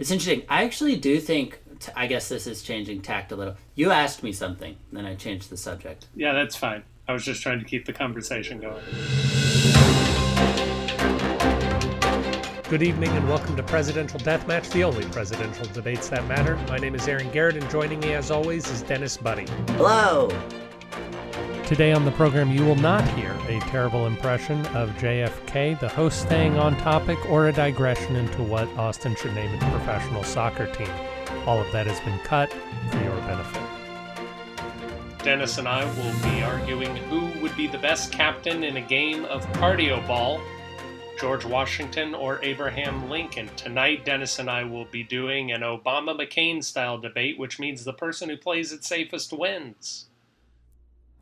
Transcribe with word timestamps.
It's 0.00 0.10
interesting. 0.10 0.44
I 0.48 0.64
actually 0.64 0.96
do 0.96 1.20
think. 1.20 1.60
T- 1.78 1.92
I 1.94 2.06
guess 2.06 2.26
this 2.30 2.46
is 2.46 2.62
changing 2.62 3.02
tact 3.02 3.32
a 3.32 3.36
little. 3.36 3.56
You 3.74 3.90
asked 3.90 4.22
me 4.22 4.32
something, 4.32 4.76
then 4.90 5.04
I 5.04 5.14
changed 5.14 5.50
the 5.50 5.58
subject. 5.58 6.06
Yeah, 6.14 6.32
that's 6.32 6.56
fine. 6.56 6.82
I 7.06 7.12
was 7.12 7.22
just 7.22 7.42
trying 7.42 7.58
to 7.58 7.66
keep 7.66 7.84
the 7.84 7.92
conversation 7.92 8.60
going. 8.60 8.82
Good 12.70 12.82
evening 12.82 13.10
and 13.10 13.28
welcome 13.28 13.56
to 13.56 13.62
Presidential 13.62 14.18
Deathmatch, 14.20 14.72
the 14.72 14.84
only 14.84 15.04
presidential 15.06 15.66
debates 15.66 16.08
that 16.08 16.26
matter. 16.26 16.56
My 16.68 16.78
name 16.78 16.94
is 16.94 17.06
Aaron 17.06 17.30
Garrett, 17.30 17.56
and 17.56 17.68
joining 17.68 18.00
me 18.00 18.14
as 18.14 18.30
always 18.30 18.70
is 18.70 18.80
Dennis 18.80 19.18
Buddy. 19.18 19.44
Hello. 19.72 20.30
Today 21.70 21.92
on 21.92 22.04
the 22.04 22.10
program, 22.10 22.50
you 22.50 22.64
will 22.64 22.74
not 22.74 23.06
hear 23.10 23.30
a 23.46 23.60
terrible 23.60 24.08
impression 24.08 24.66
of 24.74 24.90
JFK, 24.96 25.78
the 25.78 25.88
host 25.88 26.20
staying 26.20 26.58
on 26.58 26.76
topic, 26.78 27.16
or 27.30 27.46
a 27.46 27.52
digression 27.52 28.16
into 28.16 28.42
what 28.42 28.66
Austin 28.70 29.14
should 29.14 29.36
name 29.36 29.54
its 29.54 29.62
professional 29.62 30.24
soccer 30.24 30.66
team. 30.74 30.90
All 31.46 31.60
of 31.60 31.70
that 31.70 31.86
has 31.86 32.00
been 32.00 32.18
cut 32.24 32.52
for 32.90 33.00
your 33.04 33.14
benefit. 33.18 33.62
Dennis 35.22 35.58
and 35.58 35.68
I 35.68 35.84
will 35.84 36.32
be 36.32 36.42
arguing 36.42 36.96
who 36.96 37.40
would 37.40 37.56
be 37.56 37.68
the 37.68 37.78
best 37.78 38.10
captain 38.10 38.64
in 38.64 38.76
a 38.76 38.80
game 38.80 39.24
of 39.26 39.46
cardio 39.52 40.04
ball 40.08 40.40
George 41.20 41.44
Washington 41.44 42.16
or 42.16 42.40
Abraham 42.42 43.08
Lincoln. 43.08 43.48
Tonight, 43.54 44.04
Dennis 44.04 44.40
and 44.40 44.50
I 44.50 44.64
will 44.64 44.86
be 44.86 45.04
doing 45.04 45.52
an 45.52 45.60
Obama 45.60 46.18
McCain 46.18 46.64
style 46.64 46.98
debate, 46.98 47.38
which 47.38 47.60
means 47.60 47.84
the 47.84 47.92
person 47.92 48.28
who 48.28 48.36
plays 48.36 48.72
it 48.72 48.82
safest 48.82 49.32
wins. 49.32 50.09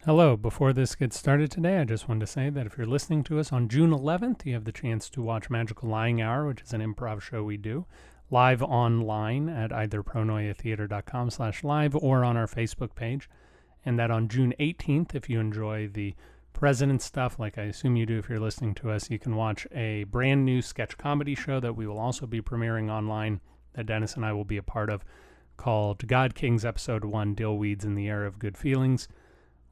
Hello. 0.08 0.38
Before 0.38 0.72
this 0.72 0.94
gets 0.94 1.18
started 1.18 1.50
today, 1.50 1.76
I 1.76 1.84
just 1.84 2.08
wanted 2.08 2.20
to 2.20 2.32
say 2.32 2.48
that 2.48 2.64
if 2.64 2.78
you're 2.78 2.86
listening 2.86 3.22
to 3.24 3.38
us 3.38 3.52
on 3.52 3.68
June 3.68 3.90
11th, 3.90 4.46
you 4.46 4.54
have 4.54 4.64
the 4.64 4.72
chance 4.72 5.10
to 5.10 5.20
watch 5.20 5.50
Magical 5.50 5.90
Lying 5.90 6.22
Hour, 6.22 6.46
which 6.46 6.62
is 6.62 6.72
an 6.72 6.80
improv 6.80 7.20
show 7.20 7.44
we 7.44 7.58
do 7.58 7.84
live 8.30 8.62
online 8.62 9.50
at 9.50 9.70
either 9.70 10.02
pronoiatheater.com 10.02 11.28
slash 11.28 11.62
live 11.62 11.94
or 11.94 12.24
on 12.24 12.38
our 12.38 12.46
Facebook 12.46 12.94
page. 12.94 13.28
And 13.84 13.98
that 13.98 14.10
on 14.10 14.28
June 14.28 14.54
18th, 14.58 15.14
if 15.14 15.28
you 15.28 15.40
enjoy 15.40 15.88
the 15.88 16.14
president 16.54 17.02
stuff, 17.02 17.38
like 17.38 17.58
I 17.58 17.64
assume 17.64 17.96
you 17.96 18.06
do 18.06 18.16
if 18.16 18.30
you're 18.30 18.40
listening 18.40 18.74
to 18.76 18.90
us, 18.90 19.10
you 19.10 19.18
can 19.18 19.36
watch 19.36 19.66
a 19.72 20.04
brand 20.04 20.42
new 20.42 20.62
sketch 20.62 20.96
comedy 20.96 21.34
show 21.34 21.60
that 21.60 21.76
we 21.76 21.86
will 21.86 21.98
also 21.98 22.24
be 22.26 22.40
premiering 22.40 22.90
online 22.90 23.42
that 23.74 23.84
Dennis 23.84 24.14
and 24.14 24.24
I 24.24 24.32
will 24.32 24.46
be 24.46 24.56
a 24.56 24.62
part 24.62 24.88
of 24.88 25.04
called 25.58 26.06
God 26.06 26.34
Kings 26.34 26.64
Episode 26.64 27.04
1 27.04 27.34
Dill 27.34 27.58
Weeds 27.58 27.84
in 27.84 27.94
the 27.94 28.08
Era 28.08 28.26
of 28.26 28.38
Good 28.38 28.56
Feelings, 28.56 29.06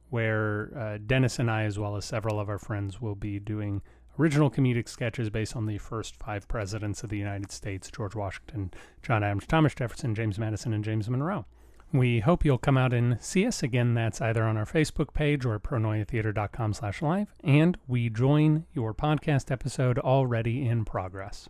where 0.09 0.71
uh, 0.77 0.97
Dennis 1.05 1.39
and 1.39 1.49
I, 1.49 1.63
as 1.63 1.77
well 1.77 1.95
as 1.95 2.05
several 2.05 2.39
of 2.39 2.49
our 2.49 2.59
friends, 2.59 3.01
will 3.01 3.15
be 3.15 3.39
doing 3.39 3.81
original 4.19 4.49
comedic 4.49 4.87
sketches 4.87 5.29
based 5.29 5.55
on 5.55 5.65
the 5.65 5.77
first 5.77 6.15
five 6.15 6.47
presidents 6.47 7.03
of 7.03 7.09
the 7.09 7.17
United 7.17 7.51
States 7.51 7.91
George 7.91 8.15
Washington, 8.15 8.71
John 9.01 9.23
Adams, 9.23 9.45
Thomas 9.47 9.75
Jefferson, 9.75 10.15
James 10.15 10.39
Madison, 10.39 10.73
and 10.73 10.83
James 10.83 11.09
Monroe. 11.09 11.45
We 11.93 12.19
hope 12.19 12.43
you'll 12.43 12.57
come 12.57 12.77
out 12.77 12.93
and 12.93 13.21
see 13.21 13.45
us 13.47 13.63
again. 13.63 13.93
That's 13.93 14.19
either 14.19 14.43
on 14.43 14.57
our 14.57 14.65
Facebook 14.65 15.13
page 15.13 15.45
or 15.45 15.57
pronoiatheater.com 15.57 16.73
slash 16.73 17.01
live. 17.01 17.33
And 17.43 17.77
we 17.87 18.09
join 18.09 18.65
your 18.73 18.93
podcast 18.93 19.51
episode 19.51 19.97
already 19.97 20.67
in 20.67 20.83
progress. 20.83 21.47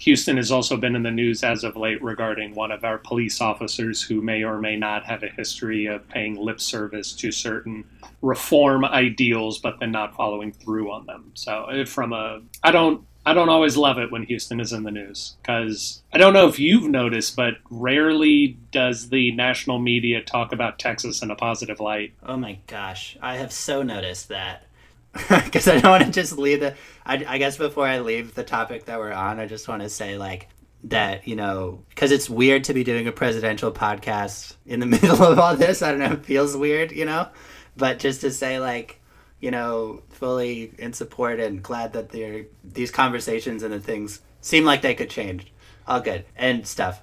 Houston 0.00 0.38
has 0.38 0.50
also 0.50 0.78
been 0.78 0.96
in 0.96 1.02
the 1.02 1.10
news 1.10 1.44
as 1.44 1.62
of 1.62 1.76
late 1.76 2.02
regarding 2.02 2.54
one 2.54 2.70
of 2.70 2.84
our 2.84 2.96
police 2.96 3.40
officers 3.40 4.02
who 4.02 4.22
may 4.22 4.42
or 4.42 4.58
may 4.58 4.74
not 4.74 5.04
have 5.04 5.22
a 5.22 5.28
history 5.28 5.84
of 5.84 6.08
paying 6.08 6.36
lip 6.36 6.58
service 6.58 7.12
to 7.12 7.30
certain 7.30 7.84
reform 8.22 8.82
ideals, 8.84 9.58
but 9.58 9.78
then 9.78 9.92
not 9.92 10.16
following 10.16 10.52
through 10.52 10.90
on 10.90 11.04
them. 11.04 11.32
So, 11.34 11.84
from 11.86 12.14
a, 12.14 12.40
I 12.62 12.70
don't 12.70 13.04
I 13.26 13.34
don't 13.34 13.50
always 13.50 13.76
love 13.76 13.98
it 13.98 14.10
when 14.10 14.22
Houston 14.22 14.60
is 14.60 14.72
in 14.72 14.84
the 14.84 14.90
news 14.90 15.36
because 15.42 16.02
I 16.12 16.16
don't 16.16 16.32
know 16.32 16.48
if 16.48 16.58
you've 16.58 16.88
noticed, 16.88 17.36
but 17.36 17.58
rarely 17.68 18.56
does 18.72 19.10
the 19.10 19.32
national 19.32 19.78
media 19.78 20.22
talk 20.22 20.52
about 20.52 20.78
Texas 20.78 21.20
in 21.20 21.30
a 21.30 21.36
positive 21.36 21.80
light. 21.80 22.14
Oh 22.22 22.38
my 22.38 22.58
gosh, 22.66 23.18
I 23.20 23.36
have 23.36 23.52
so 23.52 23.82
noticed 23.82 24.28
that 24.28 24.64
because 25.28 25.66
I 25.66 25.80
don't 25.80 25.90
want 25.90 26.04
to 26.04 26.10
just 26.10 26.38
leave 26.38 26.60
the. 26.60 26.74
I, 27.04 27.24
I 27.26 27.38
guess 27.38 27.56
before 27.56 27.86
I 27.86 28.00
leave 28.00 28.34
the 28.34 28.44
topic 28.44 28.84
that 28.84 28.98
we're 28.98 29.12
on, 29.12 29.40
I 29.40 29.46
just 29.46 29.68
want 29.68 29.82
to 29.82 29.88
say 29.88 30.16
like 30.16 30.48
that 30.84 31.28
you 31.28 31.36
know 31.36 31.82
because 31.90 32.10
it's 32.10 32.30
weird 32.30 32.64
to 32.64 32.72
be 32.72 32.84
doing 32.84 33.06
a 33.06 33.12
presidential 33.12 33.70
podcast 33.70 34.54
in 34.64 34.80
the 34.80 34.86
middle 34.94 35.22
of 35.22 35.38
all 35.38 35.56
this. 35.56 35.82
I 35.82 35.90
don't 35.90 36.00
know, 36.00 36.12
it 36.12 36.24
feels 36.24 36.56
weird, 36.56 36.92
you 36.92 37.04
know, 37.04 37.28
but 37.76 37.98
just 37.98 38.20
to 38.22 38.30
say 38.30 38.60
like 38.60 39.00
you 39.40 39.50
know, 39.50 40.02
fully 40.10 40.72
in 40.78 40.92
support 40.92 41.40
and 41.40 41.62
glad 41.62 41.94
that 41.94 42.10
they're, 42.10 42.44
these 42.62 42.90
conversations 42.90 43.62
and 43.62 43.72
the 43.72 43.80
things 43.80 44.20
seem 44.40 44.64
like 44.64 44.82
they 44.82 44.94
could 44.94 45.10
change. 45.10 45.52
All 45.86 46.00
good 46.00 46.24
and 46.36 46.66
stuff. 46.66 47.02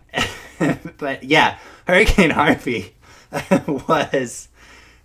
but 0.97 1.23
yeah, 1.23 1.57
Hurricane 1.85 2.29
Harvey 2.29 2.95
was 3.89 4.47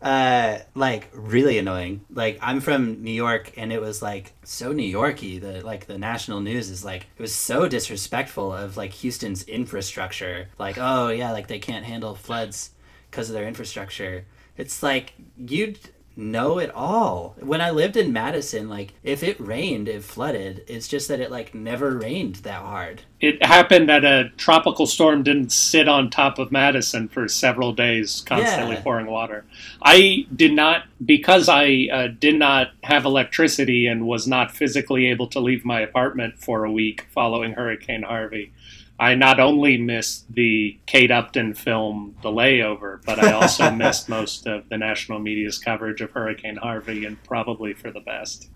uh, 0.03 0.59
like 0.75 1.09
really 1.15 1.59
annoying. 1.59 2.05
Like 2.13 2.39
I'm 2.43 2.61
from 2.61 3.03
New 3.03 3.13
York, 3.13 3.53
and 3.57 3.73
it 3.73 3.81
was 3.81 4.03
like 4.03 4.33
so 4.43 4.73
New 4.73 4.83
Yorky. 4.83 5.39
The 5.39 5.65
like 5.65 5.87
the 5.87 5.97
national 5.97 6.41
news 6.41 6.71
is 6.71 6.85
like 6.85 7.07
it 7.17 7.23
was 7.23 7.35
so 7.35 7.69
disrespectful 7.69 8.53
of 8.53 8.77
like 8.77 8.93
Houston's 8.95 9.45
infrastructure. 9.45 10.49
Like 10.59 10.77
oh 10.79 11.09
yeah, 11.09 11.31
like 11.33 11.47
they 11.47 11.61
can't 11.61 11.85
handle 11.85 12.15
floods 12.17 12.71
because 13.11 13.31
of 13.31 13.35
their 13.35 13.47
infrastructure. 13.47 14.27
It's 14.57 14.83
like 14.83 15.15
you'd 15.37 15.79
know 16.17 16.59
it 16.59 16.71
all. 16.75 17.37
When 17.41 17.61
I 17.61 17.71
lived 17.71 17.97
in 17.97 18.13
Madison, 18.13 18.69
like 18.69 18.95
if 19.03 19.23
it 19.23 19.41
rained, 19.41 19.89
it 19.89 20.05
flooded. 20.05 20.65
It's 20.67 20.89
just 20.89 21.09
that 21.09 21.21
it 21.21 21.31
like 21.31 21.55
never 21.55 21.97
rained 21.97 22.37
that 22.37 22.63
hard. 22.63 23.03
It 23.21 23.45
happened 23.45 23.89
that 23.89 24.05
a 24.05 24.31
tropical 24.37 24.87
storm 24.87 25.23
didn't 25.23 25.53
sit 25.53 25.89
on 25.89 26.11
top 26.11 26.39
of 26.39 26.51
Madison 26.51 27.09
for 27.09 27.29
several 27.29 27.73
days, 27.73 28.21
constantly 28.27 28.77
yeah. 28.77 28.83
pouring 28.83 29.07
water. 29.07 29.45
I 29.81 30.27
did 30.35 30.53
not 30.53 30.85
because 31.05 31.49
I 31.49 31.89
uh, 31.93 32.09
did 32.09 32.37
not 32.37 32.73
have 32.83 33.05
electricity 33.05 33.87
and 33.87 34.07
was 34.07 34.27
not 34.27 34.51
physically 34.51 35.07
able 35.07 35.29
to 35.29 35.41
leave 35.41 35.65
my 35.65 35.81
apartment 35.81 36.39
for 36.39 36.65
a 36.65 36.73
week 36.73 37.07
following 37.11 37.53
Hurricane 37.53 38.03
Harvey. 38.03 38.53
I 39.03 39.17
not 39.17 39.41
only 39.41 39.79
missed 39.79 40.33
the 40.33 40.79
Kate 40.87 41.11
Upton 41.11 41.55
film 41.55 42.15
The 42.23 42.29
Layover, 42.29 43.05
but 43.05 43.19
I 43.19 43.33
also 43.33 43.69
missed 43.85 44.09
most 44.09 44.47
of 44.47 44.69
the 44.69 44.79
national 44.79 45.19
media's 45.19 45.59
coverage 45.59 46.01
of 46.01 46.13
Hurricane 46.13 46.55
Harvey, 46.55 47.05
and 47.05 47.21
probably 47.25 47.75
for 47.75 47.91
the 47.91 47.99
best. 47.99 48.49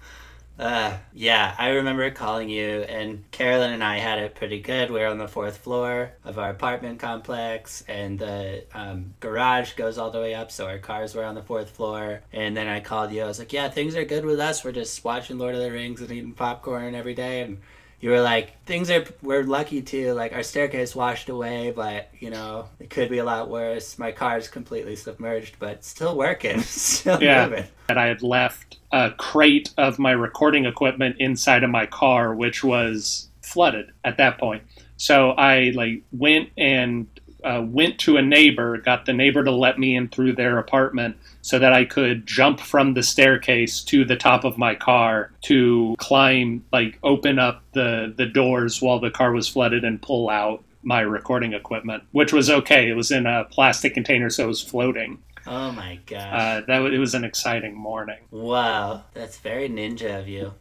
Uh, 0.56 0.98
yeah, 1.12 1.56
I 1.58 1.70
remember 1.70 2.08
calling 2.12 2.48
you, 2.48 2.82
and 2.82 3.28
Carolyn 3.32 3.72
and 3.72 3.82
I 3.82 3.98
had 3.98 4.20
it 4.20 4.36
pretty 4.36 4.60
good. 4.60 4.92
We 4.92 5.00
were 5.00 5.08
on 5.08 5.18
the 5.18 5.26
fourth 5.26 5.56
floor 5.56 6.12
of 6.24 6.38
our 6.38 6.50
apartment 6.50 7.00
complex, 7.00 7.82
and 7.88 8.16
the 8.16 8.66
um, 8.72 9.14
garage 9.18 9.72
goes 9.72 9.98
all 9.98 10.12
the 10.12 10.20
way 10.20 10.36
up, 10.36 10.52
so 10.52 10.68
our 10.68 10.78
cars 10.78 11.16
were 11.16 11.24
on 11.24 11.34
the 11.34 11.42
fourth 11.42 11.70
floor. 11.70 12.22
And 12.32 12.56
then 12.56 12.68
I 12.68 12.78
called 12.78 13.10
you. 13.10 13.22
I 13.22 13.26
was 13.26 13.40
like, 13.40 13.52
"Yeah, 13.52 13.68
things 13.68 13.96
are 13.96 14.04
good 14.04 14.24
with 14.24 14.38
us. 14.38 14.64
We're 14.64 14.70
just 14.70 15.02
watching 15.02 15.38
Lord 15.38 15.56
of 15.56 15.60
the 15.60 15.72
Rings 15.72 16.00
and 16.00 16.10
eating 16.12 16.34
popcorn 16.34 16.94
every 16.94 17.14
day, 17.14 17.40
and 17.42 17.58
you 18.00 18.10
were 18.10 18.20
like 18.20 18.62
things 18.64 18.90
are 18.90 19.04
we're 19.22 19.42
lucky 19.42 19.80
too 19.82 20.12
like 20.12 20.32
our 20.32 20.42
staircase 20.42 20.94
washed 20.94 21.28
away 21.28 21.72
but 21.74 22.10
you 22.18 22.30
know 22.30 22.66
it 22.78 22.90
could 22.90 23.08
be 23.08 23.18
a 23.18 23.24
lot 23.24 23.48
worse. 23.48 23.98
My 23.98 24.12
car's 24.12 24.48
completely 24.48 24.96
submerged 24.96 25.56
but 25.58 25.84
still 25.84 26.16
working 26.16 26.60
still 26.62 27.22
yeah. 27.22 27.48
moving. 27.48 27.64
and 27.88 27.98
i 27.98 28.06
had 28.06 28.22
left 28.22 28.78
a 28.92 29.10
crate 29.12 29.72
of 29.78 29.98
my 29.98 30.12
recording 30.12 30.66
equipment 30.66 31.16
inside 31.18 31.64
of 31.64 31.70
my 31.70 31.86
car 31.86 32.34
which 32.34 32.62
was 32.62 33.28
flooded 33.42 33.92
at 34.04 34.16
that 34.18 34.38
point. 34.38 34.62
So 34.96 35.30
i 35.30 35.70
like 35.74 36.02
went 36.12 36.50
and 36.56 37.06
uh, 37.46 37.62
went 37.62 37.98
to 38.00 38.16
a 38.16 38.22
neighbor, 38.22 38.76
got 38.78 39.06
the 39.06 39.12
neighbor 39.12 39.44
to 39.44 39.52
let 39.52 39.78
me 39.78 39.94
in 39.94 40.08
through 40.08 40.32
their 40.32 40.58
apartment 40.58 41.16
so 41.42 41.60
that 41.60 41.72
I 41.72 41.84
could 41.84 42.26
jump 42.26 42.58
from 42.58 42.94
the 42.94 43.04
staircase 43.04 43.82
to 43.84 44.04
the 44.04 44.16
top 44.16 44.44
of 44.44 44.58
my 44.58 44.74
car 44.74 45.30
to 45.42 45.94
climb, 45.98 46.64
like 46.72 46.98
open 47.04 47.38
up 47.38 47.62
the, 47.72 48.12
the 48.16 48.26
doors 48.26 48.82
while 48.82 48.98
the 48.98 49.12
car 49.12 49.30
was 49.30 49.48
flooded 49.48 49.84
and 49.84 50.02
pull 50.02 50.28
out 50.28 50.64
my 50.82 51.00
recording 51.00 51.52
equipment, 51.52 52.02
which 52.10 52.32
was 52.32 52.50
okay. 52.50 52.88
It 52.88 52.94
was 52.94 53.12
in 53.12 53.26
a 53.26 53.44
plastic 53.44 53.94
container, 53.94 54.28
so 54.28 54.44
it 54.44 54.48
was 54.48 54.62
floating. 54.62 55.22
Oh 55.46 55.70
my 55.70 56.00
gosh. 56.06 56.20
Uh, 56.20 56.60
that 56.66 56.92
it 56.92 56.98
was 56.98 57.14
an 57.14 57.24
exciting 57.24 57.74
morning. 57.76 58.18
Wow, 58.32 59.04
that's 59.14 59.38
very 59.38 59.68
ninja 59.68 60.18
of 60.18 60.26
you. 60.26 60.54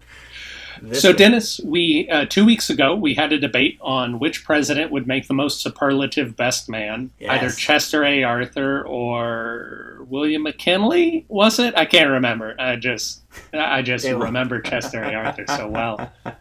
So, 0.93 1.13
Dennis, 1.13 1.59
we 1.63 2.09
uh, 2.09 2.25
two 2.25 2.45
weeks 2.45 2.69
ago 2.69 2.95
we 2.95 3.13
had 3.13 3.33
a 3.33 3.37
debate 3.37 3.77
on 3.81 4.19
which 4.19 4.43
president 4.43 4.91
would 4.91 5.07
make 5.07 5.27
the 5.27 5.33
most 5.33 5.61
superlative 5.61 6.35
best 6.35 6.69
man, 6.69 7.11
yes. 7.19 7.31
either 7.31 7.51
Chester 7.51 8.03
A. 8.03 8.23
Arthur 8.23 8.85
or 8.85 10.05
William 10.07 10.43
McKinley. 10.43 11.25
Was 11.27 11.59
it? 11.59 11.77
I 11.77 11.85
can't 11.85 12.09
remember. 12.09 12.55
I 12.59 12.75
just 12.75 13.21
I 13.53 13.81
just 13.81 14.05
remember 14.05 14.61
Chester 14.61 15.03
A. 15.03 15.13
Arthur 15.13 15.45
so 15.47 15.67
well. 15.67 16.11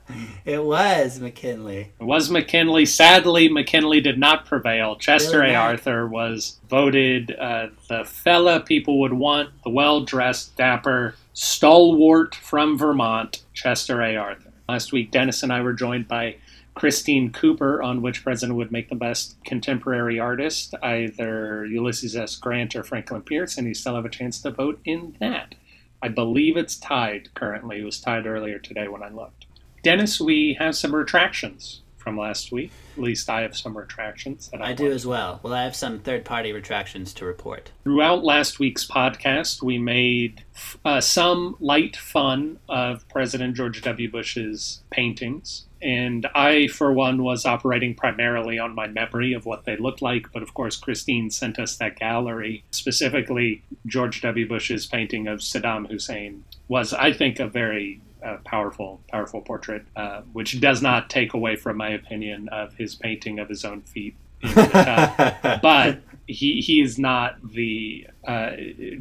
It 0.45 0.63
was 0.63 1.19
McKinley. 1.21 1.93
It 1.99 2.05
was 2.05 2.31
McKinley. 2.31 2.85
Sadly, 2.85 3.49
McKinley 3.49 4.01
did 4.03 4.19
not 4.19 4.45
prevail. 4.45 4.95
Chester 4.97 5.41
really 5.41 5.55
A. 5.55 5.57
Arthur 5.57 6.07
was 6.07 6.61
voted 6.69 7.35
uh, 7.35 7.69
the 7.89 8.05
fella 8.05 8.61
people 8.61 9.01
would 9.01 9.15
want, 9.15 9.51
the 9.65 9.71
well 9.71 10.03
dressed, 10.03 10.55
dapper, 10.57 11.15
stalwart 11.33 12.35
from 12.35 12.77
Vermont, 12.77 13.43
Chester 13.55 14.03
A. 14.03 14.17
Arthur. 14.17 14.53
Last 14.69 14.93
week, 14.93 15.11
Dennis 15.11 15.43
and 15.43 15.53
I 15.53 15.63
were 15.63 15.73
joined 15.73 16.09
by 16.09 16.37
Christine 16.75 17.31
Cooper 17.31 17.83
on 17.83 18.03
which 18.03 18.25
president 18.25 18.59
would 18.59 18.73
make 18.73 18.89
the 18.89 18.95
best 18.95 19.37
contemporary 19.45 20.19
artist, 20.19 20.75
either 20.83 21.65
Ulysses 21.65 22.17
S. 22.17 22.37
Grant 22.37 22.75
or 22.75 22.83
Franklin 22.83 23.23
Pierce, 23.23 23.57
and 23.57 23.67
you 23.67 23.75
still 23.75 23.95
have 23.95 24.05
a 24.05 24.11
chance 24.11 24.41
to 24.43 24.51
vote 24.51 24.81
in 24.85 25.17
that. 25.21 25.55
I 26.03 26.09
believe 26.09 26.57
it's 26.57 26.77
tied 26.77 27.33
currently. 27.35 27.81
It 27.81 27.85
was 27.85 28.01
tied 28.01 28.27
earlier 28.27 28.59
today 28.59 28.89
when 28.89 29.03
I 29.03 29.09
looked. 29.09 29.47
Dennis, 29.83 30.21
we 30.21 30.57
have 30.59 30.77
some 30.77 30.95
retractions 30.95 31.81
from 32.05 32.19
last 32.19 32.53
week. 32.53 32.71
At 32.97 33.03
least 33.03 33.29
I 33.31 33.41
have 33.41 33.57
some 33.57 33.77
retractions 33.77 34.49
that 34.51 34.63
I, 34.63 34.71
I 34.71 34.73
do 34.75 34.93
as 34.93 35.07
well. 35.07 35.41
Well, 35.43 35.55
I 35.55 35.65
have 35.65 35.75
some 35.75 35.99
third 35.99 36.25
party 36.25 36.53
retractions 36.53 37.15
to 37.15 37.25
report. 37.25 37.73
Throughout 37.83 38.23
last 38.23 38.59
week's 38.61 38.87
podcast, 38.87 39.63
we 39.63 39.79
made 39.79 40.45
uh, 40.85 41.01
some 41.01 41.57
light 41.59 41.97
fun 41.97 42.59
of 42.69 43.09
President 43.09 43.57
George 43.57 43.83
W. 43.83 44.11
Bush's 44.11 44.83
paintings. 44.91 45.65
And 45.83 46.27
I, 46.35 46.69
for 46.69 46.93
one, 46.93 47.23
was 47.23 47.45
operating 47.45 47.95
primarily 47.95 48.59
on 48.59 48.75
my 48.75 48.87
memory 48.87 49.35
of 49.35 49.45
what 49.45 49.65
they 49.65 49.77
looked 49.77 50.01
like. 50.01 50.33
But 50.33 50.43
of 50.43 50.55
course, 50.55 50.77
Christine 50.77 51.31
sent 51.31 51.59
us 51.59 51.77
that 51.77 51.99
gallery. 51.99 52.65
Specifically, 52.71 53.63
George 53.87 54.21
W. 54.23 54.49
Bush's 54.49 54.87
painting 54.87 55.27
of 55.27 55.41
Saddam 55.41 55.91
Hussein 55.91 56.45
was, 56.69 56.95
I 56.95 57.13
think, 57.13 57.39
a 57.39 57.47
very 57.47 58.01
uh, 58.25 58.39
powerful, 58.45 59.01
powerful 59.11 59.41
portrait, 59.41 59.85
uh, 59.97 60.23
which 60.33 60.61
does 60.61 60.83
not 60.83 61.11
take 61.11 61.35
away 61.35 61.57
from 61.57 61.77
my 61.77 61.91
opinion 61.91 62.49
of 62.51 62.75
his 62.75 62.95
painting 62.95 63.39
of 63.39 63.49
his 63.49 63.65
own 63.65 63.83
feet. 63.83 64.17
but 64.55 66.01
he 66.27 66.61
he 66.61 66.81
is 66.81 66.99
not 66.99 67.37
the 67.53 68.07
uh, 68.27 68.51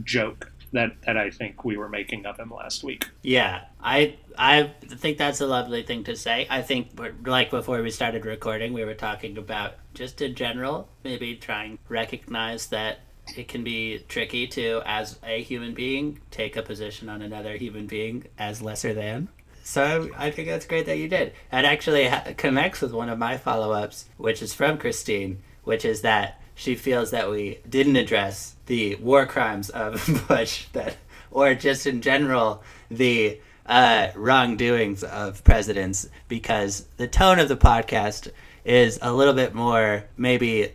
joke 0.03 0.51
that 0.73 1.01
that 1.05 1.17
I 1.17 1.29
think 1.29 1.63
we 1.63 1.77
were 1.77 1.89
making 1.89 2.25
of 2.25 2.37
him 2.37 2.51
last 2.51 2.83
week. 2.83 3.09
Yeah, 3.21 3.65
I 3.81 4.15
I 4.37 4.71
think 4.87 5.17
that's 5.17 5.41
a 5.41 5.47
lovely 5.47 5.83
thing 5.83 6.03
to 6.05 6.15
say. 6.15 6.47
I 6.49 6.61
think 6.61 6.99
like 7.25 7.49
before 7.49 7.81
we 7.81 7.91
started 7.91 8.25
recording, 8.25 8.73
we 8.73 8.83
were 8.83 8.93
talking 8.93 9.37
about 9.37 9.75
just 9.93 10.21
in 10.21 10.35
general, 10.35 10.89
maybe 11.03 11.35
trying 11.35 11.77
to 11.77 11.83
recognize 11.87 12.67
that 12.67 12.99
it 13.35 13.47
can 13.47 13.63
be 13.63 14.03
tricky 14.07 14.47
to, 14.47 14.81
as 14.85 15.17
a 15.23 15.41
human 15.41 15.73
being, 15.73 16.19
take 16.31 16.55
a 16.55 16.61
position 16.61 17.09
on 17.09 17.21
another 17.21 17.55
human 17.57 17.87
being 17.87 18.25
as 18.37 18.61
lesser 18.61 18.93
than. 18.93 19.29
So 19.63 20.09
I 20.17 20.29
think 20.29 20.49
that's 20.49 20.65
great 20.65 20.85
that 20.87 20.97
you 20.97 21.07
did. 21.07 21.29
It 21.29 21.33
actually 21.65 22.07
ha- 22.07 22.33
connects 22.35 22.81
with 22.81 22.91
one 22.91 23.09
of 23.09 23.17
my 23.17 23.37
follow 23.37 23.71
ups, 23.71 24.05
which 24.17 24.41
is 24.41 24.53
from 24.53 24.77
Christine, 24.77 25.41
which 25.63 25.85
is 25.85 26.01
that 26.01 26.41
she 26.53 26.75
feels 26.75 27.11
that 27.11 27.29
we 27.29 27.59
didn't 27.67 27.95
address 27.95 28.55
the 28.65 28.95
war 28.95 29.25
crimes 29.25 29.69
of 29.69 30.25
Bush, 30.27 30.65
that, 30.73 30.97
or 31.31 31.55
just 31.55 31.87
in 31.87 32.01
general 32.01 32.61
the 32.91 33.39
uh, 33.65 34.09
wrongdoings 34.15 35.03
of 35.03 35.43
presidents, 35.45 36.09
because 36.27 36.85
the 36.97 37.07
tone 37.07 37.39
of 37.39 37.47
the 37.47 37.57
podcast 37.57 38.29
is 38.65 38.99
a 39.01 39.13
little 39.13 39.33
bit 39.33 39.55
more 39.55 40.03
maybe 40.17 40.73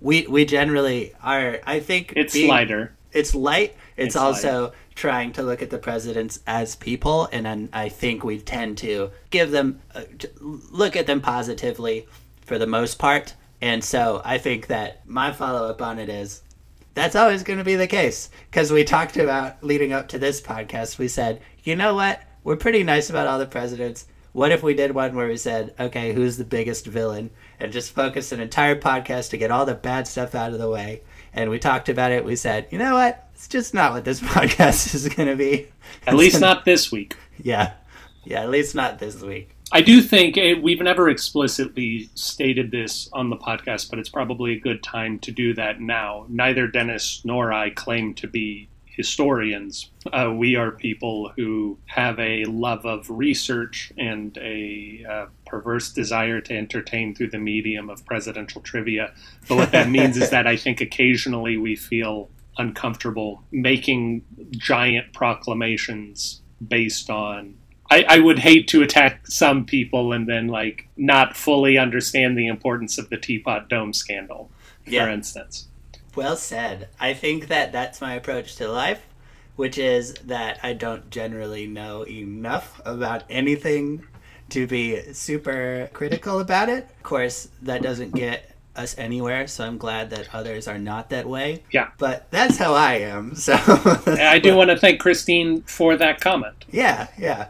we 0.00 0.26
we 0.26 0.44
generally 0.44 1.14
are. 1.22 1.60
I 1.66 1.80
think 1.80 2.12
it's 2.16 2.34
being, 2.34 2.48
lighter. 2.48 2.94
It's 3.12 3.34
light. 3.34 3.76
It's, 3.96 4.08
it's 4.08 4.16
also 4.16 4.72
trying 4.94 5.32
to 5.32 5.42
look 5.42 5.62
at 5.62 5.70
the 5.70 5.78
presidents 5.78 6.40
as 6.46 6.76
people, 6.76 7.28
and 7.32 7.46
then 7.46 7.68
I 7.72 7.88
think 7.88 8.24
we 8.24 8.40
tend 8.40 8.78
to 8.78 9.10
give 9.30 9.50
them 9.50 9.80
uh, 9.94 10.02
look 10.40 10.96
at 10.96 11.06
them 11.06 11.20
positively 11.20 12.06
for 12.42 12.58
the 12.58 12.66
most 12.66 12.98
part. 12.98 13.34
And 13.62 13.84
so 13.84 14.22
I 14.24 14.38
think 14.38 14.68
that 14.68 15.06
my 15.06 15.32
follow 15.32 15.68
up 15.68 15.82
on 15.82 15.98
it 15.98 16.08
is 16.08 16.42
that's 16.94 17.16
always 17.16 17.42
going 17.42 17.58
to 17.58 17.64
be 17.64 17.76
the 17.76 17.86
case 17.86 18.30
because 18.50 18.72
we 18.72 18.84
talked 18.84 19.16
about 19.16 19.62
leading 19.62 19.92
up 19.92 20.08
to 20.08 20.18
this 20.18 20.40
podcast. 20.40 20.98
We 20.98 21.08
said, 21.08 21.40
you 21.62 21.76
know 21.76 21.94
what, 21.94 22.22
we're 22.42 22.56
pretty 22.56 22.82
nice 22.82 23.10
about 23.10 23.26
all 23.26 23.38
the 23.38 23.46
presidents. 23.46 24.06
What 24.32 24.52
if 24.52 24.62
we 24.62 24.74
did 24.74 24.92
one 24.92 25.16
where 25.16 25.26
we 25.26 25.36
said, 25.36 25.74
okay, 25.78 26.12
who's 26.12 26.36
the 26.36 26.44
biggest 26.44 26.86
villain? 26.86 27.30
And 27.58 27.72
just 27.72 27.92
focused 27.92 28.30
an 28.30 28.40
entire 28.40 28.76
podcast 28.76 29.30
to 29.30 29.36
get 29.36 29.50
all 29.50 29.66
the 29.66 29.74
bad 29.74 30.06
stuff 30.06 30.34
out 30.34 30.52
of 30.52 30.58
the 30.58 30.70
way. 30.70 31.02
And 31.32 31.50
we 31.50 31.58
talked 31.58 31.88
about 31.88 32.12
it. 32.12 32.24
We 32.24 32.36
said, 32.36 32.68
you 32.70 32.78
know 32.78 32.94
what? 32.94 33.28
It's 33.34 33.48
just 33.48 33.74
not 33.74 33.92
what 33.92 34.04
this 34.04 34.20
podcast 34.20 34.94
is 34.94 35.08
going 35.08 35.28
to 35.28 35.36
be. 35.36 35.68
At 36.06 36.14
least 36.14 36.40
gonna... 36.40 36.54
not 36.54 36.64
this 36.64 36.92
week. 36.92 37.16
Yeah. 37.42 37.72
Yeah, 38.24 38.42
at 38.42 38.50
least 38.50 38.74
not 38.74 38.98
this 38.98 39.20
week. 39.20 39.56
I 39.72 39.80
do 39.82 40.02
think 40.02 40.36
it, 40.36 40.62
we've 40.62 40.80
never 40.80 41.08
explicitly 41.08 42.10
stated 42.14 42.70
this 42.70 43.08
on 43.12 43.30
the 43.30 43.36
podcast, 43.36 43.88
but 43.88 43.98
it's 43.98 44.08
probably 44.08 44.52
a 44.52 44.60
good 44.60 44.82
time 44.82 45.18
to 45.20 45.30
do 45.30 45.54
that 45.54 45.80
now. 45.80 46.26
Neither 46.28 46.66
Dennis 46.66 47.22
nor 47.24 47.52
I 47.52 47.70
claim 47.70 48.14
to 48.14 48.26
be 48.26 48.68
historians. 48.90 49.90
Uh, 50.12 50.32
we 50.34 50.56
are 50.56 50.72
people 50.72 51.32
who 51.36 51.78
have 51.86 52.18
a 52.18 52.44
love 52.44 52.84
of 52.84 53.08
research 53.08 53.92
and 53.96 54.36
a 54.38 55.04
uh, 55.08 55.26
perverse 55.46 55.92
desire 55.92 56.40
to 56.40 56.56
entertain 56.56 57.14
through 57.14 57.30
the 57.30 57.38
medium 57.38 57.88
of 57.90 58.04
presidential 58.04 58.60
trivia. 58.60 59.12
But 59.48 59.56
what 59.56 59.72
that 59.72 59.88
means 59.88 60.16
is 60.16 60.30
that 60.30 60.46
I 60.46 60.56
think 60.56 60.80
occasionally 60.80 61.56
we 61.56 61.76
feel 61.76 62.30
uncomfortable 62.58 63.42
making 63.50 64.22
giant 64.50 65.12
proclamations 65.12 66.42
based 66.66 67.08
on 67.08 67.54
I, 67.90 68.04
I, 68.08 68.18
would 68.20 68.38
hate 68.38 68.68
to 68.68 68.82
attack 68.82 69.26
some 69.26 69.64
people 69.64 70.12
and 70.12 70.28
then 70.28 70.46
like 70.46 70.88
not 70.96 71.36
fully 71.36 71.76
understand 71.76 72.38
the 72.38 72.46
importance 72.46 72.98
of 72.98 73.10
the 73.10 73.16
teapot 73.16 73.68
dome 73.68 73.92
scandal, 73.92 74.50
for 74.84 75.08
instance. 75.08 75.66
Well 76.14 76.36
said. 76.36 76.88
I 76.98 77.14
think 77.14 77.48
that 77.48 77.72
that's 77.72 78.00
my 78.00 78.14
approach 78.14 78.56
to 78.56 78.68
life, 78.68 79.02
which 79.56 79.78
is 79.78 80.14
that 80.24 80.58
I 80.62 80.72
don't 80.72 81.10
generally 81.10 81.66
know 81.66 82.06
enough 82.06 82.80
about 82.84 83.24
anything 83.30 84.04
to 84.50 84.66
be 84.66 85.12
super 85.12 85.88
critical 85.92 86.40
about 86.40 86.68
it. 86.68 86.84
Of 86.84 87.02
course, 87.02 87.48
that 87.62 87.82
doesn't 87.82 88.14
get 88.14 88.50
us 88.76 88.96
anywhere, 88.98 89.46
so 89.46 89.64
I'm 89.64 89.78
glad 89.78 90.10
that 90.10 90.34
others 90.34 90.68
are 90.68 90.78
not 90.78 91.10
that 91.10 91.28
way. 91.28 91.62
Yeah. 91.70 91.90
But 91.98 92.30
that's 92.30 92.56
how 92.56 92.74
I 92.74 92.94
am. 92.94 93.34
So 93.40 93.54
I 94.06 94.38
do 94.38 94.56
want 94.56 94.70
to 94.70 94.76
thank 94.76 95.00
Christine 95.00 95.62
for 95.62 95.96
that 95.96 96.20
comment. 96.20 96.64
Yeah, 96.70 97.08
yeah. 97.18 97.48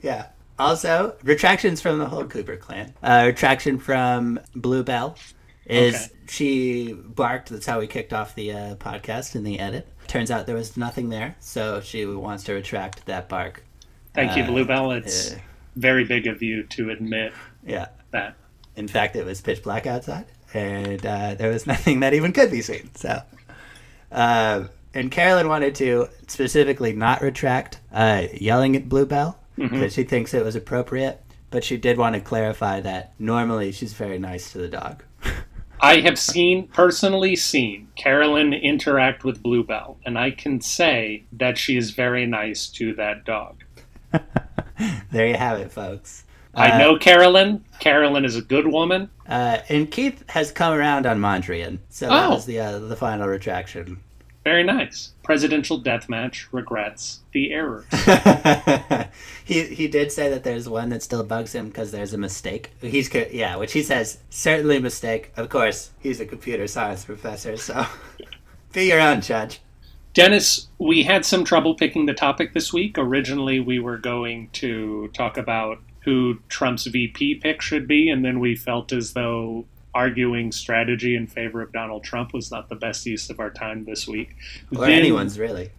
Yeah. 0.00 0.26
Also, 0.58 1.16
retractions 1.22 1.80
from 1.80 1.98
the 1.98 2.06
whole 2.06 2.24
Cooper 2.24 2.56
clan. 2.56 2.94
Uh, 3.02 3.24
retraction 3.26 3.78
from 3.78 4.40
Bluebell 4.54 5.16
is 5.66 5.94
okay. 5.94 6.14
she 6.28 6.92
barked. 6.92 7.50
That's 7.50 7.66
how 7.66 7.80
we 7.80 7.86
kicked 7.86 8.12
off 8.12 8.34
the 8.34 8.52
uh, 8.52 8.74
podcast 8.76 9.34
in 9.34 9.44
the 9.44 9.58
edit. 9.58 9.88
Turns 10.06 10.30
out 10.30 10.46
there 10.46 10.54
was 10.54 10.76
nothing 10.76 11.08
there, 11.08 11.36
so 11.40 11.80
she 11.80 12.06
wants 12.06 12.44
to 12.44 12.54
retract 12.54 13.06
that 13.06 13.28
bark. 13.28 13.64
Thank 14.14 14.36
you, 14.36 14.44
uh, 14.44 14.46
Bluebell. 14.46 14.92
It's 14.92 15.32
uh, 15.32 15.38
very 15.74 16.04
big 16.04 16.26
of 16.26 16.42
you 16.42 16.62
to 16.64 16.90
admit. 16.90 17.32
Yeah. 17.64 17.88
That. 18.12 18.36
In 18.76 18.88
fact, 18.88 19.16
it 19.16 19.24
was 19.24 19.40
pitch 19.40 19.62
black 19.62 19.86
outside, 19.86 20.26
and 20.54 21.04
uh, 21.04 21.34
there 21.34 21.50
was 21.50 21.66
nothing 21.66 22.00
that 22.00 22.14
even 22.14 22.32
could 22.32 22.50
be 22.50 22.62
seen. 22.62 22.94
So, 22.94 23.20
uh, 24.12 24.64
and 24.94 25.10
Carolyn 25.10 25.48
wanted 25.48 25.74
to 25.76 26.08
specifically 26.28 26.92
not 26.92 27.20
retract 27.20 27.80
uh, 27.92 28.26
yelling 28.32 28.76
at 28.76 28.88
Bluebell 28.88 29.38
because 29.56 29.70
mm-hmm. 29.70 29.88
she 29.88 30.04
thinks 30.04 30.32
it 30.32 30.44
was 30.44 30.56
appropriate, 30.56 31.22
but 31.50 31.64
she 31.64 31.76
did 31.76 31.98
want 31.98 32.14
to 32.14 32.20
clarify 32.20 32.80
that 32.80 33.12
normally 33.18 33.72
she's 33.72 33.92
very 33.92 34.18
nice 34.18 34.52
to 34.52 34.58
the 34.58 34.68
dog. 34.68 35.02
I 35.80 36.00
have 36.00 36.18
seen, 36.18 36.68
personally 36.68 37.36
seen, 37.36 37.88
Carolyn 37.96 38.52
interact 38.52 39.24
with 39.24 39.42
Bluebell, 39.42 39.98
and 40.04 40.18
I 40.18 40.30
can 40.30 40.60
say 40.60 41.24
that 41.32 41.58
she 41.58 41.76
is 41.76 41.90
very 41.90 42.26
nice 42.26 42.66
to 42.68 42.94
that 42.94 43.24
dog. 43.24 43.62
there 45.10 45.26
you 45.26 45.34
have 45.34 45.58
it, 45.60 45.70
folks. 45.70 46.24
I 46.54 46.70
uh, 46.70 46.78
know 46.78 46.98
Carolyn. 46.98 47.64
Carolyn 47.80 48.24
is 48.24 48.36
a 48.36 48.42
good 48.42 48.66
woman. 48.66 49.10
Uh, 49.28 49.58
and 49.68 49.90
Keith 49.90 50.24
has 50.30 50.50
come 50.50 50.72
around 50.72 51.04
on 51.04 51.20
Mondrian, 51.20 51.80
so 51.90 52.08
that 52.08 52.26
oh. 52.26 52.34
was 52.34 52.46
the 52.46 52.60
uh, 52.60 52.78
the 52.78 52.96
final 52.96 53.28
retraction. 53.28 54.00
Very 54.46 54.62
nice. 54.62 55.12
Presidential 55.24 55.82
deathmatch 55.82 56.46
regrets 56.52 57.18
the 57.32 57.50
errors. 57.50 57.84
he 59.44 59.64
he 59.64 59.88
did 59.88 60.12
say 60.12 60.30
that 60.30 60.44
there's 60.44 60.68
one 60.68 60.90
that 60.90 61.02
still 61.02 61.24
bugs 61.24 61.52
him 61.52 61.66
because 61.66 61.90
there's 61.90 62.14
a 62.14 62.18
mistake. 62.18 62.70
He's 62.80 63.12
yeah, 63.12 63.56
which 63.56 63.72
he 63.72 63.82
says 63.82 64.18
certainly 64.30 64.76
a 64.76 64.80
mistake. 64.80 65.32
Of 65.36 65.48
course, 65.48 65.90
he's 65.98 66.20
a 66.20 66.26
computer 66.26 66.68
science 66.68 67.04
professor, 67.04 67.56
so 67.56 67.86
be 68.72 68.84
your 68.84 69.00
own 69.00 69.20
judge. 69.20 69.62
Dennis, 70.14 70.68
we 70.78 71.02
had 71.02 71.24
some 71.24 71.42
trouble 71.42 71.74
picking 71.74 72.06
the 72.06 72.14
topic 72.14 72.54
this 72.54 72.72
week. 72.72 72.96
Originally, 72.98 73.58
we 73.58 73.80
were 73.80 73.98
going 73.98 74.50
to 74.50 75.08
talk 75.08 75.36
about 75.36 75.80
who 76.04 76.38
Trump's 76.48 76.86
VP 76.86 77.40
pick 77.42 77.60
should 77.60 77.88
be, 77.88 78.08
and 78.08 78.24
then 78.24 78.38
we 78.38 78.54
felt 78.54 78.92
as 78.92 79.14
though 79.14 79.64
arguing 79.96 80.52
strategy 80.52 81.16
in 81.16 81.26
favor 81.26 81.62
of 81.62 81.72
Donald 81.72 82.04
Trump 82.04 82.34
was 82.34 82.50
not 82.50 82.68
the 82.68 82.74
best 82.74 83.06
use 83.06 83.30
of 83.30 83.40
our 83.40 83.50
time 83.50 83.86
this 83.86 84.06
week. 84.06 84.36
Or 84.76 84.82
then, 84.82 84.92
anyone's, 84.92 85.38
really. 85.38 85.70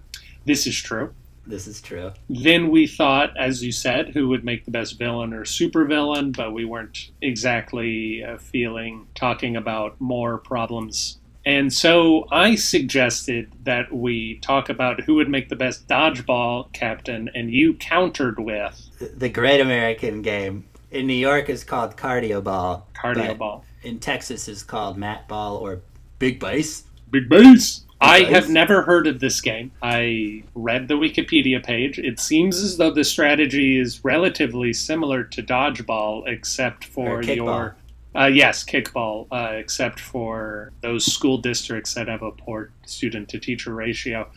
This 0.43 0.65
is 0.65 0.75
true. 0.75 1.13
This 1.45 1.67
is 1.67 1.79
true. 1.81 2.11
Then 2.27 2.71
we 2.71 2.87
thought, 2.87 3.37
as 3.37 3.63
you 3.63 3.71
said, 3.71 4.09
who 4.09 4.27
would 4.29 4.43
make 4.43 4.65
the 4.65 4.71
best 4.71 4.97
villain 4.97 5.33
or 5.33 5.45
supervillain, 5.45 6.35
but 6.35 6.51
we 6.51 6.65
weren't 6.65 7.11
exactly 7.21 8.23
uh, 8.23 8.39
feeling 8.39 9.07
talking 9.13 9.55
about 9.55 10.01
more 10.01 10.39
problems. 10.39 11.19
And 11.45 11.71
so 11.71 12.25
I 12.31 12.55
suggested 12.55 13.51
that 13.63 13.93
we 13.93 14.39
talk 14.39 14.67
about 14.67 15.01
who 15.01 15.13
would 15.15 15.29
make 15.29 15.47
the 15.47 15.55
best 15.55 15.87
dodgeball 15.87 16.73
captain, 16.73 17.29
and 17.35 17.51
you 17.51 17.75
countered 17.75 18.39
with 18.39 18.75
the 19.17 19.29
Great 19.29 19.61
American 19.61 20.23
Game 20.23 20.65
in 20.91 21.05
New 21.07 21.13
York 21.13 21.49
is 21.49 21.63
called 21.63 21.95
cardio 21.95 22.43
ball. 22.43 22.87
Cardio 22.95 23.37
ball. 23.37 23.63
In 23.87 23.99
Texas 23.99 24.49
is 24.49 24.63
called 24.63 24.97
mat 24.97 25.29
ball 25.29 25.55
or 25.55 25.79
big 26.19 26.41
base. 26.41 26.83
Big 27.09 27.29
base. 27.29 27.85
I 28.01 28.23
have 28.23 28.49
never 28.49 28.81
heard 28.81 29.07
of 29.07 29.21
this 29.21 29.39
game. 29.39 29.71
I 29.81 30.43
read 30.55 30.89
the 30.89 30.95
Wikipedia 30.95 31.65
page. 31.65 31.97
It 31.97 32.19
seems 32.19 32.61
as 32.61 32.75
though 32.75 32.91
the 32.91 33.05
strategy 33.05 33.79
is 33.79 34.03
relatively 34.03 34.73
similar 34.73 35.23
to 35.23 35.41
dodgeball, 35.41 36.27
except 36.27 36.83
for 36.83 37.23
your. 37.23 37.77
Uh, 38.13 38.25
yes, 38.25 38.65
kickball, 38.65 39.27
uh, 39.31 39.53
except 39.53 40.01
for 40.01 40.73
those 40.81 41.05
school 41.05 41.37
districts 41.37 41.93
that 41.93 42.09
have 42.09 42.23
a 42.23 42.31
poor 42.31 42.71
student 42.85 43.29
to 43.29 43.39
teacher 43.39 43.73
ratio. 43.73 44.27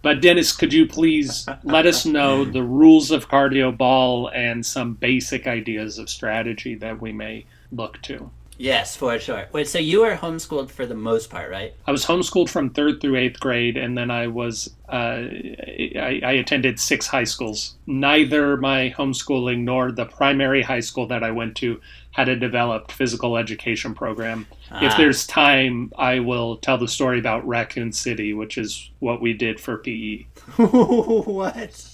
But 0.00 0.22
Dennis, 0.22 0.56
could 0.56 0.72
you 0.72 0.86
please 0.86 1.46
let 1.62 1.84
us 1.84 2.06
know 2.06 2.46
the 2.46 2.62
rules 2.62 3.10
of 3.10 3.28
cardio 3.28 3.76
ball 3.76 4.28
and 4.28 4.64
some 4.64 4.94
basic 4.94 5.46
ideas 5.46 5.98
of 5.98 6.08
strategy 6.08 6.74
that 6.76 7.02
we 7.02 7.12
may 7.12 7.44
look 7.70 8.00
to? 8.02 8.30
Yes, 8.56 8.96
for 8.96 9.18
sure. 9.18 9.46
Wait, 9.52 9.66
so 9.66 9.78
you 9.78 10.02
were 10.02 10.14
homeschooled 10.14 10.70
for 10.70 10.86
the 10.86 10.94
most 10.94 11.28
part, 11.28 11.50
right? 11.50 11.74
I 11.86 11.90
was 11.92 12.04
homeschooled 12.06 12.48
from 12.48 12.70
third 12.70 13.00
through 13.00 13.16
eighth 13.16 13.40
grade, 13.40 13.76
and 13.76 13.98
then 13.98 14.10
I 14.10 14.28
was 14.28 14.70
uh, 14.88 15.22
I, 15.26 16.20
I 16.24 16.32
attended 16.32 16.78
six 16.78 17.06
high 17.08 17.24
schools. 17.24 17.74
Neither 17.86 18.56
my 18.56 18.94
homeschooling 18.96 19.60
nor 19.64 19.90
the 19.90 20.04
primary 20.06 20.62
high 20.62 20.80
school 20.80 21.06
that 21.08 21.24
I 21.24 21.32
went 21.32 21.56
to 21.56 21.80
had 22.12 22.28
a 22.28 22.36
developed 22.36 22.92
physical 22.92 23.36
education 23.36 23.92
program. 23.92 24.46
If 24.80 24.92
Ah. 24.92 24.96
there's 24.96 25.26
time, 25.26 25.92
I 25.98 26.20
will 26.20 26.58
tell 26.58 26.78
the 26.78 26.86
story 26.86 27.18
about 27.18 27.44
Raccoon 27.46 27.92
City, 27.92 28.34
which 28.34 28.56
is 28.56 28.88
what 29.00 29.20
we 29.20 29.32
did 29.32 29.58
for 29.58 29.78
PE. 29.78 30.26
what? 30.56 31.84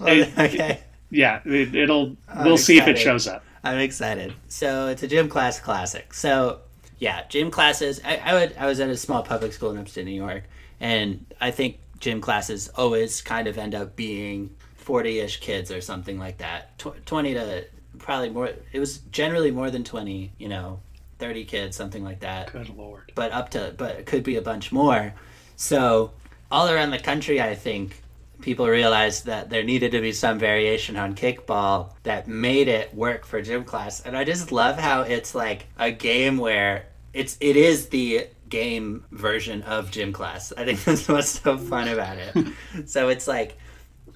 Hey, 0.00 0.32
okay. 0.36 0.80
Yeah, 1.10 1.40
it, 1.44 1.74
it'll. 1.76 2.16
I'm 2.28 2.44
we'll 2.44 2.56
see 2.58 2.78
if 2.78 2.88
it 2.88 2.98
shows 2.98 3.28
up. 3.28 3.44
I'm 3.64 3.78
excited. 3.78 4.34
So 4.48 4.88
it's 4.88 5.02
a 5.02 5.08
gym 5.08 5.28
class 5.28 5.60
classic. 5.60 6.14
So 6.14 6.60
yeah, 6.98 7.24
gym 7.28 7.50
classes. 7.50 8.00
I, 8.04 8.16
I 8.16 8.34
would. 8.34 8.56
I 8.58 8.66
was 8.66 8.80
at 8.80 8.88
a 8.90 8.96
small 8.96 9.22
public 9.22 9.52
school 9.52 9.70
in 9.70 9.78
upstate 9.78 10.04
New 10.04 10.12
York, 10.12 10.44
and 10.80 11.26
I 11.40 11.50
think 11.50 11.78
gym 12.00 12.20
classes 12.20 12.68
always 12.76 13.20
kind 13.22 13.46
of 13.48 13.58
end 13.58 13.74
up 13.74 13.96
being 13.96 14.54
forty-ish 14.76 15.40
kids 15.40 15.70
or 15.70 15.80
something 15.80 16.18
like 16.18 16.38
that. 16.38 16.78
Tw- 16.78 17.04
Twenty 17.06 17.34
to 17.34 17.64
probably 17.98 18.30
more. 18.30 18.50
It 18.72 18.80
was 18.80 18.98
generally 18.98 19.50
more 19.50 19.70
than 19.70 19.84
twenty. 19.84 20.32
You 20.38 20.48
know, 20.48 20.80
thirty 21.18 21.44
kids, 21.44 21.76
something 21.76 22.02
like 22.04 22.20
that 22.20 22.52
Good 22.52 22.68
lord. 22.76 23.12
but 23.14 23.32
up 23.32 23.50
to 23.50 23.74
but 23.76 23.96
it 23.96 24.06
could 24.06 24.24
be 24.24 24.36
a 24.36 24.42
bunch 24.42 24.72
more. 24.72 25.14
So 25.56 26.12
all 26.50 26.68
around 26.68 26.90
the 26.90 26.98
country, 26.98 27.40
I 27.40 27.54
think 27.54 28.01
people 28.42 28.68
realized 28.68 29.26
that 29.26 29.48
there 29.48 29.62
needed 29.62 29.92
to 29.92 30.00
be 30.00 30.12
some 30.12 30.38
variation 30.38 30.96
on 30.96 31.14
kickball 31.14 31.94
that 32.02 32.28
made 32.28 32.68
it 32.68 32.94
work 32.94 33.24
for 33.24 33.40
gym 33.40 33.64
class. 33.64 34.00
And 34.00 34.16
I 34.16 34.24
just 34.24 34.52
love 34.52 34.78
how 34.78 35.02
it's 35.02 35.34
like 35.34 35.66
a 35.78 35.90
game 35.90 36.36
where 36.36 36.86
it's 37.12 37.36
it 37.40 37.56
is 37.56 37.88
the 37.88 38.26
game 38.48 39.04
version 39.10 39.62
of 39.62 39.90
gym 39.90 40.12
class. 40.12 40.52
I 40.56 40.64
think 40.64 40.84
that's 40.84 41.08
what's 41.08 41.40
so 41.40 41.56
fun 41.56 41.88
about 41.88 42.18
it. 42.18 42.46
so 42.86 43.08
it's 43.08 43.26
like 43.26 43.56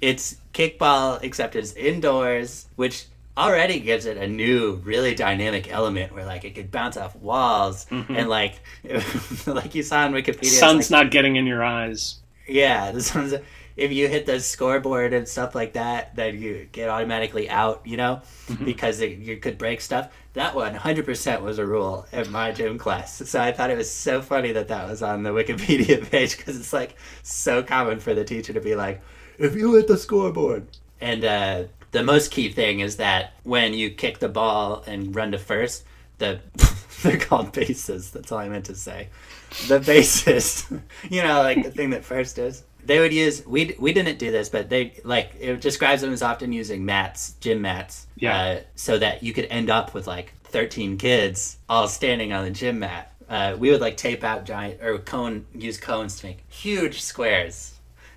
it's 0.03 0.37
kickball 0.53 1.23
except 1.23 1.57
it's 1.57 1.73
indoors, 1.73 2.67
which 2.77 3.07
already 3.37 3.81
gives 3.81 4.07
it 4.07 4.17
a 4.17 4.27
new, 4.27 4.81
really 4.85 5.15
dynamic 5.15 5.71
element 5.71 6.13
where 6.13 6.25
like 6.25 6.45
it 6.45 6.55
could 6.55 6.71
bounce 6.71 6.97
off 6.97 7.15
walls 7.17 7.87
mm-hmm. 7.91 8.15
and 8.15 8.29
like 8.29 8.61
like 9.47 9.75
you 9.75 9.83
saw 9.83 10.05
on 10.05 10.13
Wikipedia. 10.13 10.47
Sun's 10.47 10.91
like- 10.91 11.05
not 11.05 11.11
getting 11.11 11.37
in 11.37 11.47
your 11.47 11.63
eyes. 11.63 12.21
yeah, 12.49 12.93
the 12.93 13.03
sun's 13.03 13.35
if 13.77 13.93
you 13.93 14.09
hit 14.09 14.27
the 14.27 14.41
scoreboard 14.41 15.13
and 15.13 15.29
stuff 15.29 15.55
like 15.55 15.75
that, 15.75 16.17
then 16.17 16.41
you 16.41 16.67
get 16.73 16.89
automatically 16.89 17.49
out, 17.51 17.83
you 17.85 17.97
know, 17.97 18.23
because 18.65 19.01
it, 19.01 19.19
you 19.19 19.37
could 19.37 19.59
break 19.59 19.81
stuff. 19.81 20.13
That 20.33 20.55
one, 20.55 20.75
100% 20.75 21.43
was 21.43 21.59
a 21.59 21.67
rule 21.67 22.07
in 22.13 22.31
my 22.31 22.53
gym 22.53 22.79
class. 22.79 23.29
So 23.29 23.41
I 23.41 23.53
thought 23.53 23.71
it 23.71 23.77
was 23.77 23.91
so 23.91 24.23
funny 24.23 24.53
that 24.53 24.69
that 24.69 24.89
was 24.89 25.03
on 25.03 25.23
the 25.23 25.31
Wikipedia 25.31 26.09
page 26.11 26.37
because 26.37 26.59
it's 26.59 26.73
like 26.73 26.97
so 27.23 27.63
common 27.63 28.01
for 28.01 28.15
the 28.15 28.25
teacher 28.25 28.53
to 28.53 28.61
be 28.61 28.75
like, 28.75 29.03
if 29.39 29.55
you 29.55 29.75
hit 29.75 29.89
the 29.89 29.99
scoreboard. 29.99 30.67
And 31.01 31.25
uh, 31.25 31.65
the 31.91 32.03
most 32.03 32.31
key 32.31 32.51
thing 32.51 32.81
is 32.81 32.97
that 32.97 33.35
when 33.43 33.75
you 33.75 33.91
kick 33.91 34.19
the 34.19 34.29
ball 34.29 34.83
and 34.87 35.15
run 35.15 35.33
to 35.33 35.39
first, 35.39 35.85
the 36.19 36.41
they're 37.03 37.19
called 37.19 37.53
bases. 37.53 38.11
That's 38.11 38.33
all 38.33 38.39
I 38.39 38.49
meant 38.49 38.67
to 38.67 38.75
say. 38.75 39.09
The 39.69 39.81
bases, 39.81 40.67
you 41.11 41.23
know, 41.23 41.43
like 41.43 41.63
the 41.63 41.71
thing 41.71 41.91
that 41.91 42.05
first 42.05 42.39
is. 42.39 42.65
They 42.87 43.01
would 43.01 43.13
use 43.13 43.45
we 43.47 43.75
we 43.79 43.93
didn't 43.93 44.19
do 44.19 44.31
this, 44.31 44.49
but 44.49 44.69
they 44.71 45.01
like 45.05 45.35
it 45.41 45.61
describes 45.61 46.03
them 46.03 46.13
as 46.13 46.23
often 46.23 46.53
using 46.53 46.85
mats, 46.85 47.35
gym 47.41 47.61
mats, 47.61 48.07
Yeah. 48.17 48.39
uh, 48.41 48.61
so 48.77 48.99
that 48.99 49.23
you 49.23 49.33
could 49.33 49.47
end 49.47 49.71
up 49.71 49.93
with 49.93 50.07
like 50.07 50.33
thirteen 50.45 50.97
kids 50.97 51.59
all 51.69 51.89
standing 51.89 52.33
on 52.33 52.45
the 52.45 52.51
gym 52.51 52.79
mat. 52.79 53.13
Uh, 53.29 53.57
we 53.59 53.71
would 53.71 53.81
like 53.81 53.97
tape 53.97 54.23
out 54.23 54.45
giant 54.45 54.81
or 54.81 54.99
cone 54.99 55.47
use 55.53 55.79
cones 55.79 56.21
to 56.21 56.27
make 56.27 56.39
huge 56.49 57.03
squares 57.03 57.73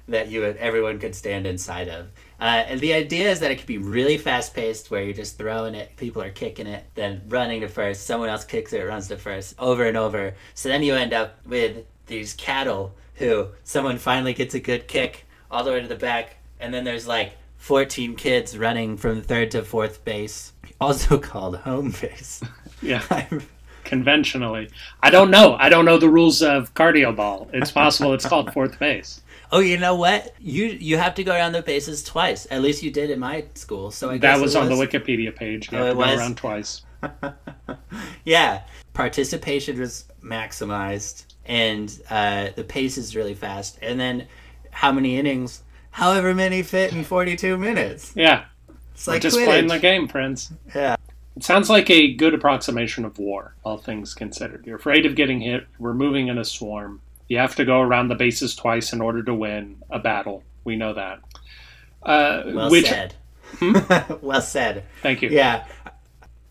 that 0.08 0.30
you 0.30 0.42
would 0.42 0.58
everyone 0.58 1.00
could 1.00 1.16
stand 1.16 1.48
inside 1.48 1.88
of. 1.88 2.08
Uh, 2.40 2.64
and 2.70 2.80
the 2.80 2.94
idea 2.94 3.30
is 3.30 3.40
that 3.42 3.52
it 3.52 3.58
could 3.58 3.68
be 3.68 3.78
really 3.78 4.18
fast 4.18 4.54
paced, 4.54 4.90
where 4.90 5.04
you're 5.04 5.14
just 5.14 5.38
throwing 5.38 5.76
it, 5.76 5.96
people 5.98 6.22
are 6.22 6.30
kicking 6.30 6.68
it, 6.68 6.86
then 6.96 7.22
running 7.28 7.62
to 7.62 7.68
first, 7.68 8.06
someone 8.06 8.30
else 8.30 8.46
kicks 8.46 8.72
it, 8.72 8.82
runs 8.82 9.08
to 9.10 9.18
first, 9.18 9.56
over 9.60 9.84
and 9.86 9.98
over. 9.98 10.34
So 10.54 10.70
then 10.70 10.82
you 10.84 10.96
end 10.96 11.14
up 11.14 11.38
with 11.46 11.86
these 12.08 12.34
cattle 12.34 12.96
who 13.20 13.50
someone 13.64 13.98
finally 14.00 14.34
gets 14.34 14.56
a 14.56 14.60
good 14.60 14.88
kick 14.88 15.26
all 15.52 15.64
the 15.64 15.72
way 15.72 15.82
to 15.82 15.88
the 15.88 15.96
back, 15.96 16.38
and 16.60 16.74
then 16.74 16.84
there's 16.84 17.08
like 17.08 17.34
14 17.58 18.16
kids 18.16 18.58
running 18.58 18.98
from 18.98 19.22
third 19.22 19.52
to 19.52 19.64
fourth 19.64 20.04
base, 20.06 20.54
also 20.82 21.18
called 21.20 21.58
home 21.58 21.94
base. 22.02 22.42
Yeah. 22.82 23.04
conventionally. 23.84 24.70
I 25.04 25.10
don't 25.10 25.30
know. 25.32 25.56
I 25.60 25.68
don't 25.68 25.84
know 25.84 25.98
the 25.98 26.08
rules 26.10 26.42
of 26.42 26.74
cardio 26.76 27.14
ball. 27.14 27.50
It's 27.52 27.72
possible 27.72 28.14
it's 28.14 28.26
called 28.26 28.54
fourth 28.54 28.80
base. 28.80 29.20
Oh, 29.52 29.60
you 29.60 29.78
know 29.78 29.96
what? 29.96 30.34
You 30.40 30.66
you 30.66 30.98
have 30.98 31.14
to 31.16 31.24
go 31.26 31.34
around 31.34 31.52
the 31.52 31.62
bases 31.62 32.04
twice. 32.04 32.48
At 32.52 32.62
least 32.62 32.82
you 32.84 32.90
did 32.92 33.10
in 33.10 33.20
my 33.20 33.44
school. 33.56 33.92
So 33.92 34.12
I 34.12 34.18
guess 34.18 34.38
That 34.38 34.42
was 34.42 34.56
it 34.56 34.62
on 34.62 34.70
the 34.70 34.76
Wikipedia 34.76 35.36
page. 35.36 35.72
You 35.72 35.80
Oh, 35.80 35.86
have 35.86 35.92
it 35.92 35.94
go 35.96 36.00
was? 36.00 36.20
around 36.20 36.38
twice. 36.38 36.84
yeah, 38.26 38.62
participation 38.94 39.80
was 39.80 40.06
maximized, 40.24 41.26
and 41.50 42.00
uh, 42.10 42.50
the 42.56 42.64
pace 42.64 42.98
is 42.98 43.16
really 43.16 43.34
fast. 43.34 43.80
And 43.82 44.00
then, 44.00 44.28
how 44.72 44.94
many 44.94 45.18
innings? 45.18 45.64
However 45.92 46.34
many 46.34 46.62
fit 46.64 46.94
in 46.94 47.04
forty-two 47.04 47.58
minutes. 47.58 48.14
Yeah. 48.16 48.46
It's 48.94 49.08
We're 49.08 49.14
like 49.14 49.22
just 49.22 49.38
playing 49.38 49.68
the 49.68 49.80
game, 49.80 50.08
friends. 50.08 50.54
Yeah. 50.76 50.96
It 51.36 51.44
sounds 51.44 51.70
like 51.70 51.90
a 51.90 52.14
good 52.14 52.34
approximation 52.34 53.06
of 53.06 53.18
war, 53.18 53.56
all 53.64 53.78
things 53.78 54.14
considered. 54.14 54.68
You're 54.68 54.76
afraid 54.76 55.06
of 55.06 55.16
getting 55.16 55.40
hit. 55.42 55.66
We're 55.80 55.94
moving 55.94 56.28
in 56.28 56.38
a 56.38 56.46
swarm. 56.46 57.02
You 57.28 57.38
have 57.38 57.56
to 57.56 57.66
go 57.66 57.82
around 57.82 58.10
the 58.10 58.16
bases 58.16 58.56
twice 58.56 58.94
in 58.94 59.02
order 59.02 59.24
to 59.24 59.34
win 59.34 59.82
a 59.90 60.00
battle. 60.00 60.44
We 60.66 60.76
know 60.76 60.94
that. 60.94 61.20
Uh, 62.04 62.44
Well 62.46 62.70
which, 62.70 62.90
said. 62.90 63.16
Hmm? 63.58 63.78
well 64.22 64.42
said. 64.42 64.84
Thank 65.02 65.22
you. 65.22 65.30
Yeah. 65.30 65.66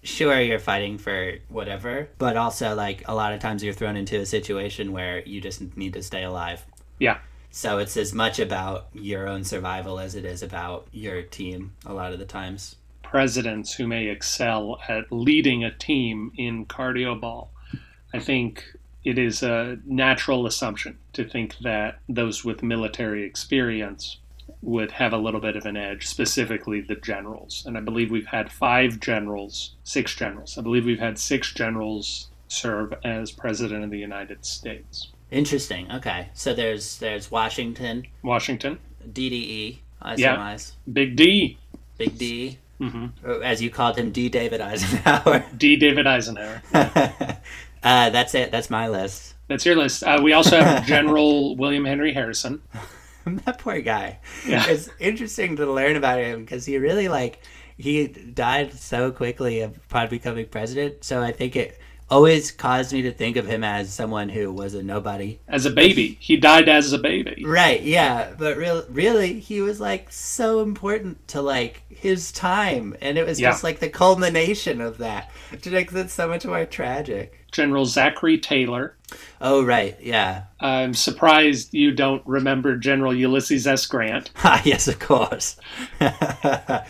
Sure, 0.03 0.41
you're 0.41 0.59
fighting 0.59 0.97
for 0.99 1.35
whatever, 1.49 2.09
but 2.19 2.37
also 2.37 2.75
like 2.75 3.03
a 3.07 3.15
lot 3.15 3.33
of 3.33 3.41
times 3.41 3.63
you're 3.65 3.75
thrown 3.75 3.97
into 3.97 4.21
a 4.21 4.27
situation 4.27 4.93
where 4.93 5.23
you 5.27 5.41
just 5.41 5.77
need 5.77 5.93
to 5.95 6.03
stay 6.03 6.23
alive. 6.23 6.65
Yeah. 6.99 7.19
So 7.51 7.79
it's 7.79 7.97
as 7.97 8.13
much 8.13 8.39
about 8.39 8.89
your 8.93 9.27
own 9.27 9.43
survival 9.43 9.99
as 9.99 10.15
it 10.15 10.25
is 10.25 10.43
about 10.43 10.87
your 10.93 11.23
team. 11.23 11.73
A 11.85 11.93
lot 11.93 12.13
of 12.13 12.19
the 12.19 12.25
times. 12.25 12.77
presidents 13.09 13.73
who 13.75 13.87
may 13.87 14.09
excel 14.09 14.79
at 14.87 15.11
leading 15.11 15.65
a 15.65 15.71
team 15.71 16.31
in 16.37 16.67
cardio 16.67 17.19
ball. 17.19 17.51
I 18.13 18.19
think 18.19 18.65
it 19.05 19.19
is 19.19 19.43
a 19.43 19.79
natural 19.87 20.47
assumption 20.47 20.99
to 21.15 21.25
think 21.25 21.57
that 21.63 22.01
those 22.09 22.45
with 22.45 22.63
military 22.63 23.25
experience 23.25 24.19
would 24.63 24.91
have 24.93 25.13
a 25.13 25.17
little 25.19 25.41
bit 25.41 25.57
of 25.57 25.65
an 25.67 25.77
edge, 25.77 26.07
specifically 26.07 26.81
the 26.81 26.97
generals. 26.97 27.63
And 27.67 27.77
I 27.77 27.81
believe 27.81 28.11
we've 28.11 28.27
had 28.27 28.51
five 28.51 28.99
generals, 29.01 29.75
six 29.85 30.15
generals. 30.15 30.59
I 30.59 30.63
believe 30.63 30.85
we've 30.85 30.99
had 30.99 31.19
six 31.19 31.53
generals 31.53 32.29
serve 32.49 32.93
as 33.05 33.31
president 33.31 33.85
of 33.85 33.91
the 33.91 33.99
United 33.99 34.45
States. 34.45 35.09
Interesting. 35.31 35.91
Okay, 35.93 36.31
so 36.33 36.55
there's 36.55 36.99
there's 36.99 37.31
Washington, 37.31 38.07
Washington, 38.23 38.79
DDE, 39.13 39.79
I 40.01 40.15
Yeah. 40.15 40.33
surmise, 40.35 40.73
Big 40.91 41.17
D, 41.17 41.59
Big 41.99 42.17
D, 42.17 42.59
hmm 42.79 43.07
as 43.45 43.61
you 43.63 43.69
called 43.71 43.99
him, 43.99 44.11
D. 44.11 44.29
David 44.29 44.61
Eisenhower. 44.61 45.45
D. 45.57 45.77
David 45.77 46.07
Eisenhower. 46.07 46.63
uh, 46.73 48.11
that's 48.11 48.35
it. 48.35 48.51
That's 48.51 48.71
my 48.71 48.89
list. 48.89 49.35
That's 49.49 49.65
your 49.67 49.77
list. 49.77 50.03
Uh, 50.03 50.21
we 50.23 50.33
also 50.33 50.61
have 50.63 50.87
General 50.87 51.57
William 51.57 51.85
Henry 51.85 52.13
Harrison. 52.13 52.63
that 53.37 53.59
poor 53.59 53.81
guy. 53.81 54.19
Yeah. 54.47 54.67
It's 54.69 54.89
interesting 54.99 55.57
to 55.57 55.71
learn 55.71 55.97
about 55.97 56.19
him 56.19 56.41
because 56.45 56.65
he 56.65 56.79
really 56.79 57.09
like 57.09 57.41
he 57.77 58.09
died 58.09 58.73
so 58.75 59.11
quickly 59.13 59.61
of 59.61 59.77
upon 59.77 60.09
becoming 60.09 60.47
president. 60.47 61.05
So 61.05 61.23
I 61.23 61.33
think 61.33 61.55
it 61.57 61.79
always 62.11 62.51
caused 62.51 62.93
me 62.93 63.03
to 63.03 63.13
think 63.13 63.37
of 63.37 63.47
him 63.47 63.63
as 63.63 63.93
someone 63.93 64.29
who 64.29 64.53
was 64.53 64.75
a 64.75 64.83
nobody. 64.83 65.39
As 65.47 65.67
a 65.67 65.71
baby, 65.71 66.17
he 66.21 66.37
died 66.37 66.69
as 66.69 66.93
a 66.93 66.99
baby. 66.99 67.45
Right, 67.45 67.83
yeah, 67.83 68.35
but 68.39 68.57
real, 68.57 68.85
really, 68.89 69.39
he 69.39 69.61
was 69.61 69.79
like 69.81 70.11
so 70.11 70.61
important 70.61 71.29
to 71.29 71.43
like 71.43 71.83
his 71.91 72.33
time, 72.33 72.97
and 73.01 73.19
it 73.19 73.27
was 73.27 73.39
Yeah. 73.39 73.51
just 73.51 73.63
like 73.63 73.79
the 73.81 73.91
culmination 73.91 74.81
of 74.81 74.99
that, 74.99 75.31
which 75.51 75.67
makes 75.67 75.95
it 75.95 76.11
so 76.11 76.27
much 76.27 76.47
more 76.47 76.65
tragic. 76.65 77.38
General 77.53 77.87
Zachary 77.87 78.39
Taylor. 78.39 78.95
Oh, 79.41 79.65
right, 79.65 79.97
yeah, 80.03 80.45
I'm 80.61 80.93
surprised 80.95 81.73
you 81.73 81.93
don't 81.93 82.23
remember 82.27 82.77
General 82.77 83.15
Ulysses 83.15 83.67
S. 83.67 83.87
Grant. 83.87 84.31
Ah, 84.45 84.61
yes, 84.65 84.87
of 84.89 84.99
course. 84.99 85.57
yeah, 86.01 86.85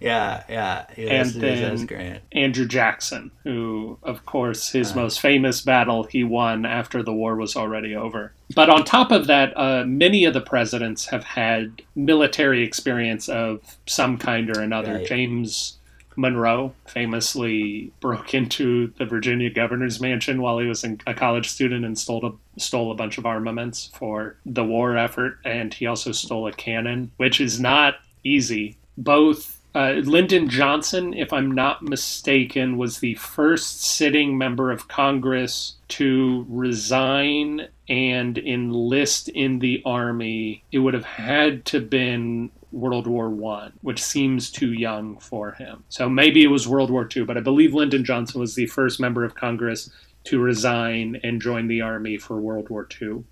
yeah, 0.00 0.84
And 0.96 1.34
Ulysses 1.34 1.82
S. 1.82 1.84
Grant. 1.84 2.22
Andrew 2.32 2.66
Jackson, 2.66 3.30
who, 3.44 3.98
of 4.02 4.24
course, 4.26 4.70
his 4.70 4.94
most 4.94 5.20
famous 5.20 5.60
battle 5.60 6.04
he 6.04 6.22
won 6.22 6.64
after 6.66 7.02
the 7.02 7.12
war 7.12 7.34
was 7.36 7.56
already 7.56 7.96
over. 7.96 8.32
But 8.54 8.70
on 8.70 8.84
top 8.84 9.10
of 9.10 9.26
that, 9.26 9.56
uh, 9.56 9.84
many 9.86 10.24
of 10.24 10.34
the 10.34 10.40
presidents 10.40 11.06
have 11.06 11.24
had 11.24 11.82
military 11.96 12.62
experience 12.62 13.28
of 13.28 13.76
some 13.86 14.18
kind 14.18 14.56
or 14.56 14.60
another. 14.60 14.94
Right. 14.94 15.06
James 15.06 15.78
Monroe 16.16 16.72
famously 16.86 17.92
broke 18.00 18.34
into 18.34 18.92
the 18.98 19.04
Virginia 19.04 19.50
governor's 19.50 20.00
mansion 20.00 20.40
while 20.40 20.58
he 20.58 20.66
was 20.66 20.84
a 20.84 21.14
college 21.14 21.48
student 21.48 21.84
and 21.84 21.98
stole 21.98 22.26
a, 22.26 22.60
stole 22.60 22.90
a 22.90 22.94
bunch 22.94 23.18
of 23.18 23.26
armaments 23.26 23.90
for 23.94 24.36
the 24.44 24.64
war 24.64 24.96
effort. 24.96 25.38
And 25.44 25.72
he 25.72 25.86
also 25.86 26.12
stole 26.12 26.46
a 26.46 26.52
cannon, 26.52 27.10
which 27.16 27.40
is 27.40 27.60
not 27.60 27.96
easy. 28.24 28.76
Both 28.96 29.56
uh, 29.76 30.00
Lyndon 30.04 30.48
Johnson, 30.48 31.12
if 31.12 31.34
I'm 31.34 31.52
not 31.52 31.82
mistaken, 31.82 32.78
was 32.78 33.00
the 33.00 33.14
first 33.16 33.82
sitting 33.82 34.38
member 34.38 34.70
of 34.70 34.88
Congress 34.88 35.74
to 35.88 36.46
resign 36.48 37.68
and 37.86 38.38
enlist 38.38 39.28
in 39.28 39.58
the 39.58 39.82
army. 39.84 40.64
It 40.72 40.78
would 40.78 40.94
have 40.94 41.04
had 41.04 41.66
to 41.66 41.80
been 41.80 42.50
World 42.72 43.06
War 43.06 43.30
One, 43.30 43.72
which 43.82 44.02
seems 44.02 44.50
too 44.50 44.72
young 44.72 45.18
for 45.18 45.52
him. 45.52 45.84
So 45.88 46.08
maybe 46.08 46.42
it 46.42 46.48
was 46.48 46.68
World 46.68 46.90
War 46.90 47.04
Two, 47.04 47.24
but 47.24 47.36
I 47.36 47.40
believe 47.40 47.74
Lyndon 47.74 48.04
Johnson 48.04 48.40
was 48.40 48.54
the 48.54 48.66
first 48.66 49.00
member 49.00 49.24
of 49.24 49.34
Congress 49.34 49.90
to 50.24 50.40
resign 50.40 51.20
and 51.22 51.40
join 51.40 51.68
the 51.68 51.80
army 51.80 52.18
for 52.18 52.40
World 52.40 52.68
War 52.68 52.84
Two. 52.84 53.24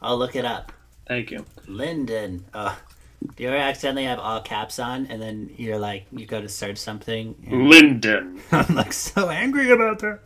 I'll 0.00 0.18
look 0.18 0.36
it 0.36 0.44
up. 0.44 0.72
Thank 1.06 1.30
you. 1.30 1.44
Lyndon. 1.66 2.44
Oh, 2.54 2.78
do 3.36 3.42
you 3.42 3.48
ever 3.48 3.58
accidentally 3.58 4.04
have 4.04 4.18
all 4.18 4.40
caps 4.40 4.78
on, 4.78 5.06
and 5.06 5.20
then 5.20 5.50
you're 5.56 5.78
like, 5.78 6.06
you 6.12 6.26
go 6.26 6.40
to 6.40 6.48
search 6.48 6.78
something? 6.78 7.34
Lyndon. 7.50 8.40
I'm 8.52 8.74
like 8.74 8.92
so 8.92 9.28
angry 9.28 9.70
about 9.70 9.98
that. 10.00 10.20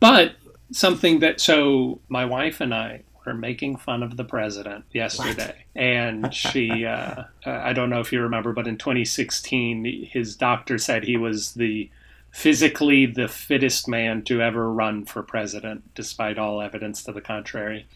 But 0.00 0.36
something 0.72 1.20
that 1.20 1.40
so 1.40 2.00
my 2.08 2.24
wife 2.24 2.60
and 2.60 2.74
I 2.74 3.03
were 3.24 3.34
making 3.34 3.76
fun 3.76 4.02
of 4.02 4.16
the 4.16 4.24
president 4.24 4.84
yesterday, 4.92 5.64
and 5.74 6.32
she 6.32 6.84
uh, 6.86 7.24
uh, 7.46 7.50
I 7.50 7.72
don't 7.72 7.90
know 7.90 8.00
if 8.00 8.12
you 8.12 8.20
remember, 8.20 8.52
but 8.52 8.66
in 8.66 8.78
2016, 8.78 10.08
his 10.10 10.36
doctor 10.36 10.78
said 10.78 11.04
he 11.04 11.16
was 11.16 11.54
the 11.54 11.90
physically 12.30 13.06
the 13.06 13.28
fittest 13.28 13.86
man 13.88 14.22
to 14.22 14.42
ever 14.42 14.72
run 14.72 15.04
for 15.04 15.22
president, 15.22 15.94
despite 15.94 16.38
all 16.38 16.60
evidence 16.60 17.02
to 17.04 17.12
the 17.12 17.20
contrary. 17.20 17.86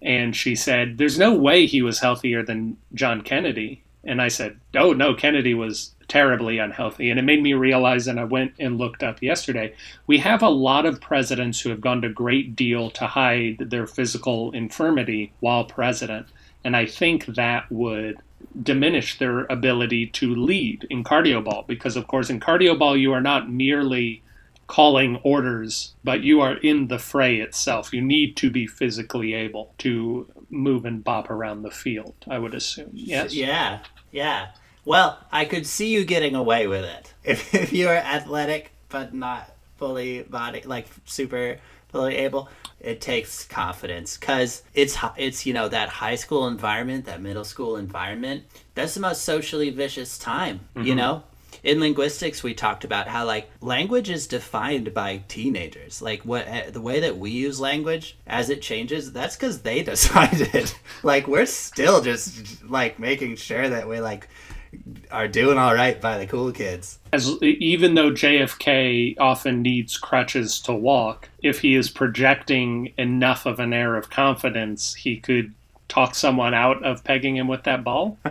And 0.00 0.34
she 0.34 0.54
said, 0.54 0.98
"There's 0.98 1.18
no 1.18 1.34
way 1.34 1.66
he 1.66 1.82
was 1.82 2.00
healthier 2.00 2.42
than 2.42 2.76
John 2.94 3.22
Kennedy." 3.22 3.82
And 4.08 4.20
I 4.20 4.28
said, 4.28 4.56
"Oh 4.74 4.92
no, 4.92 5.14
Kennedy 5.14 5.54
was 5.54 5.94
terribly 6.08 6.58
unhealthy." 6.58 7.10
And 7.10 7.20
it 7.20 7.24
made 7.24 7.42
me 7.42 7.52
realize, 7.52 8.08
and 8.08 8.18
I 8.18 8.24
went 8.24 8.54
and 8.58 8.78
looked 8.78 9.02
up 9.02 9.22
yesterday. 9.22 9.74
We 10.06 10.18
have 10.18 10.42
a 10.42 10.48
lot 10.48 10.86
of 10.86 11.00
presidents 11.00 11.60
who 11.60 11.68
have 11.70 11.82
gone 11.82 12.02
to 12.02 12.08
great 12.08 12.56
deal 12.56 12.90
to 12.92 13.06
hide 13.06 13.58
their 13.58 13.86
physical 13.86 14.50
infirmity 14.52 15.32
while 15.40 15.64
president, 15.64 16.26
and 16.64 16.74
I 16.74 16.86
think 16.86 17.26
that 17.26 17.70
would 17.70 18.16
diminish 18.62 19.18
their 19.18 19.40
ability 19.50 20.06
to 20.06 20.34
lead 20.34 20.86
in 20.88 21.04
cardio 21.04 21.44
ball 21.44 21.64
because, 21.68 21.96
of 21.96 22.06
course, 22.06 22.30
in 22.30 22.40
cardio 22.40 22.78
ball 22.78 22.96
you 22.96 23.12
are 23.12 23.20
not 23.20 23.50
merely 23.50 24.22
calling 24.68 25.16
orders, 25.24 25.94
but 26.04 26.22
you 26.22 26.40
are 26.40 26.56
in 26.58 26.86
the 26.86 26.98
fray 26.98 27.40
itself. 27.40 27.92
You 27.92 28.02
need 28.02 28.36
to 28.36 28.50
be 28.50 28.66
physically 28.66 29.34
able 29.34 29.74
to 29.78 30.28
move 30.50 30.84
and 30.84 31.02
bop 31.02 31.30
around 31.30 31.62
the 31.62 31.70
field. 31.70 32.14
I 32.28 32.38
would 32.38 32.54
assume. 32.54 32.90
Yes. 32.92 33.34
Yeah, 33.34 33.80
yeah. 34.12 34.48
Well, 34.84 35.18
I 35.32 35.44
could 35.44 35.66
see 35.66 35.88
you 35.88 36.04
getting 36.04 36.34
away 36.34 36.66
with 36.66 36.84
it 36.84 37.12
if, 37.24 37.54
if 37.54 37.72
you 37.72 37.88
are 37.88 37.96
athletic 37.96 38.70
but 38.88 39.12
not 39.12 39.50
fully 39.76 40.22
body, 40.22 40.62
like 40.64 40.86
super 41.04 41.58
fully 41.88 42.16
able. 42.16 42.48
It 42.80 43.00
takes 43.00 43.44
confidence 43.44 44.16
because 44.16 44.62
it's 44.72 44.96
it's 45.16 45.44
you 45.44 45.52
know 45.52 45.68
that 45.68 45.88
high 45.88 46.14
school 46.14 46.46
environment, 46.46 47.06
that 47.06 47.20
middle 47.20 47.44
school 47.44 47.76
environment. 47.76 48.44
That's 48.74 48.94
the 48.94 49.00
most 49.00 49.22
socially 49.22 49.70
vicious 49.70 50.16
time. 50.16 50.60
You 50.76 50.82
mm-hmm. 50.82 50.96
know, 50.96 51.22
in 51.62 51.80
linguistics 51.80 52.42
we 52.42 52.54
talked 52.54 52.84
about 52.84 53.08
how 53.08 53.24
like 53.24 53.50
language 53.60 54.10
is 54.10 54.26
defined 54.26 54.94
by 54.94 55.22
teenagers. 55.28 56.02
Like 56.02 56.22
what 56.22 56.46
eh, 56.46 56.70
the 56.70 56.80
way 56.80 57.00
that 57.00 57.18
we 57.18 57.30
use 57.30 57.60
language 57.60 58.16
as 58.26 58.50
it 58.50 58.62
changes 58.62 59.12
that's 59.12 59.36
because 59.36 59.62
they 59.62 59.82
decided. 59.84 60.72
Like 61.02 61.26
we're 61.26 61.46
still 61.46 62.00
just 62.00 62.64
like 62.64 62.98
making 62.98 63.36
sure 63.36 63.68
that 63.68 63.88
we 63.88 64.00
like 64.00 64.28
are 65.10 65.28
doing 65.28 65.58
all 65.58 65.74
right 65.74 66.00
by 66.00 66.18
the 66.18 66.26
cool 66.26 66.52
kids. 66.52 66.98
As 67.12 67.30
even 67.42 67.94
though 67.94 68.10
JFK 68.10 69.16
often 69.18 69.62
needs 69.62 69.96
crutches 69.96 70.60
to 70.62 70.74
walk, 70.74 71.30
if 71.42 71.60
he 71.60 71.74
is 71.74 71.90
projecting 71.90 72.92
enough 72.98 73.46
of 73.46 73.60
an 73.60 73.72
air 73.72 73.96
of 73.96 74.10
confidence, 74.10 74.94
he 74.94 75.18
could 75.18 75.54
talk 75.88 76.14
someone 76.14 76.54
out 76.54 76.84
of 76.84 77.02
pegging 77.02 77.36
him 77.36 77.48
with 77.48 77.64
that 77.64 77.82
ball. 77.82 78.18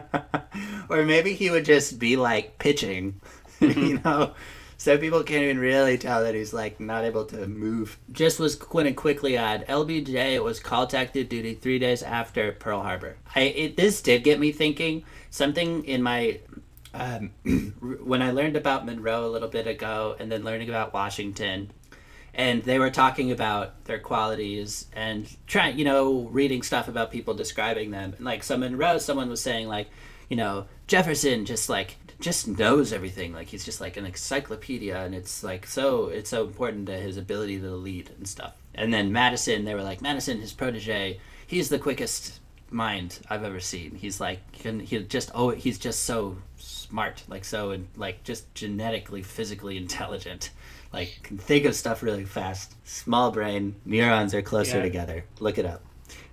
or 0.89 1.03
maybe 1.03 1.33
he 1.33 1.49
would 1.49 1.65
just 1.65 1.99
be 1.99 2.15
like 2.15 2.57
pitching 2.59 3.19
you 3.59 3.99
know? 4.03 4.33
So 4.79 4.97
people 4.97 5.23
can't 5.23 5.43
even 5.43 5.57
really 5.57 5.97
tell 5.97 6.23
that 6.23 6.35
he's 6.35 6.53
like 6.53 6.79
not 6.79 7.03
able 7.03 7.25
to 7.25 7.47
move. 7.47 7.97
Just 8.11 8.39
was 8.39 8.55
going 8.55 8.85
to 8.85 8.93
quickly 8.93 9.35
add 9.35 9.67
lbj 9.67 10.43
was 10.43 10.59
called 10.59 10.91
to 10.91 10.97
active 10.97 11.29
duty 11.29 11.55
three 11.55 11.79
days 11.79 12.03
after 12.03 12.51
pearl 12.51 12.81
harbor. 12.81 13.17
I 13.35 13.41
it, 13.41 13.77
this 13.77 14.01
did 14.01 14.23
get 14.23 14.39
me 14.39 14.51
thinking. 14.51 15.03
Something 15.31 15.83
in 15.85 16.03
my 16.03 16.39
um, 16.93 17.31
when 18.03 18.21
i 18.21 18.31
learned 18.31 18.55
about 18.55 18.85
monroe 18.85 19.25
a 19.25 19.29
little 19.29 19.49
bit 19.49 19.67
ago 19.67 20.15
and 20.19 20.31
then 20.31 20.43
learning 20.43 20.69
about 20.69 20.93
washington 20.93 21.69
and 22.33 22.63
they 22.63 22.79
were 22.79 22.89
talking 22.89 23.31
about 23.31 23.83
their 23.85 23.99
qualities 23.99 24.85
and 24.93 25.27
trying, 25.47 25.77
you 25.77 25.83
know, 25.83 26.27
reading 26.27 26.61
stuff 26.61 26.87
about 26.87 27.11
people 27.11 27.33
describing 27.33 27.89
them. 27.89 28.13
And 28.15 28.25
like 28.25 28.43
so 28.43 28.55
Monroe, 28.55 28.99
someone 28.99 29.27
was 29.27 29.41
saying 29.41 29.67
like, 29.67 29.89
you 30.29 30.37
know, 30.37 30.67
Jefferson 30.87 31.45
just 31.45 31.69
like 31.69 31.97
just 32.19 32.47
knows 32.47 32.91
everything. 32.93 33.33
Like 33.33 33.47
he's 33.47 33.65
just 33.65 33.81
like 33.81 33.97
an 33.97 34.05
encyclopedia, 34.05 34.97
and 34.97 35.13
it's 35.13 35.43
like 35.43 35.67
so 35.67 36.07
it's 36.07 36.29
so 36.29 36.43
important 36.45 36.87
to 36.87 36.93
his 36.97 37.17
ability 37.17 37.59
to 37.59 37.71
lead 37.71 38.09
and 38.17 38.27
stuff. 38.27 38.53
And 38.73 38.93
then 38.93 39.11
Madison, 39.11 39.65
they 39.65 39.73
were 39.75 39.83
like 39.83 40.01
Madison, 40.01 40.39
his 40.39 40.53
protege, 40.53 41.19
he's 41.45 41.69
the 41.69 41.79
quickest 41.79 42.39
mind 42.69 43.19
I've 43.29 43.43
ever 43.43 43.59
seen. 43.59 43.95
He's 43.95 44.19
like 44.19 44.51
can 44.53 44.79
he 44.79 44.99
just 44.99 45.31
oh 45.35 45.49
he's 45.49 45.77
just 45.77 46.03
so 46.03 46.37
smart, 46.57 47.23
like 47.27 47.45
so 47.45 47.71
and 47.71 47.87
like 47.95 48.23
just 48.23 48.53
genetically 48.55 49.21
physically 49.21 49.77
intelligent 49.77 50.51
like 50.93 51.19
can 51.23 51.37
think 51.37 51.65
of 51.65 51.75
stuff 51.75 52.01
really 52.01 52.25
fast. 52.25 52.73
Small 52.87 53.31
brain, 53.31 53.75
neurons 53.85 54.33
are 54.33 54.41
closer 54.41 54.77
Yeah. 54.77 54.83
together. 54.83 55.25
Look 55.39 55.57
it 55.57 55.65
up. 55.65 55.83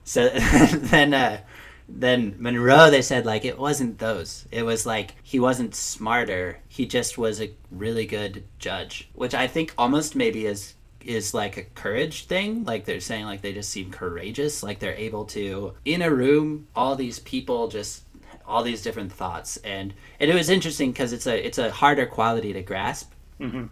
So 0.04 0.28
then, 0.74 1.12
uh, 1.14 1.40
then 1.88 2.36
Monroe, 2.38 2.90
they 2.90 3.02
said 3.02 3.26
like 3.26 3.44
it 3.44 3.58
wasn't 3.58 3.98
those. 3.98 4.46
It 4.50 4.62
was 4.62 4.86
like 4.86 5.14
he 5.22 5.38
wasn't 5.38 5.74
smarter. 5.74 6.60
He 6.68 6.86
just 6.86 7.18
was 7.18 7.40
a 7.40 7.52
really 7.70 8.06
good 8.06 8.44
judge, 8.58 9.08
which 9.14 9.34
I 9.34 9.46
think 9.46 9.74
almost 9.76 10.16
maybe 10.16 10.46
is 10.46 10.74
is 11.00 11.34
like 11.34 11.56
a 11.56 11.62
courage 11.62 12.26
thing. 12.26 12.64
Like 12.64 12.84
they're 12.84 13.00
saying 13.00 13.26
like 13.26 13.42
they 13.42 13.52
just 13.52 13.70
seem 13.70 13.90
courageous. 13.90 14.62
Like 14.62 14.78
they're 14.78 14.94
able 14.94 15.26
to 15.26 15.74
in 15.84 16.02
a 16.02 16.10
room, 16.10 16.68
all 16.74 16.96
these 16.96 17.18
people 17.18 17.68
just 17.68 18.02
all 18.46 18.62
these 18.62 18.82
different 18.82 19.12
thoughts 19.12 19.56
and 19.58 19.94
and 20.20 20.30
it 20.30 20.34
was 20.34 20.50
interesting 20.50 20.92
because 20.92 21.12
it's 21.12 21.26
a 21.26 21.46
it's 21.46 21.58
a 21.58 21.70
harder 21.70 22.04
quality 22.06 22.52
to 22.52 22.62
grasp 22.62 23.10
mm-hmm. 23.40 23.64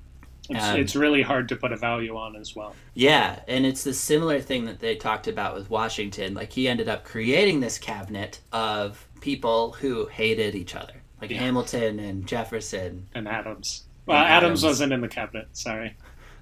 It's, 0.51 0.65
Um, 0.65 0.81
it's 0.81 0.97
really 0.97 1.23
hard 1.23 1.49
to 1.51 1.57
put 1.57 1.73
a 1.73 1.77
value 1.77 2.17
on 2.17 2.35
as 2.37 2.55
well. 2.57 2.75
Yeah, 2.95 3.41
and 3.47 3.65
it's 3.65 3.85
the 3.85 3.95
similar 3.95 4.41
thing 4.41 4.65
that 4.67 4.81
they 4.81 4.97
talked 4.97 5.29
about 5.29 5.55
with 5.55 5.71
Washington. 5.71 6.35
Like 6.35 6.53
he 6.53 6.67
ended 6.69 6.89
up 6.89 7.05
creating 7.05 7.61
this 7.61 7.79
cabinet 7.79 8.41
of 8.53 9.07
people 9.21 9.73
who 9.73 10.07
hated 10.07 10.55
each 10.55 10.75
other, 10.75 10.95
like 11.21 11.31
Yeah. 11.31 11.39
Hamilton 11.39 11.99
and 12.01 12.27
Jefferson. 12.27 13.07
And 13.15 13.29
Adams. 13.29 13.85
Well, 14.07 14.17
And 14.19 14.27
Adams. 14.27 14.45
Adams. 14.45 14.63
wasn't 14.65 14.93
in 14.93 15.01
the 15.01 15.09
cabinet. 15.09 15.49
Sorry. 15.53 15.97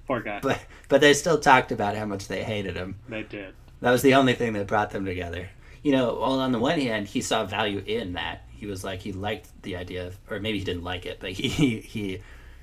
Poor 0.07 0.19
guy. 0.19 0.39
But 0.41 0.59
but 0.89 0.99
they 0.99 1.13
still 1.13 1.39
talked 1.39 1.71
about 1.71 1.95
how 1.95 2.05
much 2.05 2.27
they 2.27 2.43
hated 2.43 2.75
him. 2.75 2.95
they 3.07 3.23
did. 3.23 3.53
That 3.81 3.91
was 3.91 4.01
the 4.01 4.15
only 4.15 4.33
thing 4.33 4.53
that 4.53 4.67
brought 4.67 4.89
them 4.91 5.05
together. 5.05 5.49
You 5.83 5.91
know, 5.93 6.15
well, 6.21 6.39
on 6.39 6.51
the 6.51 6.59
one 6.59 6.79
hand, 6.79 7.07
he 7.07 7.21
saw 7.21 7.45
value 7.45 7.81
in 7.85 8.13
that. 8.13 8.47
He 8.51 8.65
was 8.65 8.83
like 8.83 8.99
he 8.99 9.11
liked 9.11 9.49
the 9.63 9.75
idea 9.75 10.05
of, 10.07 10.17
or 10.29 10.39
maybe 10.39 10.59
he 10.59 10.65
didn't 10.65 10.83
like 10.83 11.05
it, 11.05 11.19
but 11.19 11.31
he 11.31 11.47
he 11.81 12.21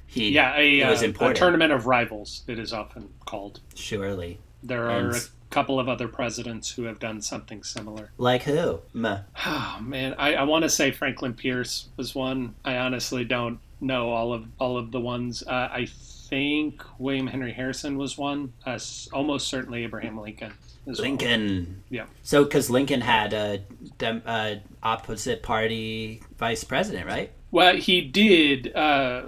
he 0.08 0.30
Yeah, 0.30 0.56
a, 0.58 0.80
it 0.80 0.86
was 0.88 1.02
uh, 1.02 1.12
a 1.20 1.34
tournament 1.34 1.72
of 1.72 1.86
rivals, 1.86 2.42
it 2.48 2.58
is 2.58 2.72
often 2.72 3.10
called. 3.26 3.60
Surely, 3.76 4.40
There 4.62 4.90
are 4.90 5.08
And- 5.10 5.14
a 5.16 5.20
couple 5.50 5.78
of 5.80 5.88
other 5.88 6.08
presidents 6.08 6.72
who 6.72 6.82
have 6.84 6.98
done 6.98 7.22
something 7.22 7.62
similar. 7.62 8.10
like 8.18 8.42
who? 8.42 8.80
Meh. 8.92 9.20
Oh 9.46 9.78
man, 9.80 10.14
I, 10.18 10.34
I 10.34 10.42
want 10.42 10.64
to 10.64 10.68
say 10.70 10.90
Franklin 10.90 11.32
Pierce 11.34 11.88
was 11.96 12.14
one. 12.14 12.54
I 12.64 12.76
honestly 12.76 13.24
don't 13.24 13.58
know 13.80 14.10
all 14.10 14.32
of 14.34 14.44
all 14.58 14.76
of 14.76 14.90
the 14.92 15.00
ones. 15.00 15.42
Uh, 15.46 15.68
I 15.72 15.86
think 16.28 16.82
William 16.98 17.28
Henry 17.28 17.52
Harrison 17.52 17.96
was 17.96 18.18
one. 18.18 18.52
Uh, 18.66 18.78
almost 19.12 19.48
certainly 19.48 19.84
Abraham 19.84 20.18
Lincoln. 20.20 20.52
as 20.86 20.98
well. 20.98 21.08
Lincoln. 21.08 21.82
Yeah. 21.88 22.06
So, 22.22 22.44
because 22.44 22.68
Lincoln 22.68 23.00
had 23.00 23.32
a 23.32 23.62
uh, 24.02 24.54
opposite 24.82 25.42
party 25.42 26.22
vice 26.38 26.64
president, 26.64 27.06
right? 27.06 27.32
Well, 27.50 27.76
he 27.76 28.02
did. 28.02 28.74
Uh, 28.76 29.22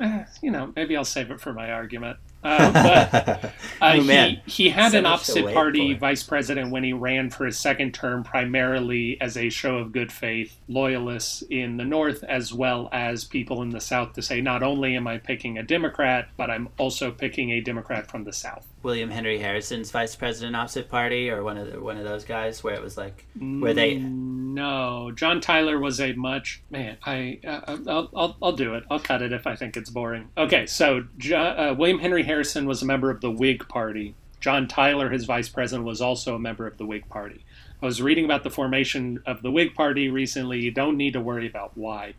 eh, 0.00 0.24
you 0.42 0.50
know, 0.50 0.72
maybe 0.74 0.96
I'll 0.96 1.04
save 1.04 1.30
it 1.30 1.40
for 1.40 1.52
my 1.52 1.70
argument. 1.70 2.18
Uh, 2.44 2.72
but 3.12 3.44
uh, 3.44 3.50
oh 3.82 4.00
he, 4.00 4.42
he 4.46 4.68
had 4.70 4.92
So 4.92 4.98
an 4.98 5.06
opposite 5.06 5.54
party 5.54 5.94
vice 5.94 6.24
president 6.24 6.72
when 6.72 6.82
he 6.82 6.92
ran 6.92 7.30
for 7.30 7.46
his 7.46 7.58
second 7.58 7.94
term, 7.94 8.24
primarily 8.24 9.20
as 9.20 9.36
a 9.36 9.48
show 9.48 9.78
of 9.78 9.92
good 9.92 10.10
faith, 10.10 10.56
loyalists 10.68 11.42
in 11.50 11.76
the 11.76 11.84
North 11.84 12.24
as 12.24 12.52
well 12.52 12.88
as 12.92 13.24
people 13.24 13.62
in 13.62 13.70
the 13.70 13.80
South 13.80 14.14
to 14.14 14.22
say, 14.22 14.40
not 14.40 14.62
only 14.62 14.96
am 14.96 15.06
I 15.06 15.18
picking 15.18 15.58
a 15.58 15.62
Democrat, 15.62 16.28
but 16.36 16.50
I'm 16.50 16.68
also 16.78 17.12
picking 17.12 17.50
a 17.50 17.60
Democrat 17.60 18.10
from 18.10 18.24
the 18.24 18.32
South. 18.32 18.66
William 18.82 19.10
Henry 19.10 19.38
Harrison's 19.38 19.92
vice 19.92 20.16
president 20.16 20.56
opposite 20.56 20.88
party, 20.88 21.30
or 21.30 21.44
one 21.44 21.56
of 21.56 21.70
the, 21.70 21.80
one 21.80 21.96
of 21.96 22.04
those 22.04 22.24
guys 22.24 22.64
where 22.64 22.74
it 22.74 22.82
was 22.82 22.96
like 22.96 23.24
where 23.38 23.74
they 23.74 23.98
No, 24.52 25.10
John 25.14 25.40
Tyler 25.40 25.78
was 25.78 26.00
a 26.00 26.12
much 26.12 26.62
man. 26.70 26.98
I 27.04 27.40
uh, 27.46 27.76
I'll, 27.86 28.10
I'll 28.14 28.36
I'll 28.42 28.52
do 28.52 28.74
it. 28.74 28.84
I'll 28.90 29.00
cut 29.00 29.22
it 29.22 29.32
if 29.32 29.46
I 29.46 29.56
think 29.56 29.76
it's 29.76 29.88
boring. 29.90 30.28
Okay, 30.36 30.66
so 30.66 31.04
Jo- 31.16 31.38
uh, 31.38 31.74
William 31.78 31.98
Henry 31.98 32.22
Harrison 32.22 32.66
was 32.66 32.82
a 32.82 32.84
member 32.86 33.10
of 33.10 33.20
the 33.20 33.30
Whig 33.30 33.66
Party. 33.68 34.14
John 34.40 34.66
Tyler, 34.68 35.08
his 35.08 35.24
vice 35.24 35.48
president, 35.48 35.86
was 35.86 36.00
also 36.00 36.34
a 36.34 36.38
member 36.38 36.66
of 36.66 36.76
the 36.76 36.84
Whig 36.84 37.08
Party. 37.08 37.44
I 37.80 37.86
was 37.86 38.02
reading 38.02 38.24
about 38.24 38.44
the 38.44 38.50
formation 38.50 39.22
of 39.24 39.40
the 39.42 39.50
Whig 39.50 39.74
Party 39.74 40.08
recently. 40.08 40.60
You 40.60 40.70
don't 40.70 40.96
need 40.96 41.14
to 41.14 41.20
worry 41.20 41.46
about 41.46 41.76
why, 41.76 42.14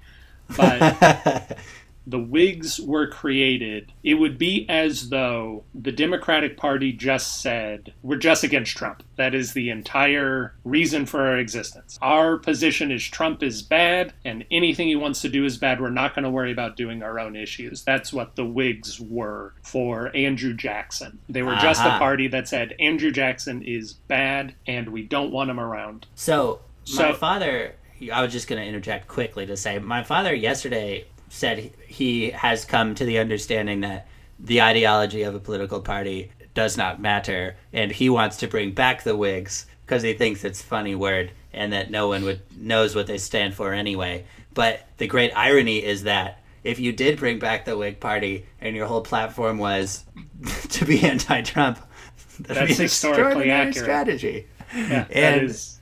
but 0.57 1.57
the 2.05 2.19
Whigs 2.19 2.79
were 2.79 3.07
created, 3.07 3.91
it 4.03 4.15
would 4.15 4.37
be 4.37 4.65
as 4.69 5.09
though 5.09 5.63
the 5.73 5.91
Democratic 5.91 6.57
Party 6.57 6.91
just 6.91 7.41
said, 7.41 7.93
We're 8.01 8.17
just 8.17 8.43
against 8.43 8.75
Trump. 8.75 9.03
That 9.15 9.33
is 9.33 9.53
the 9.53 9.69
entire 9.69 10.53
reason 10.63 11.05
for 11.05 11.21
our 11.21 11.37
existence. 11.37 11.97
Our 12.01 12.37
position 12.37 12.91
is 12.91 13.03
Trump 13.07 13.41
is 13.41 13.61
bad, 13.61 14.13
and 14.25 14.45
anything 14.51 14.87
he 14.87 14.95
wants 14.95 15.21
to 15.21 15.29
do 15.29 15.45
is 15.45 15.57
bad. 15.57 15.79
We're 15.79 15.89
not 15.89 16.13
going 16.15 16.23
to 16.23 16.29
worry 16.29 16.51
about 16.51 16.75
doing 16.75 17.03
our 17.03 17.19
own 17.19 17.35
issues. 17.35 17.83
That's 17.83 18.11
what 18.11 18.35
the 18.35 18.45
Whigs 18.45 18.99
were 18.99 19.53
for 19.63 20.15
Andrew 20.15 20.53
Jackson. 20.53 21.19
They 21.29 21.43
were 21.43 21.55
just 21.55 21.81
a 21.85 21.97
party 21.97 22.27
that 22.29 22.47
said, 22.47 22.75
Andrew 22.79 23.11
Jackson 23.11 23.63
is 23.63 23.93
bad, 23.93 24.55
and 24.67 24.89
we 24.89 25.03
don't 25.03 25.31
want 25.31 25.49
him 25.49 25.59
around. 25.59 26.07
So, 26.15 26.61
So- 26.83 27.09
my 27.09 27.13
father, 27.13 27.75
I 28.11 28.21
was 28.21 28.33
just 28.33 28.47
going 28.47 28.61
to 28.61 28.67
interject 28.67 29.07
quickly 29.07 29.45
to 29.45 29.55
say, 29.55 29.79
my 29.79 30.03
father 30.03 30.33
yesterday 30.33 31.05
said 31.33 31.71
he 31.87 32.29
has 32.31 32.63
come 32.63 32.93
to 32.95 33.05
the 33.05 33.17
understanding 33.17 33.81
that 33.81 34.07
the 34.39 34.61
ideology 34.61 35.23
of 35.23 35.33
a 35.33 35.39
political 35.39 35.81
party 35.81 36.31
does 36.53 36.77
not 36.77 37.01
matter, 37.01 37.55
and 37.73 37.91
he 37.91 38.09
wants 38.09 38.37
to 38.37 38.47
bring 38.47 38.71
back 38.71 39.03
the 39.03 39.15
Whigs 39.15 39.65
because 39.85 40.03
he 40.03 40.13
thinks 40.13 40.43
it's 40.43 40.61
a 40.61 40.65
funny 40.65 40.93
word 40.95 41.31
and 41.51 41.73
that 41.73 41.89
no 41.89 42.07
one 42.07 42.23
would 42.23 42.41
knows 42.57 42.95
what 42.95 43.07
they 43.07 43.17
stand 43.17 43.53
for 43.55 43.73
anyway. 43.73 44.25
But 44.53 44.87
the 44.97 45.07
great 45.07 45.31
irony 45.35 45.83
is 45.83 46.03
that 46.03 46.39
if 46.63 46.79
you 46.79 46.91
did 46.93 47.17
bring 47.17 47.39
back 47.39 47.65
the 47.65 47.75
Whig 47.77 47.99
Party 47.99 48.45
and 48.61 48.75
your 48.75 48.85
whole 48.85 49.01
platform 49.01 49.57
was 49.57 50.03
to 50.69 50.85
be 50.85 51.01
anti-Trump, 51.03 51.79
that'd 52.39 52.57
That's 52.57 52.67
be 52.67 52.73
an 52.75 52.81
historically 52.83 53.49
extraordinary 53.49 53.51
accurate. 53.51 53.75
strategy. 53.85 54.47
Yeah, 54.75 55.05
And- 55.11 55.41
is. 55.49 55.79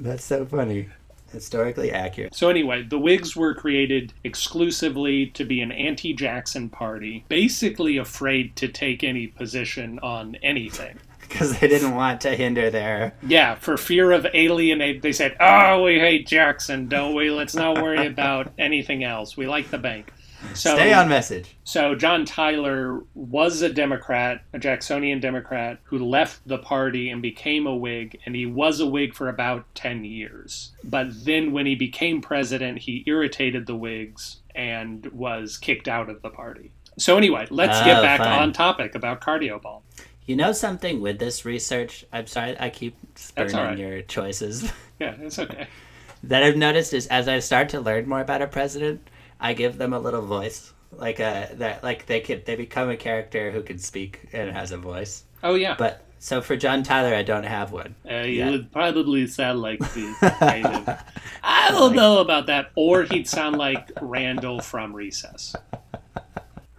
That's 0.00 0.24
so 0.24 0.44
funny. 0.46 0.88
Historically 1.32 1.92
accurate. 1.92 2.34
So 2.34 2.48
anyway, 2.48 2.82
the 2.82 2.98
Whigs 2.98 3.36
were 3.36 3.54
created 3.54 4.12
exclusively 4.24 5.26
to 5.26 5.44
be 5.44 5.60
an 5.60 5.72
anti-Jackson 5.72 6.70
party, 6.70 7.24
basically 7.28 7.98
afraid 7.98 8.56
to 8.56 8.68
take 8.68 9.04
any 9.04 9.26
position 9.26 9.98
on 10.00 10.36
anything. 10.36 10.98
Because 11.28 11.58
they 11.58 11.68
didn't 11.68 11.94
want 11.94 12.22
to 12.22 12.34
hinder 12.34 12.70
their. 12.70 13.12
Yeah, 13.22 13.56
for 13.56 13.76
fear 13.76 14.12
of 14.12 14.26
alienate, 14.32 15.02
they 15.02 15.12
said, 15.12 15.36
"Oh, 15.38 15.82
we 15.82 15.98
hate 15.98 16.26
Jackson, 16.26 16.88
don't 16.88 17.14
we? 17.14 17.30
Let's 17.30 17.54
not 17.54 17.82
worry 17.82 18.06
about 18.06 18.50
anything 18.58 19.04
else. 19.04 19.36
We 19.36 19.46
like 19.46 19.70
the 19.70 19.76
bank." 19.76 20.10
So, 20.54 20.74
Stay 20.76 20.92
on 20.92 21.08
message. 21.08 21.56
so 21.64 21.94
John 21.96 22.24
Tyler 22.24 23.00
was 23.14 23.60
a 23.62 23.68
Democrat, 23.72 24.42
a 24.52 24.58
Jacksonian 24.58 25.20
Democrat, 25.20 25.80
who 25.84 25.98
left 25.98 26.46
the 26.46 26.58
party 26.58 27.10
and 27.10 27.20
became 27.20 27.66
a 27.66 27.74
Whig, 27.76 28.20
and 28.24 28.36
he 28.36 28.46
was 28.46 28.78
a 28.80 28.86
Whig 28.86 29.14
for 29.14 29.28
about 29.28 29.64
10 29.74 30.04
years. 30.04 30.70
But 30.84 31.24
then 31.24 31.52
when 31.52 31.66
he 31.66 31.74
became 31.74 32.20
president, 32.20 32.78
he 32.78 33.02
irritated 33.06 33.66
the 33.66 33.74
Whigs 33.74 34.36
and 34.54 35.06
was 35.06 35.56
kicked 35.58 35.88
out 35.88 36.08
of 36.08 36.22
the 36.22 36.30
party. 36.30 36.70
So 36.98 37.16
anyway, 37.16 37.46
let's 37.50 37.80
get 37.84 37.98
Oh, 37.98 38.02
back 38.02 38.18
fine. 38.20 38.42
on 38.42 38.52
topic 38.52 38.94
about 38.94 39.20
cardio 39.20 39.60
ball. 39.60 39.82
You 40.26 40.36
know 40.36 40.52
something 40.52 41.00
with 41.00 41.18
this 41.18 41.44
research? 41.44 42.04
I'm 42.12 42.26
sorry, 42.26 42.56
I 42.60 42.70
keep 42.70 42.96
spurning 43.16 43.56
right. 43.56 43.78
your 43.78 44.02
choices. 44.02 44.70
Yeah, 45.00 45.14
it's 45.20 45.38
okay. 45.38 45.66
that 46.24 46.42
I've 46.42 46.56
noticed 46.56 46.92
is 46.92 47.06
as 47.06 47.28
I 47.28 47.38
start 47.38 47.68
to 47.70 47.80
learn 47.80 48.08
more 48.08 48.20
about 48.20 48.42
a 48.42 48.46
president, 48.48 49.00
I 49.40 49.52
give 49.54 49.78
them 49.78 49.92
a 49.92 49.98
little 49.98 50.22
voice, 50.22 50.72
like 50.92 51.20
a 51.20 51.48
that 51.54 51.82
like 51.84 52.06
they 52.06 52.20
could 52.20 52.44
they 52.46 52.56
become 52.56 52.90
a 52.90 52.96
character 52.96 53.50
who 53.50 53.62
can 53.62 53.78
speak 53.78 54.28
and 54.32 54.50
has 54.50 54.72
a 54.72 54.78
voice. 54.78 55.24
Oh 55.42 55.54
yeah, 55.54 55.76
But 55.78 56.04
so 56.18 56.40
for 56.40 56.56
John 56.56 56.82
Tyler, 56.82 57.14
I 57.14 57.22
don't 57.22 57.44
have 57.44 57.70
one. 57.70 57.94
uh, 58.10 58.14
yeah. 58.22 58.50
would 58.50 58.72
probably 58.72 59.26
sound 59.28 59.60
like 59.62 59.78
the 59.78 60.14
kind 60.40 60.66
of. 60.66 60.98
I 61.44 61.70
don't 61.70 61.94
know 61.94 62.18
about 62.18 62.46
that. 62.46 62.72
Or 62.74 63.04
he'd 63.04 63.28
sound 63.28 63.56
like 63.56 63.88
Randall 64.00 64.60
from 64.60 64.92
Recess. 64.96 65.54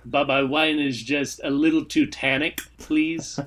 But 0.05 0.27
my 0.27 0.43
wine 0.43 0.79
is 0.79 1.01
just 1.01 1.39
a 1.43 1.49
little 1.51 1.85
too 1.85 2.07
tannic, 2.07 2.59
please. 2.79 3.39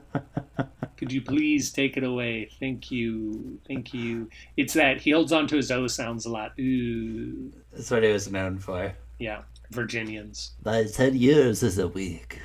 Could 0.97 1.11
you 1.13 1.21
please 1.21 1.73
take 1.73 1.97
it 1.97 2.05
away? 2.05 2.49
Thank 2.61 2.91
you. 2.93 3.59
Thank 3.67 3.93
you. 3.93 4.31
It's 4.57 4.73
that 4.75 5.01
he 5.01 5.11
holds 5.11 5.33
on 5.33 5.49
to 5.49 5.57
his 5.57 5.71
O 5.73 5.89
sounds 5.89 6.25
a 6.25 6.31
lot. 6.31 6.53
Ooh. 6.61 7.53
That's 7.73 7.91
what 7.91 8.05
he 8.05 8.13
was 8.13 8.31
known 8.31 8.59
for. 8.61 8.95
Yeah. 9.23 9.43
Virginians. 9.71 10.53
By 10.63 10.85
ten 10.85 11.15
years 11.15 11.63
is 11.63 11.79
a 11.79 11.87
week. 11.87 12.41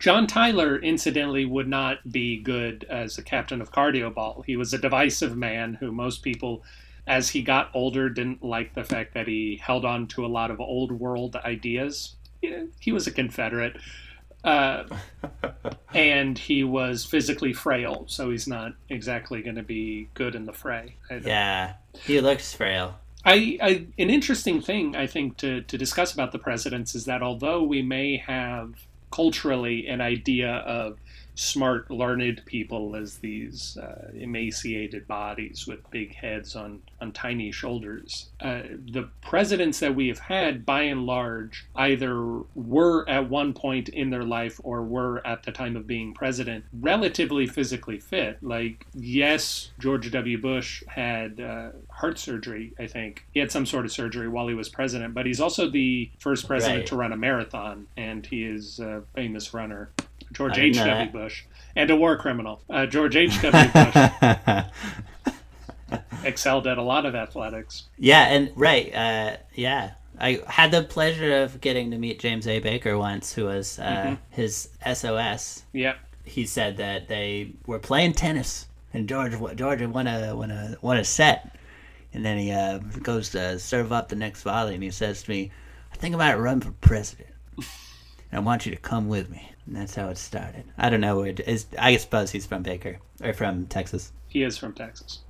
John 0.00 0.26
Tyler, 0.26 0.76
incidentally, 0.76 1.44
would 1.44 1.68
not 1.68 2.10
be 2.10 2.42
good 2.42 2.84
as 2.90 3.16
a 3.16 3.22
captain 3.22 3.60
of 3.62 3.70
cardio 3.70 4.12
ball. 4.12 4.42
He 4.44 4.56
was 4.56 4.74
a 4.74 4.78
divisive 4.78 5.36
man 5.36 5.74
who 5.74 5.92
most 5.92 6.24
people, 6.24 6.64
as 7.06 7.28
he 7.30 7.42
got 7.42 7.70
older, 7.74 8.08
didn't 8.08 8.42
like 8.42 8.74
the 8.74 8.82
fact 8.82 9.14
that 9.14 9.28
he 9.28 9.60
held 9.62 9.84
on 9.84 10.08
to 10.08 10.26
a 10.26 10.28
lot 10.28 10.50
of 10.50 10.60
old 10.60 10.90
world 10.90 11.36
ideas. 11.36 12.16
He 12.80 12.90
was 12.90 13.06
a 13.06 13.12
Confederate. 13.12 13.76
Uh, 14.42 14.82
and 15.94 16.36
he 16.36 16.64
was 16.64 17.04
physically 17.04 17.52
frail, 17.52 18.04
so 18.08 18.30
he's 18.30 18.48
not 18.48 18.72
exactly 18.88 19.40
going 19.40 19.54
to 19.54 19.62
be 19.62 20.08
good 20.14 20.34
in 20.34 20.46
the 20.46 20.52
fray. 20.52 20.96
Yeah, 21.24 21.74
he 21.92 22.20
looks 22.20 22.52
frail. 22.52 22.98
I, 23.24 23.58
I 23.62 23.86
an 23.98 24.10
interesting 24.10 24.60
thing 24.60 24.96
I 24.96 25.06
think 25.06 25.36
to, 25.38 25.62
to 25.62 25.78
discuss 25.78 26.12
about 26.12 26.32
the 26.32 26.38
presidents 26.38 26.94
is 26.94 27.04
that 27.04 27.22
although 27.22 27.62
we 27.62 27.82
may 27.82 28.16
have 28.16 28.74
culturally 29.12 29.86
an 29.86 30.00
idea 30.00 30.50
of 30.50 30.98
smart, 31.34 31.90
learned 31.90 32.42
people 32.44 32.94
as 32.94 33.18
these 33.18 33.76
uh, 33.78 34.10
emaciated 34.14 35.06
bodies 35.06 35.66
with 35.66 35.88
big 35.90 36.14
heads 36.14 36.54
on, 36.54 36.80
on 37.00 37.12
tiny 37.12 37.50
shoulders, 37.50 38.28
uh, 38.40 38.62
the 38.90 39.08
presidents 39.22 39.80
that 39.80 39.94
we 39.94 40.08
have 40.08 40.18
had, 40.18 40.66
by 40.66 40.82
and 40.82 41.06
large, 41.06 41.66
either 41.74 42.40
were 42.54 43.08
at 43.08 43.28
one 43.30 43.52
point 43.52 43.88
in 43.88 44.10
their 44.10 44.24
life 44.24 44.60
or 44.62 44.82
were 44.82 45.26
at 45.26 45.42
the 45.44 45.52
time 45.52 45.76
of 45.76 45.86
being 45.86 46.12
president 46.12 46.64
relatively 46.80 47.46
physically 47.46 47.98
fit. 47.98 48.38
Like, 48.42 48.86
yes, 48.94 49.70
George 49.78 50.10
W. 50.10 50.40
Bush 50.40 50.82
had 50.86 51.40
uh, 51.40 51.70
heart 51.90 52.18
surgery, 52.18 52.72
I 52.78 52.86
think. 52.86 53.24
He 53.32 53.40
had 53.40 53.50
some 53.50 53.66
sort 53.66 53.84
of 53.84 53.92
surgery 53.92 54.28
while 54.28 54.48
he 54.48 54.54
was 54.54 54.68
president, 54.68 55.14
but 55.14 55.26
he's 55.26 55.40
also 55.40 55.68
the 55.70 56.10
first 56.18 56.46
president 56.46 56.72
Right. 56.80 56.86
to 56.86 56.96
run 56.96 57.12
a 57.12 57.16
marathon, 57.16 57.86
and 57.96 58.24
he 58.24 58.44
is 58.44 58.78
a 58.80 59.02
famous 59.14 59.52
runner. 59.52 59.90
George 60.32 60.56
know 60.56 60.62
H.W. 60.64 60.90
that. 60.94 61.12
Bush. 61.12 61.44
And 61.76 61.90
a 61.90 61.96
war 61.96 62.16
criminal. 62.16 62.60
Uh, 62.68 62.86
George 62.86 63.16
H.W. 63.16 63.70
Bush 63.72 64.64
excelled 66.24 66.66
at 66.66 66.78
a 66.78 66.82
lot 66.82 67.06
of 67.06 67.14
athletics. 67.14 67.84
yeah, 67.98 68.28
and 68.28 68.50
right, 68.56 68.94
uh, 68.94 69.36
yeah. 69.54 69.92
I 70.20 70.40
had 70.46 70.70
the 70.70 70.82
pleasure 70.82 71.42
of 71.42 71.60
getting 71.60 71.90
to 71.90 71.98
meet 71.98 72.20
James 72.20 72.46
A. 72.46 72.60
Baker 72.60 72.96
once, 72.98 73.32
who 73.32 73.46
was 73.46 73.78
uh, 73.78 73.82
Mm-hmm. 73.82 74.14
his 74.30 74.68
SOS. 74.92 75.64
Yeah. 75.72 75.94
He 76.24 76.46
said 76.46 76.76
that 76.76 77.08
they 77.08 77.52
were 77.66 77.78
playing 77.80 78.12
tennis, 78.12 78.66
and 78.94 79.08
George 79.08 79.32
George 79.56 79.82
won 79.82 80.06
a 80.06 80.36
won 80.36 80.50
a 80.52 80.76
won 80.80 80.98
a 80.98 81.04
set, 81.04 81.56
and 82.14 82.24
then 82.24 82.38
he 82.38 82.52
uh, 82.52 82.78
goes 82.78 83.30
to 83.30 83.58
serve 83.58 83.90
up 83.92 84.08
the 84.08 84.14
next 84.16 84.42
volley, 84.42 84.74
and 84.74 84.82
he 84.84 84.90
says 84.92 85.24
to 85.24 85.30
me, 85.30 85.50
I 85.92 85.96
think 85.96 86.14
I 86.14 86.18
might 86.18 86.34
run 86.34 86.60
for 86.60 86.70
president. 86.72 87.30
And 88.32 88.40
I 88.40 88.42
want 88.42 88.64
you 88.66 88.72
to 88.72 88.78
come 88.80 89.08
with 89.08 89.30
me. 89.30 89.52
And 89.66 89.76
that's 89.76 89.94
how 89.94 90.08
it 90.08 90.18
started. 90.18 90.64
I 90.76 90.90
don't 90.90 91.00
know 91.00 91.18
where 91.18 91.28
it 91.28 91.40
is. 91.40 91.66
I 91.78 91.96
suppose 91.98 92.30
he's 92.32 92.46
from 92.46 92.62
Baker 92.64 92.98
or 93.22 93.32
from 93.32 93.66
Texas. 93.66 94.10
He 94.26 94.42
is 94.42 94.58
from 94.58 94.72
Texas. 94.72 95.20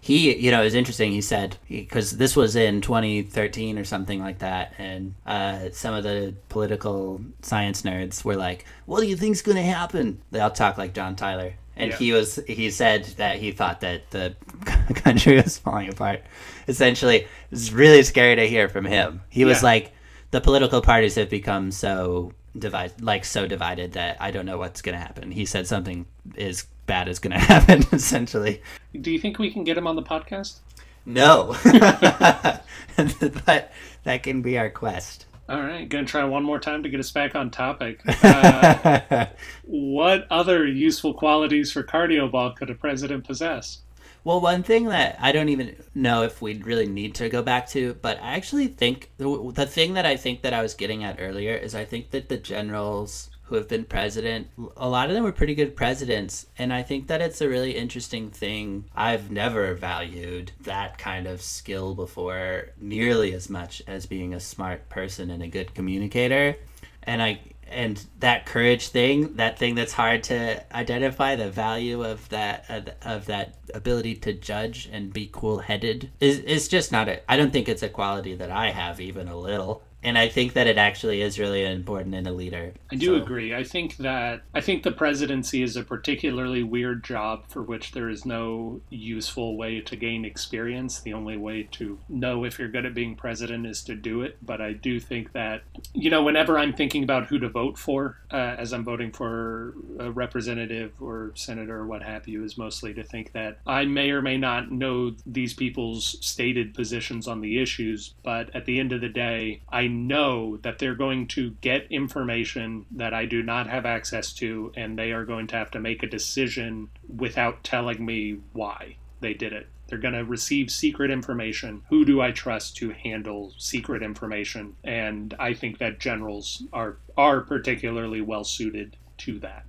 He, 0.00 0.36
you 0.36 0.50
know, 0.50 0.60
it 0.62 0.64
was 0.64 0.74
interesting. 0.74 1.12
He 1.12 1.20
said 1.20 1.56
because 1.68 2.16
this 2.16 2.34
was 2.36 2.56
in 2.56 2.80
2013 2.80 3.78
or 3.78 3.84
something 3.84 4.20
like 4.20 4.38
that, 4.38 4.72
and 4.78 5.14
uh, 5.26 5.70
some 5.72 5.94
of 5.94 6.04
the 6.04 6.34
political 6.48 7.20
science 7.42 7.82
nerds 7.82 8.24
were 8.24 8.36
like, 8.36 8.64
"What 8.86 9.00
do 9.00 9.06
you 9.06 9.16
think's 9.16 9.42
going 9.42 9.56
to 9.56 9.62
happen?" 9.64 10.20
They 10.30 10.38
all 10.38 10.50
talk 10.52 10.78
like 10.78 10.94
John 10.94 11.16
Tyler, 11.16 11.54
and 11.76 11.90
Yeah. 11.90 11.96
he 11.96 12.12
was 12.12 12.38
he 12.46 12.70
said 12.70 13.04
that 13.16 13.38
he 13.38 13.50
thought 13.50 13.80
that 13.80 14.10
the 14.10 14.36
country 14.94 15.36
was 15.42 15.58
falling 15.58 15.88
apart. 15.88 16.22
Essentially, 16.68 17.16
it 17.22 17.28
was 17.50 17.72
really 17.72 18.04
scary 18.04 18.36
to 18.36 18.46
hear 18.46 18.68
from 18.68 18.84
him. 18.84 19.22
He 19.28 19.44
was 19.44 19.58
Yeah. 19.58 19.64
like, 19.70 19.92
"The 20.30 20.40
political 20.40 20.82
parties 20.82 21.16
have 21.16 21.30
become 21.30 21.72
so." 21.72 22.32
Divide, 22.58 23.00
like 23.00 23.24
so 23.24 23.46
divided 23.46 23.92
that 23.92 24.16
I 24.20 24.30
don't 24.30 24.46
know 24.46 24.58
what's 24.58 24.82
going 24.82 24.94
to 24.94 25.00
happen. 25.04 25.30
He 25.30 25.44
said 25.44 25.66
something 25.66 26.06
is 26.36 26.66
bad 26.86 27.08
is 27.08 27.18
going 27.18 27.32
to 27.32 27.38
happen. 27.38 27.84
Essentially, 27.92 28.62
Do 28.98 29.10
you 29.10 29.18
think 29.18 29.38
we 29.38 29.50
can 29.50 29.64
get 29.64 29.76
him 29.76 29.86
on 29.86 29.96
the 29.96 30.02
podcast? 30.02 30.58
no. 31.04 31.54
but 33.44 33.72
that 34.04 34.22
can 34.22 34.42
be 34.42 34.58
our 34.58 34.70
quest. 34.70 35.26
All 35.48 35.60
right, 35.60 35.88
gonna 35.88 36.04
try 36.06 36.24
one 36.24 36.42
more 36.42 36.58
time 36.58 36.82
to 36.82 36.88
get 36.88 36.98
us 36.98 37.12
back 37.12 37.34
on 37.36 37.50
topic. 37.50 38.00
Uh, 38.22 39.26
what 39.62 40.26
other 40.30 40.66
useful 40.66 41.14
qualities 41.14 41.70
for 41.70 41.82
cardio 41.84 42.30
ball 42.30 42.52
could 42.52 42.70
a 42.70 42.74
president 42.74 43.24
possess? 43.24 43.82
Well, 44.26 44.40
one 44.40 44.64
thing 44.64 44.86
that 44.86 45.16
I 45.20 45.30
don't 45.30 45.50
even 45.50 45.76
know 45.94 46.24
if 46.24 46.42
we'd 46.42 46.66
really 46.66 46.88
need 46.88 47.14
to 47.14 47.28
go 47.28 47.42
back 47.42 47.68
to, 47.68 47.94
but 48.02 48.20
I 48.20 48.34
actually 48.34 48.66
think 48.66 49.12
the, 49.18 49.52
the 49.54 49.66
thing 49.66 49.94
that 49.94 50.04
I 50.04 50.16
think 50.16 50.42
that 50.42 50.52
I 50.52 50.62
was 50.62 50.74
getting 50.74 51.04
at 51.04 51.18
earlier 51.20 51.54
is 51.54 51.76
I 51.76 51.84
think 51.84 52.10
that 52.10 52.28
the 52.28 52.36
generals 52.36 53.30
who 53.44 53.54
have 53.54 53.68
been 53.68 53.84
president, 53.84 54.48
a 54.76 54.88
lot 54.88 55.08
of 55.08 55.14
them 55.14 55.22
were 55.22 55.30
pretty 55.30 55.54
good 55.54 55.76
presidents. 55.76 56.46
And 56.58 56.72
I 56.72 56.82
think 56.82 57.06
that 57.06 57.20
it's 57.20 57.40
a 57.40 57.48
really 57.48 57.76
interesting 57.76 58.30
thing. 58.30 58.86
I've 58.96 59.30
never 59.30 59.74
valued 59.74 60.50
that 60.62 60.98
kind 60.98 61.28
of 61.28 61.40
skill 61.40 61.94
before 61.94 62.70
nearly 62.80 63.32
as 63.32 63.48
much 63.48 63.80
as 63.86 64.06
being 64.06 64.34
a 64.34 64.40
smart 64.40 64.88
person 64.88 65.30
and 65.30 65.40
a 65.40 65.46
good 65.46 65.72
communicator. 65.72 66.56
And 67.04 67.22
I 67.22 67.38
and 67.68 68.04
that 68.20 68.46
courage 68.46 68.88
thing, 68.88 69.34
that 69.36 69.58
thing 69.58 69.74
that's 69.74 69.92
hard 69.92 70.22
to 70.24 70.62
identify, 70.74 71.36
the 71.36 71.50
value 71.50 72.04
of 72.04 72.28
that 72.28 72.96
of, 73.02 73.26
that 73.26 73.56
ability 73.74 74.14
to 74.16 74.32
judge 74.32 74.88
and 74.92 75.12
be 75.12 75.28
cool-headed 75.32 76.10
is 76.20 76.38
is 76.40 76.68
just 76.68 76.92
not 76.92 77.08
a. 77.08 77.30
I 77.30 77.36
don't 77.36 77.52
think 77.52 77.68
it's 77.68 77.82
a 77.82 77.88
quality 77.88 78.34
that 78.36 78.50
I 78.50 78.70
have 78.70 79.00
even 79.00 79.28
a 79.28 79.36
little. 79.36 79.82
And 80.02 80.16
I 80.16 80.28
think 80.28 80.52
that 80.52 80.66
it 80.68 80.78
actually 80.78 81.20
is 81.20 81.38
really 81.38 81.64
important 81.64 82.14
in 82.14 82.26
a 82.26 82.32
leader. 82.32 82.74
I 82.92 82.96
do 82.96 83.06
So- 83.16 83.22
agree. 83.22 83.54
I 83.54 83.64
think 83.64 83.96
that 83.96 84.42
I 84.54 84.60
think 84.60 84.82
the 84.82 84.92
presidency 84.92 85.62
is 85.62 85.76
a 85.76 85.82
particularly 85.82 86.62
weird 86.62 87.02
job 87.02 87.44
for 87.48 87.62
which 87.62 87.92
there 87.92 88.08
is 88.08 88.24
no 88.24 88.80
useful 88.88 89.56
way 89.56 89.80
to 89.80 89.96
gain 89.96 90.24
experience. 90.24 91.00
The 91.00 91.12
only 91.12 91.36
way 91.36 91.68
to 91.72 91.98
know 92.08 92.44
if 92.44 92.58
you're 92.58 92.68
good 92.68 92.86
at 92.86 92.94
being 92.94 93.16
president 93.16 93.66
is 93.66 93.82
to 93.84 93.94
do 93.96 94.22
it. 94.22 94.36
But 94.42 94.60
I 94.60 94.74
do 94.74 95.00
think 95.00 95.32
that 95.32 95.62
you 95.92 96.10
know, 96.10 96.22
whenever 96.22 96.58
I'm 96.58 96.72
thinking 96.72 97.02
about 97.02 97.26
who 97.26 97.38
to 97.38 97.48
vote 97.48 97.76
for, 97.78 98.18
uh, 98.30 98.36
as 98.58 98.72
I'm 98.72 98.84
voting 98.84 99.10
for 99.12 99.74
a 99.98 100.10
representative 100.10 100.92
or 101.00 101.32
senator 101.34 101.78
or 101.78 101.86
what 101.86 102.02
have 102.02 102.28
you, 102.28 102.44
is 102.44 102.56
mostly 102.58 102.92
to 102.94 103.02
think 103.02 103.32
that 103.32 103.58
I 103.66 103.84
may 103.86 104.10
or 104.10 104.22
may 104.22 104.36
not 104.36 104.70
know 104.70 105.14
these 105.26 105.54
people's 105.54 106.16
stated 106.24 106.74
positions 106.74 107.26
on 107.26 107.40
the 107.40 107.58
issues, 107.60 108.14
but 108.22 108.54
at 108.54 108.66
the 108.66 108.78
end 108.78 108.92
of 108.92 109.00
the 109.00 109.08
day, 109.08 109.62
I 109.70 109.85
know 109.88 110.56
that 110.58 110.78
they're 110.78 110.94
going 110.94 111.26
to 111.28 111.50
get 111.60 111.90
information 111.90 112.86
that 112.90 113.12
I 113.14 113.26
do 113.26 113.42
not 113.42 113.68
have 113.68 113.86
access 113.86 114.32
to, 114.34 114.72
and 114.76 114.98
they 114.98 115.12
are 115.12 115.24
going 115.24 115.46
to 115.48 115.56
have 115.56 115.70
to 115.72 115.80
make 115.80 116.02
a 116.02 116.06
decision 116.08 116.88
without 117.14 117.64
telling 117.64 118.04
me 118.04 118.38
why 118.52 118.96
they 119.20 119.34
did 119.34 119.52
it. 119.52 119.68
They're 119.88 119.98
going 119.98 120.14
to 120.14 120.24
receive 120.24 120.70
secret 120.70 121.10
information. 121.10 121.82
Who 121.90 122.04
do 122.04 122.20
I 122.20 122.32
trust 122.32 122.76
to 122.78 122.90
handle 122.90 123.52
secret 123.56 124.02
information? 124.02 124.74
And 124.82 125.34
I 125.38 125.54
think 125.54 125.78
that 125.78 126.00
generals 126.00 126.64
are 126.72 126.96
are 127.16 127.40
particularly 127.40 128.20
well 128.20 128.44
suited 128.44 128.96
to 129.18 129.38
that 129.38 129.64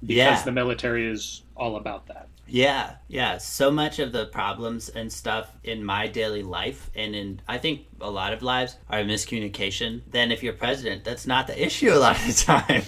because 0.00 0.16
Yeah. 0.16 0.42
the 0.44 0.52
military 0.52 1.06
is 1.10 1.42
all 1.56 1.76
about 1.76 2.06
that. 2.06 2.28
Yeah, 2.48 2.96
yeah. 3.08 3.38
So 3.38 3.70
much 3.70 3.98
of 3.98 4.12
the 4.12 4.26
problems 4.26 4.88
and 4.88 5.12
stuff 5.12 5.52
in 5.64 5.84
my 5.84 6.06
daily 6.06 6.42
life 6.42 6.90
and 6.94 7.14
in 7.14 7.40
I 7.48 7.58
think 7.58 7.86
a 8.00 8.10
lot 8.10 8.32
of 8.32 8.42
lives 8.42 8.76
are 8.88 9.00
miscommunication. 9.00 10.02
Then 10.10 10.30
if 10.30 10.42
you're 10.42 10.52
president, 10.52 11.04
that's 11.04 11.26
not 11.26 11.46
the 11.46 11.60
issue 11.66 11.92
a 11.92 11.98
lot 11.98 12.16
of 12.16 12.26
the 12.26 12.44
time. 12.44 12.82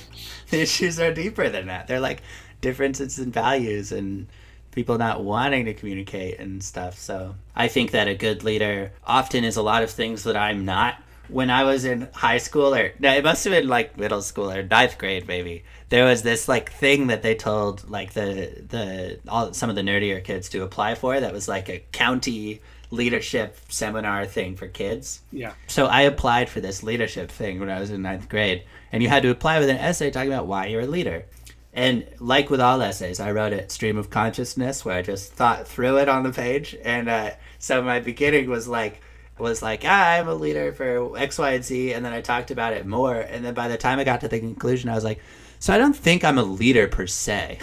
the 0.51 0.61
issues 0.63 1.01
are 1.01 1.13
deeper 1.13 1.49
than 1.49 1.67
that. 1.67 1.89
They're 1.89 2.01
like 2.01 2.23
differences 2.61 3.19
in 3.19 3.33
values 3.33 3.93
and 3.93 4.29
people 4.71 4.99
not 4.99 5.25
wanting 5.25 5.65
to 5.65 5.75
communicate 5.75 6.39
and 6.39 6.63
stuff. 6.63 6.99
So 6.99 7.35
I 7.57 7.69
think 7.69 7.91
that 7.91 8.07
a 8.07 8.15
good 8.15 8.45
leader 8.45 8.93
often 9.05 9.45
is 9.45 9.57
a 9.57 9.63
lot 9.63 9.83
of 9.83 9.91
things 9.91 10.23
that 10.25 10.37
I'm 10.37 10.65
not. 10.65 11.03
When 11.29 11.51
I 11.51 11.65
was 11.65 11.85
in 11.85 12.09
high 12.15 12.39
school, 12.39 12.75
or 12.75 12.93
no, 12.99 13.15
it 13.15 13.25
must 13.25 13.45
have 13.45 13.53
been 13.53 13.69
like 13.69 13.97
middle 13.97 14.23
school 14.23 14.51
or 14.51 14.63
ninth 14.63 14.99
grade, 14.99 15.27
maybe. 15.27 15.65
There 15.91 16.05
was 16.05 16.23
this 16.23 16.49
like 16.49 16.71
thing 16.71 17.09
that 17.09 17.23
they 17.23 17.35
told 17.35 17.89
like 17.89 18.13
the 18.13 18.65
the 18.69 19.21
all 19.29 19.53
some 19.53 19.71
of 19.71 19.77
the 19.77 19.83
nerdier 19.83 20.23
kids 20.23 20.49
to 20.51 20.63
apply 20.63 20.95
for. 20.95 21.19
That 21.19 21.33
was 21.33 21.49
like 21.49 21.69
a 21.69 21.85
county 21.93 22.61
leadership 22.91 23.59
seminar 23.69 24.27
thing 24.27 24.57
for 24.57 24.67
kids. 24.67 25.21
Yeah. 25.31 25.53
So 25.67 25.87
I 25.87 26.03
applied 26.03 26.49
for 26.49 26.61
this 26.61 26.83
leadership 26.83 27.31
thing 27.31 27.61
when 27.61 27.71
I 27.71 27.81
was 27.81 27.91
in 27.91 28.03
ninth 28.03 28.29
grade, 28.29 28.65
and 28.93 29.03
you 29.03 29.09
had 29.09 29.23
to 29.23 29.31
apply 29.31 29.59
with 29.59 29.69
an 29.69 29.77
essay 29.77 30.11
talking 30.11 30.33
about 30.33 30.47
why 30.47 30.67
you're 30.67 30.83
a 30.83 30.87
leader. 30.87 31.25
And 31.73 32.07
like 32.19 32.51
with 32.51 32.61
all 32.61 32.83
essays, 32.83 33.21
I 33.21 33.31
wrote 33.31 33.53
it 33.53 33.71
stream 33.71 33.99
of 33.99 34.11
consciousness, 34.11 34.85
where 34.85 34.97
I 34.97 35.03
just 35.03 35.33
thought 35.33 35.69
through 35.69 35.99
it 35.99 36.09
on 36.09 36.23
the 36.25 36.33
page. 36.33 36.77
And 36.83 37.09
uh, 37.09 37.31
so 37.59 37.83
my 37.83 38.01
beginning 38.01 38.49
was 38.49 38.67
like, 38.67 39.01
was 39.39 39.63
like, 39.63 39.83
ah, 39.85 40.13
I'm 40.13 40.29
a 40.29 40.35
leader 40.35 40.73
for 40.73 41.17
X, 41.19 41.39
Y, 41.39 41.53
and 41.53 41.65
Z, 41.65 41.93
and 41.93 42.05
then 42.05 42.13
I 42.13 42.21
talked 42.21 42.51
about 42.51 42.73
it 42.73 42.87
more. 42.87 43.17
And 43.17 43.45
then 43.45 43.55
by 43.55 43.69
the 43.69 43.77
time 43.77 43.99
I 43.99 44.05
got 44.05 44.21
to 44.23 44.29
the 44.29 44.39
conclusion, 44.41 44.91
I 44.91 44.95
was 44.95 45.05
like, 45.05 45.21
so 45.59 45.73
I 45.73 45.79
don't 45.79 45.97
think 45.97 46.25
I'm 46.25 46.39
a 46.39 46.43
leader 46.43 46.89
per 46.89 47.07
se. 47.07 47.59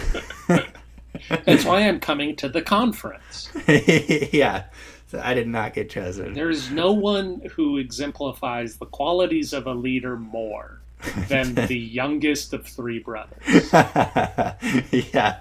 That's 1.46 1.66
why 1.66 1.82
I'm 1.82 2.00
coming 2.00 2.36
to 2.38 2.50
the 2.50 2.62
conference. 2.62 3.50
yeah, 3.68 4.66
so 5.08 5.22
I 5.24 5.34
did 5.34 5.48
not 5.48 5.74
get 5.74 5.90
chosen. 5.90 6.34
There 6.34 6.50
is 6.50 6.72
no 6.72 6.92
one 6.92 7.42
who 7.54 7.78
exemplifies 7.78 8.78
the 8.78 8.86
qualities 8.86 9.54
of 9.54 9.66
a 9.68 9.74
leader 9.74 10.18
more 10.18 10.82
than 11.30 11.56
the 11.68 11.78
youngest 11.78 12.54
of 12.54 12.66
three 12.66 13.00
brothers. 13.00 13.72
yeah. 13.72 15.40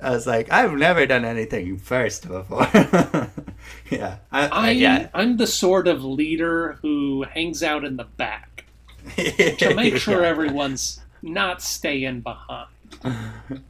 I 0.00 0.10
was 0.10 0.26
like, 0.26 0.50
I've 0.50 0.72
never 0.72 1.06
done 1.06 1.24
anything 1.24 1.76
first 1.78 2.26
before. 2.28 2.66
yeah. 3.90 4.16
I, 4.30 4.46
I, 4.46 4.70
yeah. 4.70 5.08
I'm 5.14 5.36
the 5.36 5.46
sort 5.46 5.88
of 5.88 6.04
leader 6.04 6.78
who 6.82 7.22
hangs 7.22 7.62
out 7.62 7.84
in 7.84 7.96
the 7.96 8.04
back 8.04 8.64
to 9.16 9.74
make 9.74 9.96
sure 9.96 10.22
yeah. 10.22 10.28
everyone's 10.28 11.00
not 11.22 11.62
staying 11.62 12.20
behind. 12.20 12.68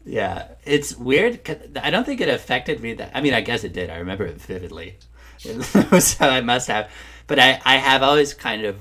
Yeah. 0.05 0.48
It's 0.64 0.96
weird. 0.96 1.40
I 1.81 1.90
don't 1.90 2.05
think 2.05 2.20
it 2.20 2.28
affected 2.28 2.81
me 2.81 2.94
that. 2.94 3.12
I 3.14 3.20
mean, 3.20 3.35
I 3.35 3.40
guess 3.40 3.64
it 3.64 3.72
did. 3.72 3.88
I 3.88 3.96
remember 3.98 4.26
it 4.26 4.40
vividly. 4.40 4.96
so 5.38 6.28
I 6.28 6.40
must 6.40 6.68
have. 6.68 6.90
But 7.26 7.38
I, 7.38 7.61
I 7.64 7.76
have 7.76 8.02
always 8.02 8.35
kind 8.35 8.64
of 8.64 8.76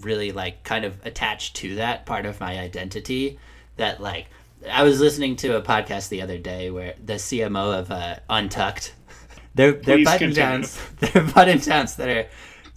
really 0.00 0.32
like 0.32 0.62
kind 0.62 0.84
of 0.84 1.04
attached 1.04 1.56
to 1.56 1.76
that 1.76 2.06
part 2.06 2.26
of 2.26 2.40
my 2.40 2.58
identity 2.58 3.38
that 3.76 4.00
like 4.00 4.26
I 4.70 4.82
was 4.82 5.00
listening 5.00 5.36
to 5.36 5.56
a 5.56 5.62
podcast 5.62 6.08
the 6.08 6.22
other 6.22 6.38
day 6.38 6.70
where 6.70 6.94
the 7.02 7.14
CMO 7.14 7.78
of 7.78 7.90
uh, 7.90 8.16
UNTUCKit, 8.28 8.92
they're 9.56 9.72
they're 9.72 9.96
Please 9.96 10.04
button 10.04 10.18
continue. 10.28 10.34
downs, 10.34 10.80
they're 11.00 11.22
button 11.22 11.58
downs 11.58 11.96
that 11.96 12.08
are 12.08 12.26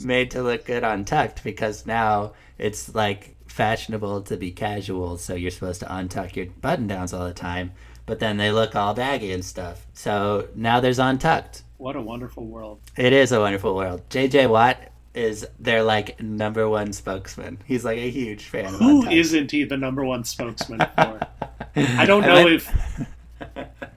made 0.04 0.32
to 0.32 0.42
look 0.42 0.66
good 0.66 0.84
untucked 0.84 1.44
because 1.44 1.86
now 1.86 2.34
it's 2.58 2.94
like 2.96 3.36
fashionable 3.48 4.22
to 4.24 4.38
be 4.38 4.52
casual, 4.52 5.18
so 5.18 5.36
you're 5.36 5.52
supposed 5.52 5.82
to 5.82 5.86
untuck 5.88 6.36
your 6.36 6.48
button 6.62 6.88
downs 6.88 7.14
all 7.14 7.26
the 7.26 7.34
time. 7.34 7.72
But 8.06 8.20
then 8.20 8.38
they 8.38 8.52
look 8.52 8.76
all 8.76 8.94
baggy 8.94 9.32
and 9.34 9.46
stuff. 9.46 9.86
So 9.94 10.48
now 10.56 10.80
there's 10.80 10.98
untucked. 11.00 11.62
What 11.78 11.96
a 11.96 12.02
wonderful 12.02 12.46
world. 12.46 12.80
It 12.98 13.14
is 13.14 13.32
a 13.32 13.40
wonderful 13.40 13.76
world. 13.76 14.02
JJ 14.10 14.50
Watt 14.50 14.78
is 15.14 15.46
their 15.60 15.84
like 15.84 16.22
number 16.22 16.68
one 16.68 16.92
spokesman. 16.94 17.60
He's 17.66 17.86
like 17.86 17.98
a 17.98 18.10
huge 18.10 18.46
fan 18.46 18.66
of 18.74 18.80
Who 18.80 19.04
not 19.04 19.52
he 19.52 19.64
the 19.66 19.78
number 19.78 20.04
one 20.06 20.24
spokesman 20.24 20.80
for? 20.98 21.20
I 21.76 22.06
don't 22.06 22.24
I 22.24 22.28
know 22.28 22.44
went- 22.46 22.52
if. 22.56 23.08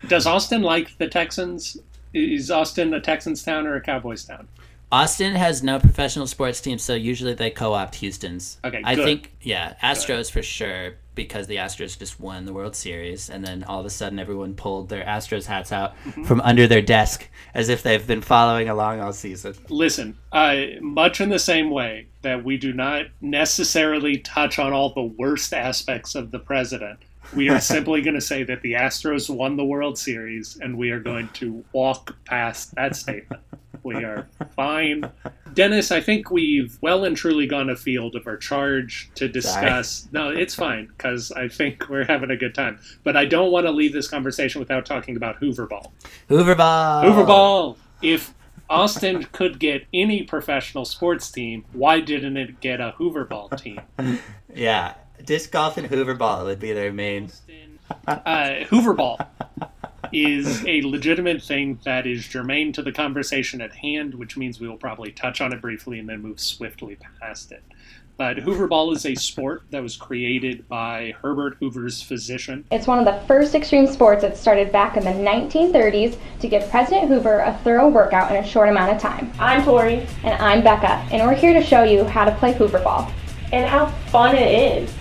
Does 0.09 0.27
Austin 0.27 0.63
like 0.63 0.99
the 0.99 1.09
Texans? 1.09 1.77
Is 2.13 2.51
Austin 2.51 2.93
a 2.95 3.01
Texans 3.01 3.43
town 3.43 3.67
or 3.67 3.77
a 3.77 3.81
Cowboys 3.81 4.25
town? 4.25 4.49
Austin 4.91 5.35
has 5.35 5.63
no 5.63 5.79
professional 5.79 6.27
sports 6.27 6.61
team, 6.61 6.77
so 6.77 6.95
usually 6.95 7.33
they 7.33 7.49
co-opt 7.49 7.95
Houston's. 7.97 8.59
Okay, 8.63 8.83
I 8.85 8.95
good. 8.95 9.05
think 9.05 9.33
yeah, 9.41 9.75
Astros 9.83 10.31
for 10.31 10.43
sure. 10.43 10.97
because 11.15 11.47
the 11.47 11.57
Astros 11.57 11.99
just 11.99 12.21
won 12.21 12.45
the 12.45 12.53
World 12.53 12.75
Series, 12.77 13.31
and 13.31 13.45
then 13.45 13.65
all 13.65 13.81
of 13.81 13.87
a 13.87 13.91
sudden 13.91 14.19
everyone 14.19 14.55
pulled 14.55 14.89
their 14.89 15.05
Astros 15.05 15.47
hats 15.47 15.73
out 15.73 15.95
from 16.27 16.41
under 16.43 16.67
their 16.67 16.83
desk 16.83 17.29
as 17.55 17.69
if 17.69 17.83
they've 17.83 18.07
been 18.07 18.21
following 18.21 18.69
along 18.69 19.01
all 19.01 19.13
season. 19.13 19.55
Listen, 19.69 20.17
uh, 20.31 20.57
much 20.81 21.21
in 21.21 21.29
the 21.31 21.39
same 21.39 21.71
way 21.71 22.07
that 22.23 22.45
we 22.45 22.57
do 22.57 22.73
not 22.73 23.07
necessarily 23.21 24.19
touch 24.19 24.59
on 24.59 24.73
all 24.73 24.93
the 24.93 25.03
worst 25.03 25.53
aspects 25.53 26.15
of 26.15 26.31
the 26.31 26.39
president, 26.39 26.99
we 27.35 27.49
are 27.49 27.61
simply 27.75 28.03
going 28.03 28.15
to 28.15 28.21
say 28.21 28.43
that 28.45 28.63
the 28.63 28.75
Astros 28.75 29.29
won 29.29 29.57
the 29.57 29.65
World 29.65 29.99
Series, 29.99 30.59
and 30.61 30.77
we 30.77 30.91
are 30.91 31.01
going 31.01 31.29
to 31.35 31.65
walk 31.73 32.17
past 32.25 32.75
that 32.75 32.97
statement. 32.97 33.43
We 33.83 34.05
are 34.05 34.29
fine. 34.55 35.11
Dennis, 35.55 35.91
I 35.91 36.01
think 36.01 36.31
we've 36.31 36.79
well 36.81 37.05
and 37.05 37.17
truly 37.17 37.47
gone 37.47 37.69
afield 37.69 38.15
of 38.15 38.27
our 38.27 38.37
charge 38.37 39.11
to 39.17 39.29
discuss. 39.29 40.09
No, 40.13 40.29
it's 40.29 40.55
fine 40.55 40.87
because 40.87 41.33
I 41.33 41.49
think 41.49 41.89
we're 41.89 42.05
having 42.05 42.31
a 42.31 42.37
good 42.37 42.55
time. 42.55 42.79
But 43.03 43.17
I 43.17 43.25
don't 43.25 43.51
want 43.51 43.67
to 43.67 43.73
leave 43.73 43.93
this 43.93 44.09
conversation 44.09 44.61
without 44.61 44.87
talking 44.87 45.17
about 45.17 45.37
Hoover 45.37 45.67
Ball. 45.67 45.93
Hoover 46.29 46.55
Ball! 46.55 47.03
Hoover 47.03 47.25
Ball! 47.25 47.77
If 48.03 48.35
Austin 48.71 49.25
could 49.33 49.59
get 49.59 49.85
any 49.93 50.23
professional 50.23 50.85
sports 50.85 51.31
team, 51.31 51.65
why 51.73 52.01
didn't 52.01 52.37
it 52.37 52.61
get 52.61 52.81
a 52.81 52.93
Hoover 52.93 53.25
Ball 53.25 53.49
team? 53.51 53.81
Yeah, 54.55 54.93
disc 55.25 55.51
golf 55.51 55.77
and 55.77 55.87
Hoover 55.87 56.15
Ball 56.15 56.45
would 56.45 56.59
be 56.61 56.73
their 56.73 56.93
main. 56.93 57.31
Uh, 58.07 58.65
Hoover 58.71 58.95
Ball 58.95 59.19
is 60.13 60.65
a 60.67 60.81
legitimate 60.83 61.43
thing 61.43 61.79
that 61.85 62.07
is 62.07 62.27
germane 62.27 62.73
to 62.73 62.81
the 62.83 62.93
conversation 62.93 63.61
at 63.61 63.73
hand, 63.75 64.15
which 64.15 64.35
means 64.37 64.59
we 64.59 64.67
will 64.69 64.79
probably 64.79 65.11
touch 65.13 65.43
on 65.43 65.53
it 65.53 65.61
briefly 65.61 65.99
and 65.99 66.09
then 66.09 66.23
move 66.23 66.41
swiftly 66.41 66.97
past 67.21 67.53
it. 67.53 67.63
But 68.17 68.39
Hoover 68.39 68.67
Ball 68.67 68.93
is 68.93 69.05
a 69.05 69.15
sport 69.15 69.65
that 69.71 69.83
was 69.83 69.97
created 69.97 70.67
by 70.69 71.15
Herbert 71.21 71.57
Hoover's 71.61 72.01
physician. 72.03 72.65
It's 72.71 72.87
one 72.87 72.99
of 72.99 73.05
the 73.05 73.21
first 73.27 73.55
extreme 73.55 73.87
sports 73.87 74.23
that 74.23 74.39
started 74.39 74.73
back 74.73 74.97
in 74.97 75.05
the 75.05 75.11
1930s 75.11 76.17
to 76.41 76.49
give 76.49 76.69
President 76.71 77.09
Hoover 77.09 77.41
a 77.41 77.53
thorough 77.65 77.89
workout 77.89 78.31
in 78.31 78.43
a 78.43 78.47
short 78.47 78.69
amount 78.71 78.95
of 78.95 79.03
time. 79.03 79.31
I'm 79.39 79.63
Tori, 79.65 80.07
And 80.25 80.41
I'm 80.43 80.63
Becca, 80.63 81.07
and 81.15 81.27
we're 81.27 81.35
here 81.35 81.53
to 81.53 81.63
show 81.63 81.83
you 81.83 82.05
how 82.05 82.25
to 82.25 82.35
play 82.37 82.55
Hoover 82.55 82.79
Ball. 82.79 83.11
and 83.53 83.69
how 83.69 83.87
fun 84.11 84.35
it 84.35 84.83
is. 84.83 84.95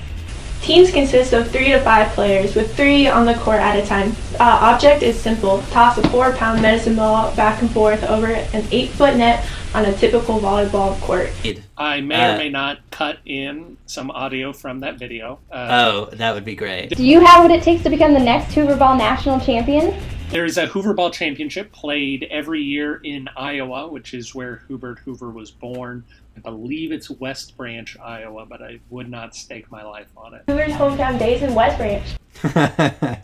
Teams 0.61 0.91
consist 0.91 1.33
of 1.33 1.49
three 1.49 1.69
to 1.69 1.79
five 1.79 2.11
players, 2.13 2.53
with 2.55 2.75
three 2.75 3.07
on 3.07 3.25
the 3.25 3.33
court 3.33 3.59
at 3.59 3.77
a 3.83 3.85
time. 3.85 4.15
Uh, 4.39 4.59
object 4.61 5.01
is 5.01 5.19
simple: 5.19 5.61
toss 5.71 5.97
a 5.97 6.07
four-pound 6.09 6.61
medicine 6.61 6.95
ball 6.95 7.35
back 7.35 7.61
and 7.61 7.71
forth 7.71 8.03
over 8.03 8.27
an 8.27 8.65
eight-foot 8.71 9.17
net 9.17 9.45
on 9.73 9.85
a 9.85 9.93
typical 9.93 10.39
volleyball 10.39 10.99
court. 11.01 11.31
I 11.77 12.01
may 12.01 12.31
or 12.31 12.35
Uh, 12.35 12.37
may 12.37 12.49
not 12.49 12.77
cut 12.91 13.17
in 13.25 13.77
some 13.87 14.11
audio 14.11 14.53
from 14.53 14.81
that 14.81 14.99
video. 14.99 15.39
Uh, 15.51 15.67
Oh, 16.11 16.15
that 16.15 16.35
would 16.35 16.45
be 16.45 16.55
great. 16.55 16.95
Do 16.95 17.03
you 17.05 17.21
have 17.21 17.41
what 17.43 17.51
it 17.51 17.63
takes 17.63 17.81
to 17.83 17.89
become 17.89 18.13
the 18.13 18.19
next 18.19 18.53
Hooverball 18.53 18.97
national 18.97 19.39
champion? 19.39 19.95
There 20.29 20.45
is 20.45 20.57
a 20.57 20.67
Hooverball 20.67 21.11
Championship 21.11 21.73
played 21.73 22.25
every 22.31 22.61
year 22.61 23.01
in 23.03 23.27
Iowa, 23.35 23.89
which 23.89 24.13
is 24.13 24.33
where 24.33 24.61
Herbert 24.69 24.99
Hoover 24.99 25.29
was 25.29 25.51
born. 25.51 26.05
I 26.35 26.39
believe 26.39 26.91
it's 26.91 27.09
West 27.09 27.57
Branch, 27.57 27.97
Iowa, 27.99 28.45
but 28.45 28.61
I 28.61 28.79
would 28.89 29.09
not 29.09 29.35
stake 29.35 29.69
my 29.71 29.83
life 29.83 30.07
on 30.17 30.33
it. 30.33 30.43
Hoover's 30.47 30.71
hometown 30.73 31.19
days 31.19 31.41
in 31.43 31.53
West 31.53 31.77
Branch. 31.77 32.05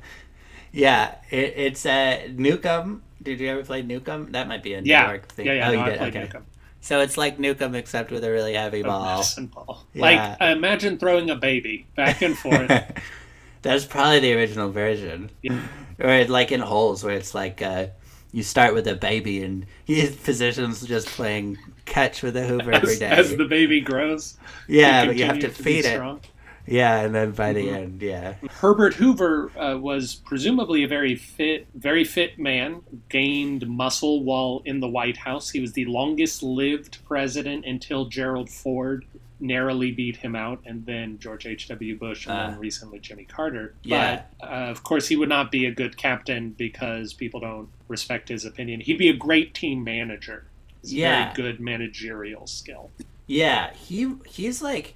yeah, 0.71 1.15
it, 1.29 1.53
it's 1.55 1.85
uh, 1.85 2.27
Newcomb. 2.35 3.03
Did 3.21 3.39
you 3.39 3.49
ever 3.49 3.63
play 3.63 3.81
Newcomb? 3.81 4.31
That 4.33 4.47
might 4.47 4.63
be 4.63 4.73
a 4.73 4.81
New 4.81 4.89
Yeah, 4.89 5.07
York 5.09 5.29
thing. 5.29 5.45
yeah, 5.47 5.53
yeah. 5.53 5.69
oh, 5.69 5.71
no, 5.73 5.79
you 5.79 5.85
did. 5.89 5.97
played 5.97 6.09
Okay. 6.09 6.19
Newcomb. 6.25 6.45
So 6.81 7.01
it's 7.01 7.17
like 7.17 7.39
Newcomb 7.39 7.75
except 7.75 8.11
with 8.11 8.23
a 8.23 8.31
really 8.31 8.53
heavy 8.53 8.81
A 8.81 8.83
ball. 8.83 9.23
ball. 9.53 9.85
Yeah. 9.93 10.35
Like 10.39 10.41
imagine 10.57 10.97
throwing 10.97 11.29
a 11.29 11.35
baby 11.35 11.87
back 11.95 12.21
and 12.21 12.37
forth. 12.37 12.71
That's 13.63 13.85
probably 13.85 14.19
the 14.19 14.33
original 14.33 14.69
version. 14.69 15.31
Yeah. 15.41 15.59
Or 15.99 16.23
like 16.25 16.51
in 16.51 16.59
holes 16.61 17.03
where 17.03 17.15
it's 17.15 17.33
like 17.33 17.61
uh, 17.61 17.87
you 18.31 18.43
start 18.43 18.73
with 18.75 18.87
a 18.87 18.95
baby 18.95 19.43
and 19.43 19.65
his 19.85 20.15
physician's 20.15 20.85
just 20.85 21.07
playing 21.07 21.57
catch 21.87 22.21
with 22.21 22.37
a 22.37 22.43
hoover 22.45 22.71
every 22.71 22.93
as, 22.93 22.99
day. 22.99 23.07
as 23.09 23.35
the 23.35 23.45
baby 23.45 23.81
grows. 23.81 24.37
yeah, 24.67 25.05
but 25.05 25.15
you 25.17 25.25
have 25.25 25.39
to 25.39 25.47
be 25.47 25.53
feed 25.53 25.85
it. 25.85 25.95
strong. 25.95 26.21
Yeah, 26.69 26.99
and 26.99 27.15
then 27.15 27.31
by 27.31 27.53
the 27.53 27.65
Mhm. 27.65 27.73
end, 27.75 28.01
yeah. 28.01 28.33
Herbert 28.59 28.95
Hoover 28.95 29.49
uh, 29.57 29.77
was 29.77 30.15
presumably 30.15 30.83
a 30.83 30.87
very 30.87 31.15
fit, 31.15 31.65
very 31.73 32.03
fit 32.03 32.37
man. 32.37 32.81
Gained 33.07 33.65
muscle 33.69 34.21
while 34.21 34.61
in 34.65 34.81
the 34.81 34.87
White 34.89 35.15
House. 35.15 35.49
He 35.51 35.61
was 35.61 35.71
the 35.73 35.85
longest-lived 35.85 36.97
president 37.05 37.65
until 37.65 38.05
Gerald 38.05 38.49
Ford 38.49 39.05
narrowly 39.39 39.91
beat 39.91 40.17
him 40.17 40.35
out, 40.35 40.59
and 40.65 40.85
then 40.85 41.19
George 41.19 41.45
H.W. 41.45 41.95
Bush, 41.97 42.25
and 42.25 42.35
Ah. 42.35 42.49
then 42.49 42.59
recently 42.59 42.99
Jimmy 42.99 43.23
Carter. 43.23 43.73
Yeah. 43.83 44.23
But 44.41 44.45
uh, 44.45 44.51
of 44.69 44.83
course, 44.83 45.07
he 45.07 45.15
would 45.15 45.29
not 45.29 45.51
be 45.51 45.65
a 45.67 45.71
good 45.71 45.95
captain 45.95 46.49
because 46.57 47.13
people 47.13 47.39
don't 47.39 47.69
respect 47.87 48.27
his 48.27 48.43
opinion. 48.43 48.81
He'd 48.81 48.97
be 48.97 49.07
a 49.07 49.13
great 49.15 49.53
team 49.53 49.85
manager. 49.85 50.43
He's 50.89 50.93
Yeah. 50.99 51.33
very 51.33 51.51
good 51.51 51.59
managerial 51.59 52.47
skill. 52.47 52.91
Yeah, 53.25 53.73
he 53.73 54.13
he's 54.25 54.61
like 54.61 54.93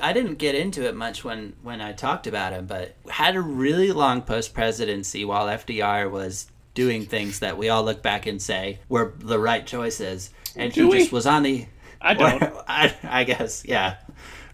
I 0.00 0.12
didn't 0.14 0.36
get 0.36 0.54
into 0.54 0.86
it 0.88 0.94
much 0.94 1.24
when 1.24 1.52
when 1.62 1.80
I 1.80 1.92
talked 1.92 2.26
about 2.26 2.52
him, 2.52 2.66
but 2.66 2.96
had 3.10 3.36
a 3.36 3.40
really 3.40 3.92
long 3.92 4.22
post 4.22 4.54
presidency 4.54 5.24
while 5.24 5.46
FDR 5.46 6.10
was 6.10 6.46
doing 6.72 7.04
things 7.04 7.38
that 7.40 7.56
we 7.58 7.68
all 7.68 7.84
look 7.84 8.02
back 8.02 8.26
and 8.26 8.40
say 8.40 8.78
were 8.88 9.14
the 9.18 9.38
right 9.38 9.66
choices, 9.66 10.30
and 10.56 10.72
Do 10.72 10.84
he 10.84 10.88
we? 10.90 10.98
just 11.00 11.12
was 11.12 11.26
on 11.26 11.42
the. 11.42 11.66
I 12.00 12.14
don't. 12.20 12.42
I, 12.66 12.94
I 13.04 13.24
guess 13.24 13.64
yeah, 13.66 13.96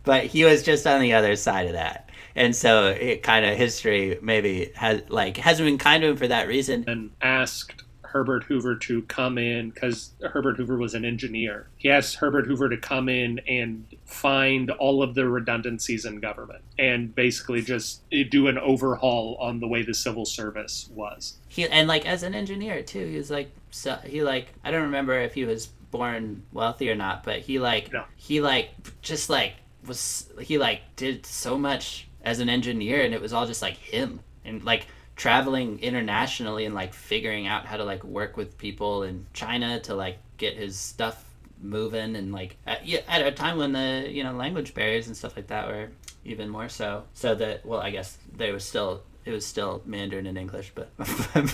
but 0.05 0.25
he 0.27 0.45
was 0.45 0.63
just 0.63 0.87
on 0.87 1.01
the 1.01 1.13
other 1.13 1.37
side 1.37 1.67
of 1.69 1.75
that, 1.75 2.11
and 2.35 2.55
so 2.57 2.89
it 2.89 3.23
kind 3.23 3.45
of 3.47 3.57
history 3.57 4.19
maybe 4.23 4.73
has 4.75 5.03
like 5.09 5.37
hasn't 5.37 5.67
been 5.67 5.79
kind 5.79 6.03
to 6.03 6.09
him 6.09 6.17
for 6.17 6.27
that 6.29 6.49
reason. 6.49 6.85
and 6.89 7.11
asked 7.23 7.85
Herbert 8.13 8.45
Hoover 8.45 8.77
to 8.77 9.03
come 9.03 9.39
in 9.39 9.71
because 9.71 10.13
Herbert 10.23 10.57
Hoover 10.57 10.77
was 10.77 10.95
an 10.95 11.05
engineer. 11.05 11.69
He 11.77 11.91
asked 11.91 12.17
Herbert 12.17 12.47
Hoover 12.47 12.69
to 12.69 12.77
come 12.77 13.09
in 13.09 13.39
and 13.49 13.85
find 14.05 14.71
all 14.71 15.03
of 15.03 15.15
the 15.15 15.29
redundancies 15.29 16.05
in 16.05 16.21
government 16.21 16.63
and 16.79 17.15
basically 17.15 17.63
just 17.63 18.03
eh, 18.13 18.25
do 18.29 18.49
an 18.49 18.59
overhaul 18.59 19.37
on 19.41 19.61
the 19.61 19.69
way 19.69 19.83
the 19.83 19.95
civil 19.95 20.25
service 20.25 20.89
was. 20.95 21.39
he 21.49 21.67
and 21.69 21.89
like 21.89 22.07
as 22.07 22.23
an 22.23 22.35
engineer 22.35 22.83
too 22.83 23.07
he 23.07 23.17
was 23.17 23.31
like 23.31 23.51
so 23.71 23.95
he 24.05 24.23
like 24.23 24.49
i 24.65 24.71
don't 24.71 24.83
remember 24.83 25.19
if 25.21 25.35
he 25.35 25.45
was 25.45 25.67
born 25.91 26.43
wealthy 26.53 26.91
or 26.91 26.95
not 26.95 27.23
but 27.25 27.39
he 27.41 27.59
like 27.59 27.93
No. 27.93 28.05
he 28.17 28.41
like 28.41 28.71
just 29.03 29.31
like 29.31 29.55
was 29.87 30.29
he 30.41 30.59
like 30.59 30.81
did 30.97 31.25
so 31.27 31.57
much 31.59 32.09
as 32.25 32.41
an 32.41 32.49
engineer 32.49 33.03
and 33.03 33.15
it 33.15 33.21
was 33.21 33.33
all 33.33 33.47
just 33.47 33.63
like 33.63 33.77
him 33.77 34.21
and 34.45 34.63
like 34.65 34.87
traveling 35.21 35.79
internationally 35.81 36.65
and 36.65 36.75
like 36.75 36.95
figuring 36.95 37.47
out 37.47 37.67
how 37.67 37.77
to 37.77 37.85
like 37.85 38.03
work 38.05 38.39
with 38.39 38.57
people 38.57 39.03
in 39.03 39.27
china 39.35 39.79
to 39.79 39.95
like 39.95 40.17
get 40.39 40.57
his 40.57 40.79
stuff 40.79 41.27
moving 41.61 42.17
and 42.17 42.33
like 42.33 42.57
at, 42.67 42.87
yeah, 42.87 43.01
at 43.07 43.21
a 43.21 43.31
time 43.31 43.59
when 43.59 43.71
the 43.73 44.07
you 44.09 44.25
know 44.25 44.33
language 44.33 44.73
barriers 44.73 45.09
and 45.09 45.15
stuff 45.15 45.37
like 45.37 45.49
that 45.49 45.69
were 45.69 45.91
even 46.25 46.49
more 46.49 46.71
so 46.71 47.05
so 47.13 47.35
that 47.35 47.67
well 47.67 47.81
i 47.81 47.91
guess 47.91 48.17
there 48.35 48.55
was 48.55 48.65
still 48.65 49.03
it 49.27 49.31
was 49.31 49.45
still 49.45 49.83
mandarin 49.85 50.27
and 50.27 50.39
english 50.39 50.73
but 50.75 50.89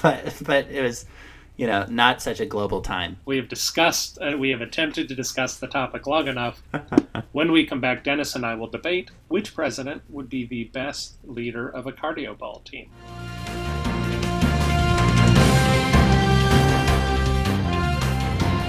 but 0.00 0.42
but 0.44 0.70
it 0.70 0.82
was 0.82 1.04
you 1.56 1.66
know 1.66 1.84
not 1.88 2.22
such 2.22 2.38
a 2.38 2.46
global 2.46 2.80
time 2.82 3.16
We 3.24 3.36
have 3.38 3.48
discussed, 3.48 4.16
uh, 4.22 4.36
we 4.38 4.50
have 4.50 4.60
attempted 4.60 5.08
to 5.08 5.16
discuss 5.16 5.56
the 5.56 5.66
topic 5.66 6.06
long 6.06 6.28
enough. 6.28 6.62
when 7.32 7.50
we 7.50 7.66
come 7.66 7.80
back, 7.80 8.04
Dennis 8.04 8.36
and 8.36 8.44
I 8.44 8.54
will 8.54 8.68
debate 8.68 9.10
which 9.28 9.54
president 9.54 10.02
would 10.08 10.28
be 10.28 10.46
the 10.46 10.64
best 10.64 11.16
leader 11.24 11.66
of 11.68 11.86
a 11.86 11.92
cardio 11.92 12.36
ball 12.36 12.60
team. 12.60 12.90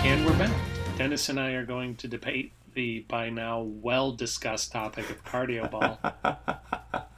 And 0.08 0.26
we're 0.26 0.38
back. 0.38 0.56
Dennis 0.98 1.28
and 1.28 1.38
I 1.38 1.52
are 1.52 1.66
going 1.66 1.98
to 1.98 2.08
debate 2.08 2.54
the 2.76 3.02
by 3.10 3.30
now 3.30 3.60
well 3.60 4.14
discussed 4.14 4.72
topic 4.72 5.10
of 5.10 5.26
cardio 5.26 5.70
ball. 5.70 6.00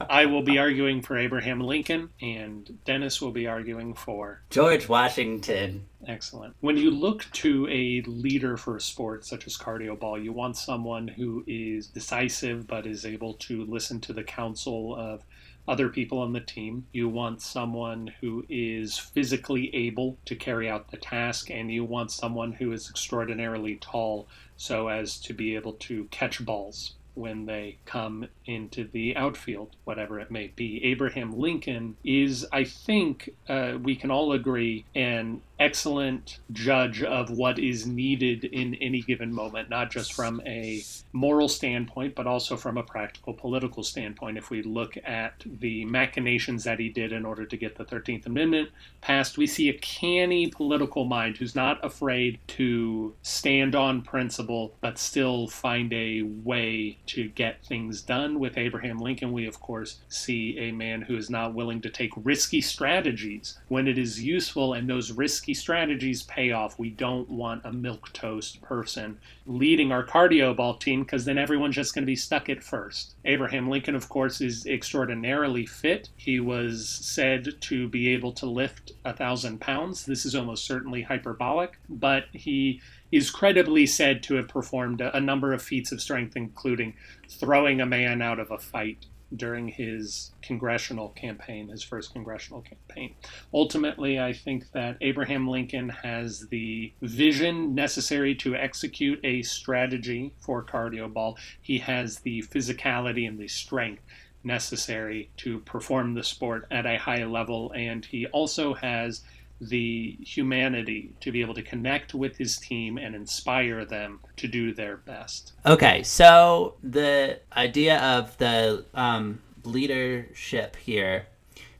I 0.10 0.26
will 0.26 0.42
be 0.42 0.58
arguing 0.58 1.00
for 1.00 1.16
Abraham 1.16 1.60
Lincoln, 1.60 2.10
and 2.20 2.78
Dennis 2.84 3.22
will 3.22 3.30
be 3.30 3.46
arguing 3.46 3.94
for 3.94 4.42
george 4.50 4.88
washington 4.88 5.86
Excellent. 6.08 6.56
When 6.60 6.76
you 6.76 6.90
look 6.90 7.26
to 7.32 7.68
a 7.70 8.02
leader 8.08 8.56
for 8.56 8.76
a 8.76 8.80
sport 8.80 9.24
such 9.24 9.46
as 9.46 9.56
cardio 9.56 9.98
ball, 9.98 10.18
you 10.18 10.32
want 10.32 10.56
someone 10.56 11.06
who 11.06 11.44
is 11.46 11.86
decisive 11.86 12.66
but 12.66 12.86
is 12.86 13.04
able 13.04 13.34
to 13.34 13.64
listen 13.66 14.00
to 14.00 14.12
the 14.12 14.24
counsel 14.24 14.96
of 14.96 15.22
other 15.70 15.88
people 15.88 16.18
on 16.18 16.32
the 16.32 16.40
team. 16.40 16.84
You 16.92 17.08
want 17.08 17.40
someone 17.40 18.12
who 18.20 18.44
is 18.48 18.98
physically 18.98 19.72
able 19.74 20.18
to 20.24 20.34
carry 20.34 20.68
out 20.68 20.90
the 20.90 20.96
task, 20.96 21.48
and 21.48 21.70
you 21.72 21.84
want 21.84 22.10
someone 22.10 22.52
who 22.52 22.72
is 22.72 22.90
extraordinarily 22.90 23.76
tall 23.76 24.26
so 24.56 24.88
as 24.88 25.18
to 25.20 25.32
be 25.32 25.54
able 25.54 25.74
to 25.74 26.04
catch 26.10 26.44
balls 26.44 26.94
when 27.14 27.46
they 27.46 27.76
come 27.86 28.26
into 28.46 28.84
the 28.84 29.16
outfield, 29.16 29.76
whatever 29.84 30.18
it 30.18 30.30
may 30.30 30.48
be. 30.56 30.84
Abraham 30.84 31.38
Lincoln 31.38 31.96
is, 32.04 32.46
I 32.52 32.64
think, 32.64 33.30
uh, 33.48 33.74
we 33.80 33.94
can 33.94 34.10
all 34.10 34.32
agree, 34.32 34.84
an 34.94 35.40
excellent 35.60 36.38
judge 36.52 37.02
of 37.02 37.30
what 37.30 37.58
is 37.58 37.86
needed 37.86 38.44
in 38.44 38.74
any 38.76 39.02
given 39.02 39.32
moment, 39.32 39.68
not 39.68 39.90
just 39.90 40.14
from 40.14 40.40
a 40.46 40.82
moral 41.12 41.48
standpoint, 41.48 42.14
but 42.14 42.26
also 42.26 42.56
from 42.56 42.78
a 42.78 42.82
practical 42.82 43.34
political 43.34 43.82
standpoint. 43.82 44.38
If 44.38 44.48
we 44.48 44.62
look 44.62 44.96
at 45.04 45.44
the 45.44 45.84
machinations 45.84 46.64
that 46.64 46.78
he 46.78 46.88
did 46.88 47.12
in 47.12 47.26
order 47.26 47.44
to 47.44 47.56
get 47.58 47.76
the 47.76 47.84
13th 47.84 48.24
Amendment 48.24 48.70
passed, 49.02 49.36
we 49.36 49.46
see 49.46 49.68
a 49.68 49.74
canny 49.74 50.46
political 50.46 51.04
mind 51.04 51.36
who's 51.36 51.54
not 51.54 51.84
afraid 51.84 52.38
to 52.48 53.14
stand 53.22 53.74
on 53.74 54.00
principle, 54.00 54.74
but 54.80 54.98
still 54.98 55.46
find 55.46 55.92
a 55.92 56.22
way 56.22 56.96
to 57.06 57.28
get 57.28 57.62
things 57.66 58.00
done. 58.00 58.40
With 58.40 58.56
Abraham 58.56 58.98
Lincoln, 58.98 59.32
we, 59.32 59.46
of 59.46 59.60
course, 59.60 59.98
see 60.08 60.58
a 60.58 60.72
man 60.72 61.02
who 61.02 61.16
is 61.16 61.28
not 61.28 61.54
willing 61.54 61.82
to 61.82 61.90
take 61.90 62.12
risky 62.16 62.62
strategies 62.62 63.58
when 63.68 63.86
it 63.86 63.98
is 63.98 64.22
useful 64.22 64.72
and 64.72 64.88
those 64.88 65.12
risky 65.12 65.49
strategies 65.54 66.22
pay 66.22 66.52
off. 66.52 66.78
We 66.78 66.90
don't 66.90 67.28
want 67.28 67.64
a 67.64 67.72
milk 67.72 68.12
toast 68.12 68.60
person 68.62 69.18
leading 69.46 69.92
our 69.92 70.04
cardio 70.04 70.54
ball 70.56 70.74
team 70.74 71.02
because 71.02 71.24
then 71.24 71.38
everyone's 71.38 71.74
just 71.74 71.94
going 71.94 72.02
to 72.02 72.06
be 72.06 72.16
stuck 72.16 72.48
at 72.48 72.62
first. 72.62 73.14
Abraham 73.24 73.68
Lincoln, 73.68 73.94
of 73.94 74.08
course, 74.08 74.40
is 74.40 74.66
extraordinarily 74.66 75.66
fit. 75.66 76.08
He 76.16 76.40
was 76.40 76.88
said 76.88 77.60
to 77.62 77.88
be 77.88 78.08
able 78.08 78.32
to 78.32 78.46
lift 78.46 78.92
a 79.04 79.12
thousand 79.12 79.60
pounds. 79.60 80.06
This 80.06 80.24
is 80.24 80.34
almost 80.34 80.66
certainly 80.66 81.02
hyperbolic, 81.02 81.78
but 81.88 82.24
he 82.32 82.80
is 83.12 83.30
credibly 83.30 83.86
said 83.86 84.22
to 84.22 84.34
have 84.34 84.48
performed 84.48 85.00
a, 85.00 85.16
a 85.16 85.20
number 85.20 85.52
of 85.52 85.62
feats 85.62 85.92
of 85.92 86.00
strength, 86.00 86.36
including 86.36 86.94
throwing 87.28 87.80
a 87.80 87.86
man 87.86 88.22
out 88.22 88.38
of 88.38 88.50
a 88.50 88.58
fight 88.58 89.06
during 89.36 89.68
his 89.68 90.32
congressional 90.42 91.10
campaign, 91.10 91.68
his 91.68 91.82
first 91.82 92.12
congressional 92.12 92.62
campaign. 92.62 93.14
Ultimately, 93.54 94.18
I 94.18 94.32
think 94.32 94.70
that 94.72 94.96
Abraham 95.00 95.48
Lincoln 95.48 95.88
has 95.88 96.48
the 96.48 96.92
vision 97.02 97.74
necessary 97.74 98.34
to 98.36 98.54
execute 98.54 99.20
a 99.24 99.42
strategy 99.42 100.32
for 100.40 100.64
cardio 100.64 101.12
ball. 101.12 101.38
He 101.60 101.78
has 101.78 102.18
the 102.20 102.42
physicality 102.42 103.26
and 103.28 103.38
the 103.38 103.48
strength 103.48 104.02
necessary 104.42 105.30
to 105.36 105.60
perform 105.60 106.14
the 106.14 106.24
sport 106.24 106.66
at 106.70 106.86
a 106.86 106.98
high 106.98 107.24
level, 107.24 107.72
and 107.74 108.04
he 108.04 108.26
also 108.26 108.74
has 108.74 109.22
the 109.60 110.16
humanity 110.22 111.12
to 111.20 111.30
be 111.30 111.40
able 111.40 111.54
to 111.54 111.62
connect 111.62 112.14
with 112.14 112.36
his 112.36 112.56
team 112.56 112.96
and 112.96 113.14
inspire 113.14 113.84
them 113.84 114.20
to 114.36 114.48
do 114.48 114.72
their 114.72 114.96
best. 114.96 115.52
Okay, 115.66 116.02
so 116.02 116.74
the 116.82 117.40
idea 117.56 117.98
of 118.00 118.36
the 118.38 118.84
um, 118.94 119.40
leadership 119.64 120.76
here. 120.76 121.26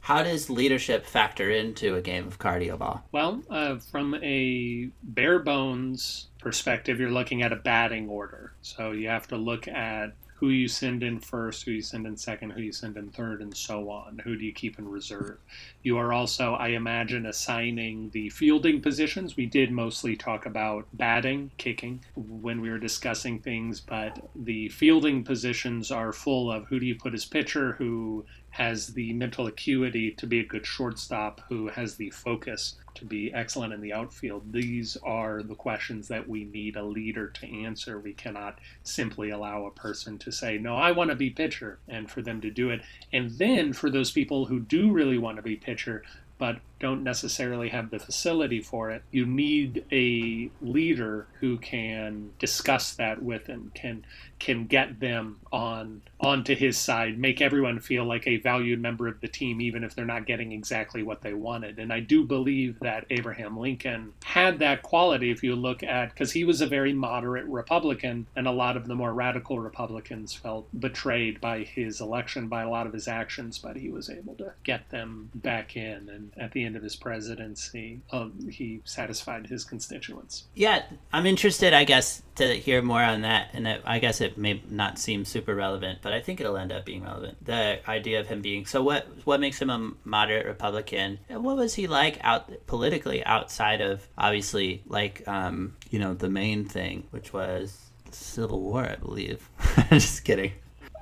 How 0.03 0.23
does 0.23 0.49
leadership 0.49 1.05
factor 1.05 1.51
into 1.51 1.95
a 1.95 2.01
game 2.01 2.27
of 2.27 2.39
cardio 2.39 2.79
ball? 2.79 3.05
Well, 3.13 3.43
uh, 3.51 3.79
from 3.79 4.15
a 4.23 4.91
bare 5.03 5.39
bones 5.39 6.29
perspective, 6.39 6.99
you're 6.99 7.11
looking 7.11 7.43
at 7.43 7.53
a 7.53 7.57
batting 7.57 8.09
order. 8.09 8.55
So 8.63 8.93
you 8.93 9.09
have 9.09 9.29
to 9.29 9.37
look 9.37 9.69
at 9.69 10.15
who 10.41 10.49
you 10.49 10.69
send 10.69 11.03
in 11.03 11.21
first, 11.21 11.65
who 11.65 11.71
you 11.71 11.83
send 11.83 12.07
in 12.07 12.17
second, 12.17 12.51
who 12.51 12.63
you 12.63 12.73
send 12.73 12.97
in 12.97 13.11
third, 13.11 13.43
and 13.43 13.55
so 13.55 13.91
on. 13.91 14.19
Who 14.25 14.37
do 14.37 14.45
you 14.45 14.55
keep 14.55 14.79
in 14.79 14.89
reserve? 14.89 15.37
You 15.83 15.99
are 15.99 16.15
also, 16.15 16.55
I 16.55 16.69
imagine, 16.69 17.27
assigning 17.27 18.09
the 18.11 18.31
fielding 18.31 18.81
positions. 18.81 19.37
We 19.37 19.45
did 19.45 19.71
mostly 19.71 20.17
talk 20.17 20.47
about 20.47 20.87
batting, 20.95 21.51
kicking 21.59 22.03
when 22.17 22.63
we 22.63 22.71
were 22.71 22.79
discussing 22.79 23.39
things, 23.39 23.81
but 23.81 24.31
the 24.35 24.71
fielding 24.71 25.25
positions 25.25 25.91
are 25.91 26.11
full 26.11 26.51
of 26.51 26.67
who 26.67 26.81
do 26.81 26.87
you 26.87 26.95
put 26.95 27.13
as 27.13 27.27
pitcher, 27.27 27.73
who 27.73 28.25
has 28.51 28.89
the 28.89 29.13
mental 29.13 29.47
acuity 29.47 30.11
to 30.13 30.27
be 30.27 30.41
a 30.41 30.45
good 30.45 30.67
shortstop, 30.67 31.41
who 31.49 31.69
has 31.69 31.97
the 31.97 32.11
focus 32.11 32.75
to 32.95 33.05
be 33.05 33.33
excellent 33.33 33.73
in 33.73 33.81
the 33.81 33.93
outfield. 33.93 34.53
These 34.53 34.97
are 35.03 35.43
the 35.43 35.55
questions 35.55 36.09
that 36.09 36.29
we 36.29 36.45
need 36.45 36.77
a 36.77 36.83
leader 36.83 37.29
to 37.29 37.65
answer. 37.65 37.99
We 37.99 38.13
cannot 38.13 38.59
simply 38.83 39.31
allow 39.31 39.67
a 39.67 39.71
person 39.71 40.19
to 40.19 40.33
say, 40.33 40.59
No, 40.59 40.77
I 40.77 40.91
want 40.93 41.11
to 41.11 41.17
be 41.17 41.31
pitcher, 41.31 41.79
and 41.89 42.11
for 42.11 42.23
them 42.23 42.41
to 42.41 42.51
do 42.51 42.71
it. 42.71 42.83
And 43.13 43.31
then 43.39 43.73
for 43.73 43.91
those 43.91 44.11
people 44.11 44.47
who 44.47 44.61
do 44.61 44.91
really 44.91 45.19
want 45.19 45.37
to 45.37 45.43
be 45.43 45.57
pitcher, 45.57 46.03
but 46.39 46.59
don't 46.81 47.05
necessarily 47.05 47.69
have 47.69 47.91
the 47.91 47.99
facility 47.99 48.61
for 48.61 48.91
it, 48.91 49.03
you 49.11 49.27
need 49.27 49.85
a 49.93 50.51
leader 50.61 51.27
who 51.41 51.59
can 51.59 52.31
discuss 52.39 52.95
that 52.95 53.23
with 53.23 53.45
them, 53.45 53.71
can 53.75 54.05
can 54.41 54.65
get 54.65 54.99
them 54.99 55.39
on 55.53 56.01
onto 56.19 56.55
his 56.55 56.77
side, 56.77 57.19
make 57.19 57.41
everyone 57.41 57.79
feel 57.79 58.05
like 58.05 58.27
a 58.27 58.37
valued 58.39 58.81
member 58.81 59.07
of 59.07 59.21
the 59.21 59.29
team, 59.29 59.61
even 59.61 59.85
if 59.85 59.95
they're 59.95 60.05
not 60.05 60.27
getting 60.27 60.53
exactly 60.53 61.03
what 61.03 61.23
they 61.23 61.33
wanted. 61.33 61.79
And 61.79 61.93
I 61.93 62.01
do 62.01 62.25
believe 62.25 62.79
that 62.81 63.07
Abraham 63.11 63.59
Lincoln 63.59 64.13
had 64.25 64.59
that 64.59 64.83
quality. 64.83 65.31
If 65.31 65.43
you 65.43 65.57
look 65.57 65.83
at, 65.83 66.11
because 66.11 66.33
he 66.33 66.45
was 66.45 66.61
a 66.61 66.67
very 66.67 66.93
moderate 66.93 67.47
Republican, 67.47 68.27
and 68.37 68.47
a 68.47 68.53
lot 68.53 68.77
of 68.77 68.87
the 68.87 68.95
more 68.95 69.15
radical 69.15 69.59
Republicans 69.59 70.35
felt 70.35 70.69
betrayed 70.79 71.41
by 71.41 71.61
his 71.61 72.01
election, 72.01 72.49
by 72.49 72.63
a 72.63 72.71
lot 72.71 72.87
of 72.87 72.93
his 72.93 73.09
actions, 73.09 73.59
but 73.59 73.77
he 73.77 73.89
was 73.89 74.11
able 74.11 74.35
to 74.35 74.53
get 74.63 74.91
them 74.91 75.31
back 75.35 75.77
in. 75.77 76.09
And 76.09 76.33
at 76.37 76.53
the 76.53 76.65
end 76.65 76.70
of 76.77 76.83
his 76.83 76.97
presidency, 76.97 78.01
um, 78.13 78.49
he 78.51 78.81
satisfied 78.85 79.47
his 79.47 79.65
constituents. 79.65 80.45
Yeah, 80.55 80.85
I'm 81.13 81.27
interested, 81.27 81.73
I 81.73 81.85
guess, 81.85 82.23
to 82.37 82.55
hear 82.55 82.83
more 82.83 83.03
on 83.03 83.23
that. 83.23 83.51
And 83.53 83.67
it, 83.67 83.83
I 83.85 83.99
guess 83.99 84.21
it 84.21 84.39
may 84.39 84.63
not 84.69 84.99
seem 84.99 85.25
super 85.25 85.55
relevant, 85.55 86.01
but 86.03 86.13
I 86.13 86.21
think 86.21 86.41
it'll 86.41 86.57
end 86.57 86.73
up 86.73 86.85
being 86.85 87.05
relevant. 87.05 87.45
The 87.45 87.81
idea 87.89 88.21
of 88.21 88.27
him 88.27 88.41
being 88.41 88.67
so 88.67 88.83
what 88.83 89.07
what 89.25 89.41
makes 89.41 89.61
him 89.61 89.71
a 89.71 89.93
moderate 90.05 90.47
Republican? 90.47 91.19
And 91.29 91.45
what 91.45 91.57
was 91.57 91.75
he 91.75 91.87
like 91.87 92.19
out 92.23 92.51
politically 92.67 93.25
outside 93.25 93.81
of 93.81 94.07
obviously 94.17 94.83
like 94.87 95.27
um, 95.29 95.77
you 95.91 95.99
know 95.99 96.15
the 96.15 96.31
main 96.31 96.65
thing, 96.65 97.05
which 97.11 97.33
was 97.33 97.91
Civil 98.11 98.61
War, 98.61 98.85
I 98.85 98.97
believe. 98.97 99.49
Just 99.91 100.25
kidding. 100.25 100.53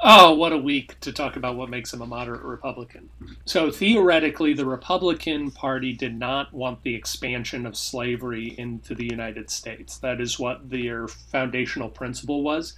Oh, 0.01 0.35
what 0.35 0.53
a 0.53 0.59
week 0.59 0.99
to 1.01 1.13
talk 1.13 1.37
about 1.37 1.57
what 1.57 1.71
makes 1.71 1.93
him 1.93 2.01
a 2.03 2.07
moderate 2.07 2.43
Republican. 2.43 3.11
So, 3.45 3.71
theoretically, 3.71 4.53
the 4.53 4.65
Republican 4.65 5.51
Party 5.51 5.93
did 5.93 6.17
not 6.17 6.53
want 6.53 6.83
the 6.83 6.95
expansion 6.95 7.67
of 7.67 7.77
slavery 7.77 8.55
into 8.57 8.95
the 8.95 9.07
United 9.07 9.51
States. 9.51 9.99
That 9.99 10.21
is 10.21 10.39
what 10.39 10.71
their 10.71 11.09
foundational 11.09 11.89
principle 11.89 12.43
was. 12.43 12.75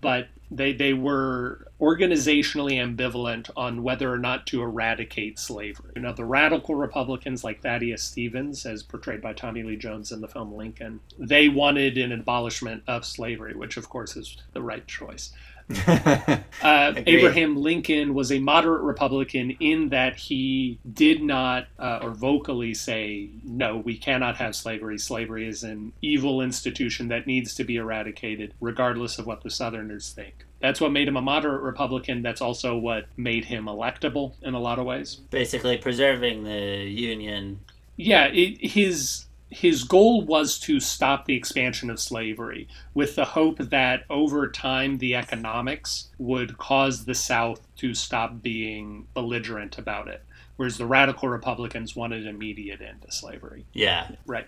But 0.00 0.28
they, 0.50 0.72
they 0.72 0.92
were 0.92 1.68
organizationally 1.80 2.74
ambivalent 2.74 3.50
on 3.56 3.82
whether 3.82 4.12
or 4.12 4.18
not 4.18 4.46
to 4.48 4.60
eradicate 4.60 5.38
slavery. 5.38 5.92
You 5.96 6.02
know, 6.02 6.12
the 6.12 6.26
radical 6.26 6.74
Republicans 6.74 7.42
like 7.42 7.62
Thaddeus 7.62 8.02
Stevens, 8.02 8.66
as 8.66 8.82
portrayed 8.82 9.22
by 9.22 9.32
Tommy 9.32 9.62
Lee 9.62 9.76
Jones 9.76 10.12
in 10.12 10.20
the 10.20 10.28
film 10.28 10.52
Lincoln, 10.52 11.00
they 11.18 11.48
wanted 11.48 11.96
an 11.96 12.12
abolishment 12.12 12.82
of 12.86 13.06
slavery, 13.06 13.54
which, 13.54 13.76
of 13.78 13.88
course, 13.88 14.16
is 14.16 14.36
the 14.52 14.62
right 14.62 14.86
choice. 14.86 15.32
uh, 15.86 16.92
Abraham 17.06 17.56
Lincoln 17.56 18.14
was 18.14 18.30
a 18.30 18.38
moderate 18.38 18.82
Republican 18.82 19.52
in 19.60 19.88
that 19.88 20.16
he 20.16 20.78
did 20.92 21.22
not 21.22 21.66
uh, 21.78 22.00
or 22.02 22.10
vocally 22.10 22.74
say, 22.74 23.30
no, 23.44 23.78
we 23.78 23.96
cannot 23.96 24.36
have 24.36 24.54
slavery. 24.54 24.98
Slavery 24.98 25.48
is 25.48 25.62
an 25.62 25.92
evil 26.02 26.42
institution 26.42 27.08
that 27.08 27.26
needs 27.26 27.54
to 27.54 27.64
be 27.64 27.76
eradicated, 27.76 28.52
regardless 28.60 29.18
of 29.18 29.26
what 29.26 29.42
the 29.42 29.50
Southerners 29.50 30.10
think. 30.10 30.44
That's 30.60 30.80
what 30.80 30.92
made 30.92 31.08
him 31.08 31.16
a 31.16 31.22
moderate 31.22 31.62
Republican. 31.62 32.22
That's 32.22 32.40
also 32.40 32.76
what 32.76 33.06
made 33.16 33.44
him 33.44 33.66
electable 33.66 34.32
in 34.42 34.54
a 34.54 34.60
lot 34.60 34.78
of 34.78 34.86
ways. 34.86 35.16
Basically, 35.30 35.78
preserving 35.78 36.44
the 36.44 36.84
Union. 36.88 37.60
Yeah, 37.96 38.26
it, 38.26 38.58
his 38.60 39.26
his 39.54 39.84
goal 39.84 40.22
was 40.22 40.58
to 40.58 40.80
stop 40.80 41.26
the 41.26 41.36
expansion 41.36 41.88
of 41.88 42.00
slavery 42.00 42.66
with 42.92 43.14
the 43.14 43.24
hope 43.24 43.58
that 43.58 44.02
over 44.10 44.48
time 44.50 44.98
the 44.98 45.14
economics 45.14 46.10
would 46.18 46.58
cause 46.58 47.04
the 47.04 47.14
South 47.14 47.60
to 47.76 47.94
stop 47.94 48.42
being 48.42 49.06
belligerent 49.14 49.78
about 49.78 50.08
it. 50.08 50.24
Whereas 50.56 50.76
the 50.76 50.86
radical 50.86 51.28
Republicans 51.28 51.94
wanted 51.94 52.26
immediate 52.26 52.80
end 52.80 53.02
to 53.02 53.12
slavery. 53.12 53.64
Yeah. 53.72 54.10
Right. 54.26 54.46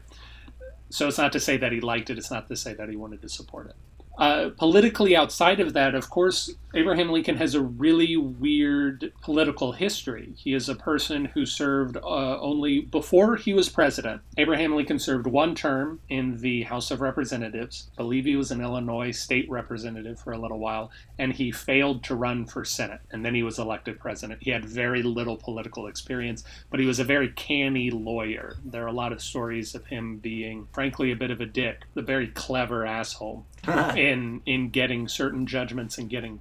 So 0.91 1.07
it's 1.07 1.19
not 1.19 1.33
to 1.33 1.41
say 1.41 1.57
that 1.57 1.71
he 1.71 1.81
liked 1.81 2.11
it, 2.11 2.19
it's 2.19 2.31
not 2.31 2.49
to 2.49 2.57
say 2.57 2.75
that 2.75 2.89
he 2.89 2.97
wanted 2.97 3.23
to 3.23 3.29
support 3.29 3.69
it. 3.69 3.77
Uh, 4.19 4.51
politically, 4.57 5.15
outside 5.15 5.61
of 5.61 5.75
that, 5.75 5.95
of 5.95 6.11
course, 6.11 6.53
Abraham 6.77 7.09
Lincoln 7.09 7.39
has 7.39 7.55
a 7.55 7.63
really 7.63 8.19
weird 8.19 9.11
political 9.23 9.73
history. 9.73 10.35
He 10.37 10.53
is 10.53 10.69
a 10.69 10.75
person 10.75 11.25
who 11.25 11.47
served 11.47 11.97
uh, 11.97 12.39
only 12.39 12.83
before 12.83 13.37
he 13.37 13.55
was 13.55 13.71
president. 13.71 14.21
Abraham 14.37 14.77
Lincoln 14.77 14.99
served 14.99 15.27
one 15.27 15.55
term 15.55 16.01
in 16.11 16.37
the 16.43 16.65
House 16.65 16.91
of 16.91 17.01
Representatives. 17.01 17.89
I 17.97 18.03
believe 18.03 18.27
he 18.27 18.37
was 18.37 18.51
an 18.51 18.61
Illinois 18.61 19.13
state 19.13 19.49
representative 19.49 20.21
for 20.21 20.35
a 20.35 20.39
little 20.39 20.59
while, 20.59 20.91
and 21.19 21.33
he 21.33 21.51
failed 21.51 22.05
to 22.05 22.15
run 22.15 22.45
for 22.45 22.63
Senate. 22.63 23.01
And 23.11 23.25
then 23.25 23.35
he 23.35 23.43
was 23.43 23.59
elected 23.59 23.99
president. 23.99 24.43
He 24.43 24.51
had 24.51 24.67
very 24.67 25.03
little 25.03 25.39
political 25.39 25.87
experience, 25.87 26.45
but 26.69 26.79
he 26.79 26.85
was 26.85 26.99
a 26.99 27.05
very 27.05 27.31
canny 27.31 27.91
lawyer. 27.91 28.57
There 28.63 28.85
are 28.85 28.89
a 28.89 28.93
lot 28.93 29.13
of 29.13 29.23
stories 29.23 29.75
of 29.75 29.87
him 29.87 30.19
being, 30.19 30.69
frankly, 30.75 31.11
a 31.11 31.17
bit 31.17 31.31
of 31.31 31.41
a 31.41 31.47
dick, 31.47 31.85
a 31.97 32.03
very 32.03 32.27
clever 32.27 32.85
asshole 32.85 33.47
in 33.97 34.43
in 34.45 34.69
getting 34.71 35.09
certain 35.09 35.47
judgments 35.47 35.99
and 35.99 36.11
getting 36.11 36.39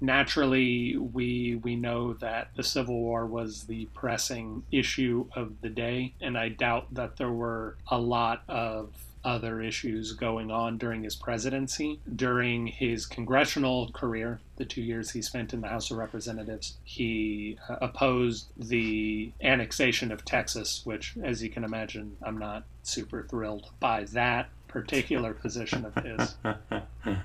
Naturally, 0.00 0.96
we 0.96 1.56
we 1.56 1.76
know 1.76 2.14
that 2.14 2.50
the 2.56 2.62
Civil 2.62 2.98
War 3.00 3.26
was 3.26 3.64
the 3.64 3.86
pressing 3.94 4.64
issue 4.70 5.26
of 5.34 5.60
the 5.60 5.68
day, 5.68 6.14
and 6.20 6.36
I 6.36 6.48
doubt 6.48 6.94
that 6.94 7.16
there 7.16 7.32
were 7.32 7.76
a 7.88 7.98
lot 7.98 8.42
of 8.48 8.90
other 9.24 9.60
issues 9.60 10.12
going 10.12 10.50
on 10.50 10.78
during 10.78 11.02
his 11.02 11.14
presidency. 11.16 12.00
During 12.14 12.66
his 12.66 13.06
congressional 13.06 13.90
career, 13.92 14.40
the 14.56 14.64
two 14.64 14.82
years 14.82 15.10
he 15.10 15.22
spent 15.22 15.52
in 15.52 15.60
the 15.60 15.68
House 15.68 15.90
of 15.90 15.98
Representatives, 15.98 16.78
he 16.84 17.58
uh, 17.68 17.76
opposed 17.80 18.48
the 18.56 19.32
annexation 19.42 20.10
of 20.10 20.24
Texas, 20.24 20.82
which, 20.84 21.14
as 21.22 21.42
you 21.42 21.50
can 21.50 21.64
imagine, 21.64 22.16
I'm 22.22 22.38
not 22.38 22.64
super 22.82 23.22
thrilled 23.22 23.70
by 23.78 24.04
that 24.04 24.48
particular 24.68 25.34
position 25.34 25.84
of 25.84 25.94
his. 25.96 26.36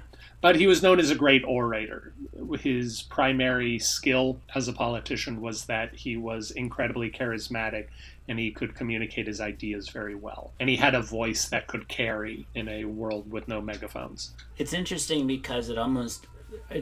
But 0.45 0.57
he 0.57 0.67
was 0.67 0.83
known 0.83 0.99
as 0.99 1.09
a 1.09 1.15
great 1.15 1.43
orator. 1.43 2.13
His 2.59 3.01
primary 3.01 3.79
skill 3.79 4.41
as 4.53 4.67
a 4.67 4.73
politician 4.73 5.41
was 5.41 5.65
that 5.65 5.95
he 5.95 6.17
was 6.17 6.51
incredibly 6.51 7.09
charismatic 7.09 7.87
and 8.27 8.37
he 8.37 8.51
could 8.51 8.75
communicate 8.75 9.25
his 9.25 9.41
ideas 9.41 9.89
very 9.89 10.13
well. 10.13 10.53
And 10.59 10.69
he 10.69 10.75
had 10.75 10.93
a 10.93 11.01
voice 11.01 11.49
that 11.49 11.65
could 11.65 11.87
carry 11.87 12.45
in 12.53 12.67
a 12.67 12.85
world 12.85 13.31
with 13.31 13.47
no 13.47 13.59
megaphones. 13.59 14.35
It's 14.59 14.71
interesting 14.71 15.25
because 15.25 15.69
it 15.69 15.79
almost, 15.79 16.27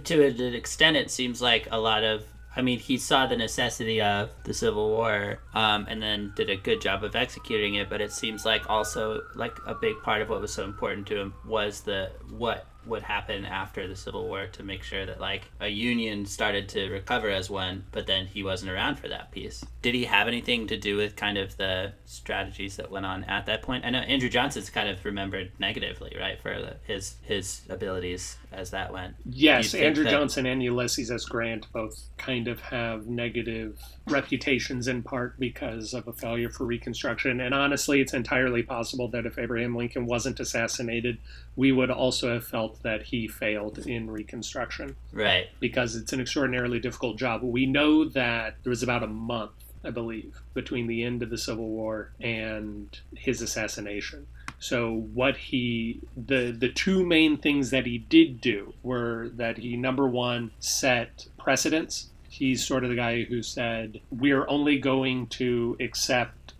to 0.03 0.27
an 0.27 0.53
extent, 0.53 0.97
it 0.97 1.09
seems 1.09 1.41
like 1.41 1.69
a 1.71 1.79
lot 1.79 2.03
of. 2.03 2.25
I 2.57 2.61
mean, 2.61 2.79
he 2.79 2.97
saw 2.97 3.27
the 3.27 3.37
necessity 3.37 4.01
of 4.01 4.29
the 4.43 4.53
Civil 4.53 4.89
War, 4.89 5.39
um, 5.53 5.87
and 5.89 6.03
then 6.03 6.33
did 6.35 6.49
a 6.49 6.57
good 6.57 6.81
job 6.81 7.05
of 7.05 7.15
executing 7.15 7.75
it. 7.75 7.89
But 7.89 8.01
it 8.01 8.11
seems 8.11 8.45
like 8.45 8.69
also 8.69 9.21
like 9.35 9.57
a 9.65 9.73
big 9.73 10.01
part 10.03 10.21
of 10.21 10.27
what 10.27 10.41
was 10.41 10.53
so 10.53 10.65
important 10.65 11.07
to 11.07 11.17
him 11.17 11.33
was 11.45 11.81
the 11.81 12.11
what 12.29 12.67
would 12.85 13.03
happen 13.03 13.45
after 13.45 13.87
the 13.87 13.95
Civil 13.95 14.27
War 14.27 14.47
to 14.47 14.63
make 14.63 14.83
sure 14.83 15.05
that 15.05 15.19
like 15.19 15.43
a 15.59 15.67
union 15.67 16.25
started 16.25 16.69
to 16.69 16.89
recover 16.89 17.29
as 17.29 17.49
one, 17.49 17.85
but 17.91 18.07
then 18.07 18.27
he 18.27 18.43
wasn't 18.43 18.71
around 18.71 18.97
for 18.97 19.07
that 19.07 19.31
piece. 19.31 19.63
Did 19.81 19.95
he 19.95 20.05
have 20.05 20.27
anything 20.27 20.67
to 20.67 20.77
do 20.77 20.97
with 20.97 21.15
kind 21.15 21.37
of 21.37 21.57
the 21.57 21.93
strategies 22.05 22.77
that 22.77 22.91
went 22.91 23.05
on 23.05 23.23
at 23.25 23.45
that 23.45 23.61
point? 23.61 23.85
I 23.85 23.89
know 23.89 23.99
Andrew 23.99 24.29
Johnson's 24.29 24.69
kind 24.69 24.89
of 24.89 25.03
remembered 25.05 25.51
negatively, 25.59 26.15
right, 26.19 26.39
for 26.41 26.59
the, 26.59 26.77
his 26.85 27.15
his 27.23 27.61
abilities 27.69 28.37
as 28.51 28.71
that 28.71 28.93
went. 28.93 29.15
Yes, 29.25 29.73
Andrew 29.73 30.03
that... 30.03 30.11
Johnson 30.11 30.45
and 30.45 30.61
Ulysses 30.61 31.11
S. 31.11 31.25
Grant 31.25 31.71
both 31.73 32.07
kind 32.17 32.47
of 32.47 32.61
have 32.61 33.07
negative 33.07 33.79
reputations 34.07 34.87
in 34.87 35.01
part 35.01 35.39
because 35.39 35.93
of 35.93 36.07
a 36.07 36.13
failure 36.13 36.49
for 36.49 36.65
Reconstruction. 36.65 37.39
And 37.39 37.53
honestly, 37.53 38.01
it's 38.01 38.13
entirely 38.13 38.61
possible 38.61 39.07
that 39.09 39.25
if 39.25 39.39
Abraham 39.39 39.75
Lincoln 39.75 40.05
wasn't 40.05 40.39
assassinated, 40.39 41.17
we 41.55 41.71
would 41.71 41.89
also 41.89 42.33
have 42.33 42.45
felt 42.45 42.83
that 42.83 43.03
he 43.03 43.27
failed 43.27 43.79
in 43.79 44.09
Reconstruction. 44.09 44.95
Right. 45.11 45.47
Because 45.59 45.95
it's 45.95 46.11
an 46.13 46.19
extraordinarily 46.19 46.79
difficult 46.79 47.17
job. 47.17 47.43
We 47.43 47.65
know 47.65 48.05
that 48.09 48.57
there 48.63 48.69
was 48.71 48.83
about 48.83 49.03
a 49.03 49.07
month, 49.07 49.51
I 49.83 49.91
believe, 49.91 50.41
between 50.53 50.87
the 50.87 51.03
end 51.03 51.23
of 51.23 51.29
the 51.29 51.37
Civil 51.37 51.69
War 51.69 52.11
and 52.19 52.97
his 53.15 53.41
assassination. 53.41 54.27
So 54.59 55.07
what 55.13 55.35
he 55.35 55.99
the 56.15 56.55
the 56.57 56.69
two 56.69 57.05
main 57.05 57.35
things 57.35 57.69
that 57.71 57.85
he 57.85 57.97
did 57.97 58.39
do 58.39 58.73
were 58.81 59.29
that 59.33 59.57
he 59.57 59.75
number 59.75 60.07
one 60.07 60.51
set 60.59 61.27
precedents. 61.37 62.11
He's 62.33 62.65
sort 62.65 62.83
of 62.83 62.89
the 62.89 62.95
guy 62.95 63.25
who 63.25 63.43
said 63.43 64.01
we're 64.09 64.47
only 64.47 64.79
going 64.79 65.27
to 65.27 65.77
accept 65.79 66.53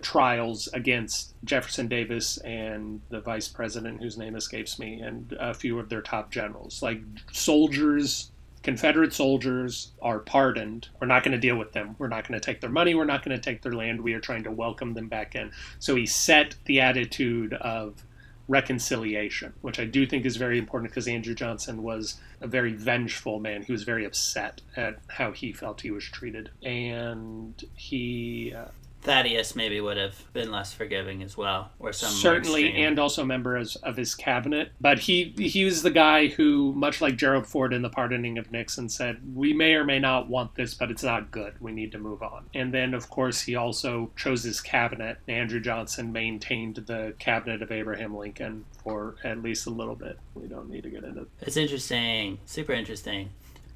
trials 0.00 0.68
against 0.72 1.36
Jefferson 1.44 1.86
Davis 1.86 2.38
and 2.38 3.00
the 3.08 3.20
vice 3.20 3.46
president, 3.46 4.02
whose 4.02 4.18
name 4.18 4.34
escapes 4.34 4.80
me, 4.80 5.00
and 5.00 5.32
a 5.38 5.54
few 5.54 5.78
of 5.78 5.88
their 5.90 6.02
top 6.02 6.32
generals. 6.32 6.82
Like 6.82 7.02
soldiers, 7.30 8.32
Confederate 8.64 9.12
soldiers 9.12 9.92
are 10.02 10.18
pardoned. 10.18 10.88
We're 11.00 11.06
not 11.06 11.22
going 11.22 11.32
to 11.32 11.38
deal 11.38 11.56
with 11.56 11.70
them. 11.70 11.94
We're 12.00 12.08
not 12.08 12.26
going 12.26 12.40
to 12.40 12.44
take 12.44 12.60
their 12.60 12.68
money. 12.68 12.96
We're 12.96 13.04
not 13.04 13.24
going 13.24 13.36
to 13.36 13.42
take 13.42 13.62
their 13.62 13.74
land. 13.74 14.00
We 14.00 14.14
are 14.14 14.20
trying 14.20 14.42
to 14.42 14.50
welcome 14.50 14.94
them 14.94 15.06
back 15.06 15.36
in. 15.36 15.52
So 15.78 15.94
he 15.94 16.04
set 16.04 16.56
the 16.64 16.80
attitude 16.80 17.54
of 17.54 18.04
reconciliation, 18.52 19.54
which 19.62 19.80
I 19.80 19.86
do 19.86 20.06
think 20.06 20.26
is 20.26 20.36
very 20.36 20.58
important 20.58 20.90
because 20.90 21.08
Andrew 21.08 21.34
Johnson 21.34 21.82
was 21.82 22.20
a 22.42 22.46
very 22.46 22.74
vengeful 22.74 23.40
man. 23.40 23.62
He 23.62 23.72
was 23.72 23.82
very 23.84 24.04
upset 24.04 24.60
at 24.76 24.98
how 25.08 25.32
he 25.32 25.54
felt 25.54 25.80
he 25.80 25.90
was 25.90 26.04
treated. 26.04 26.50
And 26.62 27.54
he 27.74 28.52
uh, 28.54 28.66
Thaddeus 29.02 29.56
maybe 29.56 29.80
would 29.80 29.96
have 29.96 30.32
been 30.32 30.50
less 30.50 30.72
forgiving 30.72 31.22
as 31.22 31.36
well, 31.36 31.72
or 31.80 31.92
some 31.92 32.10
certainly, 32.10 32.82
and 32.82 32.98
also 32.98 33.24
members 33.24 33.74
of 33.76 33.96
his 33.96 34.14
cabinet. 34.14 34.70
But 34.80 35.00
he 35.00 35.34
he 35.36 35.64
was 35.64 35.82
the 35.82 35.90
guy 35.90 36.28
who, 36.28 36.72
much 36.74 37.00
like 37.00 37.16
Gerald 37.16 37.46
Ford 37.46 37.72
in 37.72 37.82
the 37.82 37.90
pardoning 37.90 38.38
of 38.38 38.52
Nixon, 38.52 38.88
said, 38.88 39.20
"We 39.34 39.52
may 39.52 39.74
or 39.74 39.84
may 39.84 39.98
not 39.98 40.28
want 40.28 40.54
this, 40.54 40.74
but 40.74 40.90
it's 40.90 41.02
not 41.02 41.32
good. 41.32 41.54
We 41.60 41.72
need 41.72 41.90
to 41.92 41.98
move 41.98 42.22
on." 42.22 42.44
And 42.54 42.72
then, 42.72 42.94
of 42.94 43.10
course, 43.10 43.42
he 43.42 43.56
also 43.56 44.12
chose 44.16 44.44
his 44.44 44.60
cabinet. 44.60 45.18
Andrew 45.26 45.60
Johnson 45.60 46.12
maintained 46.12 46.76
the 46.76 47.14
cabinet 47.18 47.60
of 47.60 47.72
Abraham 47.72 48.16
Lincoln 48.16 48.64
for 48.84 49.16
at 49.24 49.42
least 49.42 49.66
a 49.66 49.70
little 49.70 49.96
bit. 49.96 50.18
We 50.34 50.46
don't 50.46 50.70
need 50.70 50.84
to 50.84 50.90
get 50.90 51.02
into. 51.02 51.26
It's 51.40 51.56
interesting, 51.56 52.38
super 52.46 52.72
interesting 52.72 53.30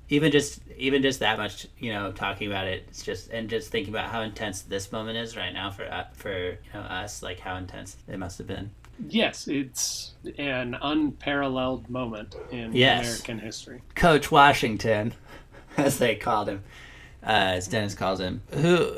even 0.09 0.31
just 0.31 0.61
even 0.77 1.03
just 1.03 1.21
that 1.21 1.39
much 1.39 1.67
you 1.79 1.93
know 1.93 2.13
talking 2.13 2.47
about 2.47 2.67
it 2.67 2.85
it's 2.89 3.03
just 3.03 3.31
and 3.31 3.49
just 3.49 3.71
thinking 3.71 3.93
about 3.93 4.09
how 4.09 4.23
intense 4.23 4.63
this 4.63 4.93
moment 4.93 5.17
is 5.17 5.37
right 5.37 5.53
now 5.53 5.71
for 5.71 5.85
uh, 5.85 6.05
for 6.13 6.51
you 6.51 6.57
know 6.75 6.81
us 6.81 7.23
like 7.23 7.41
how 7.41 7.57
intense 7.57 7.97
it 8.09 8.19
must 8.19 8.39
have 8.39 8.47
been 8.47 8.71
yes 9.09 9.47
it's 9.49 10.13
an 10.39 10.77
unparalleled 10.81 11.89
moment 11.91 12.35
in 12.51 12.73
yes. 12.73 13.05
american 13.07 13.39
history 13.39 13.83
coach 13.95 14.31
washington 14.31 15.13
as 15.77 15.99
they 15.99 16.15
called 16.15 16.49
him 16.49 16.63
uh, 17.23 17.57
as 17.57 17.69
dennis 17.69 17.95
calls 17.95 18.21
him 18.21 18.43
who 18.53 18.95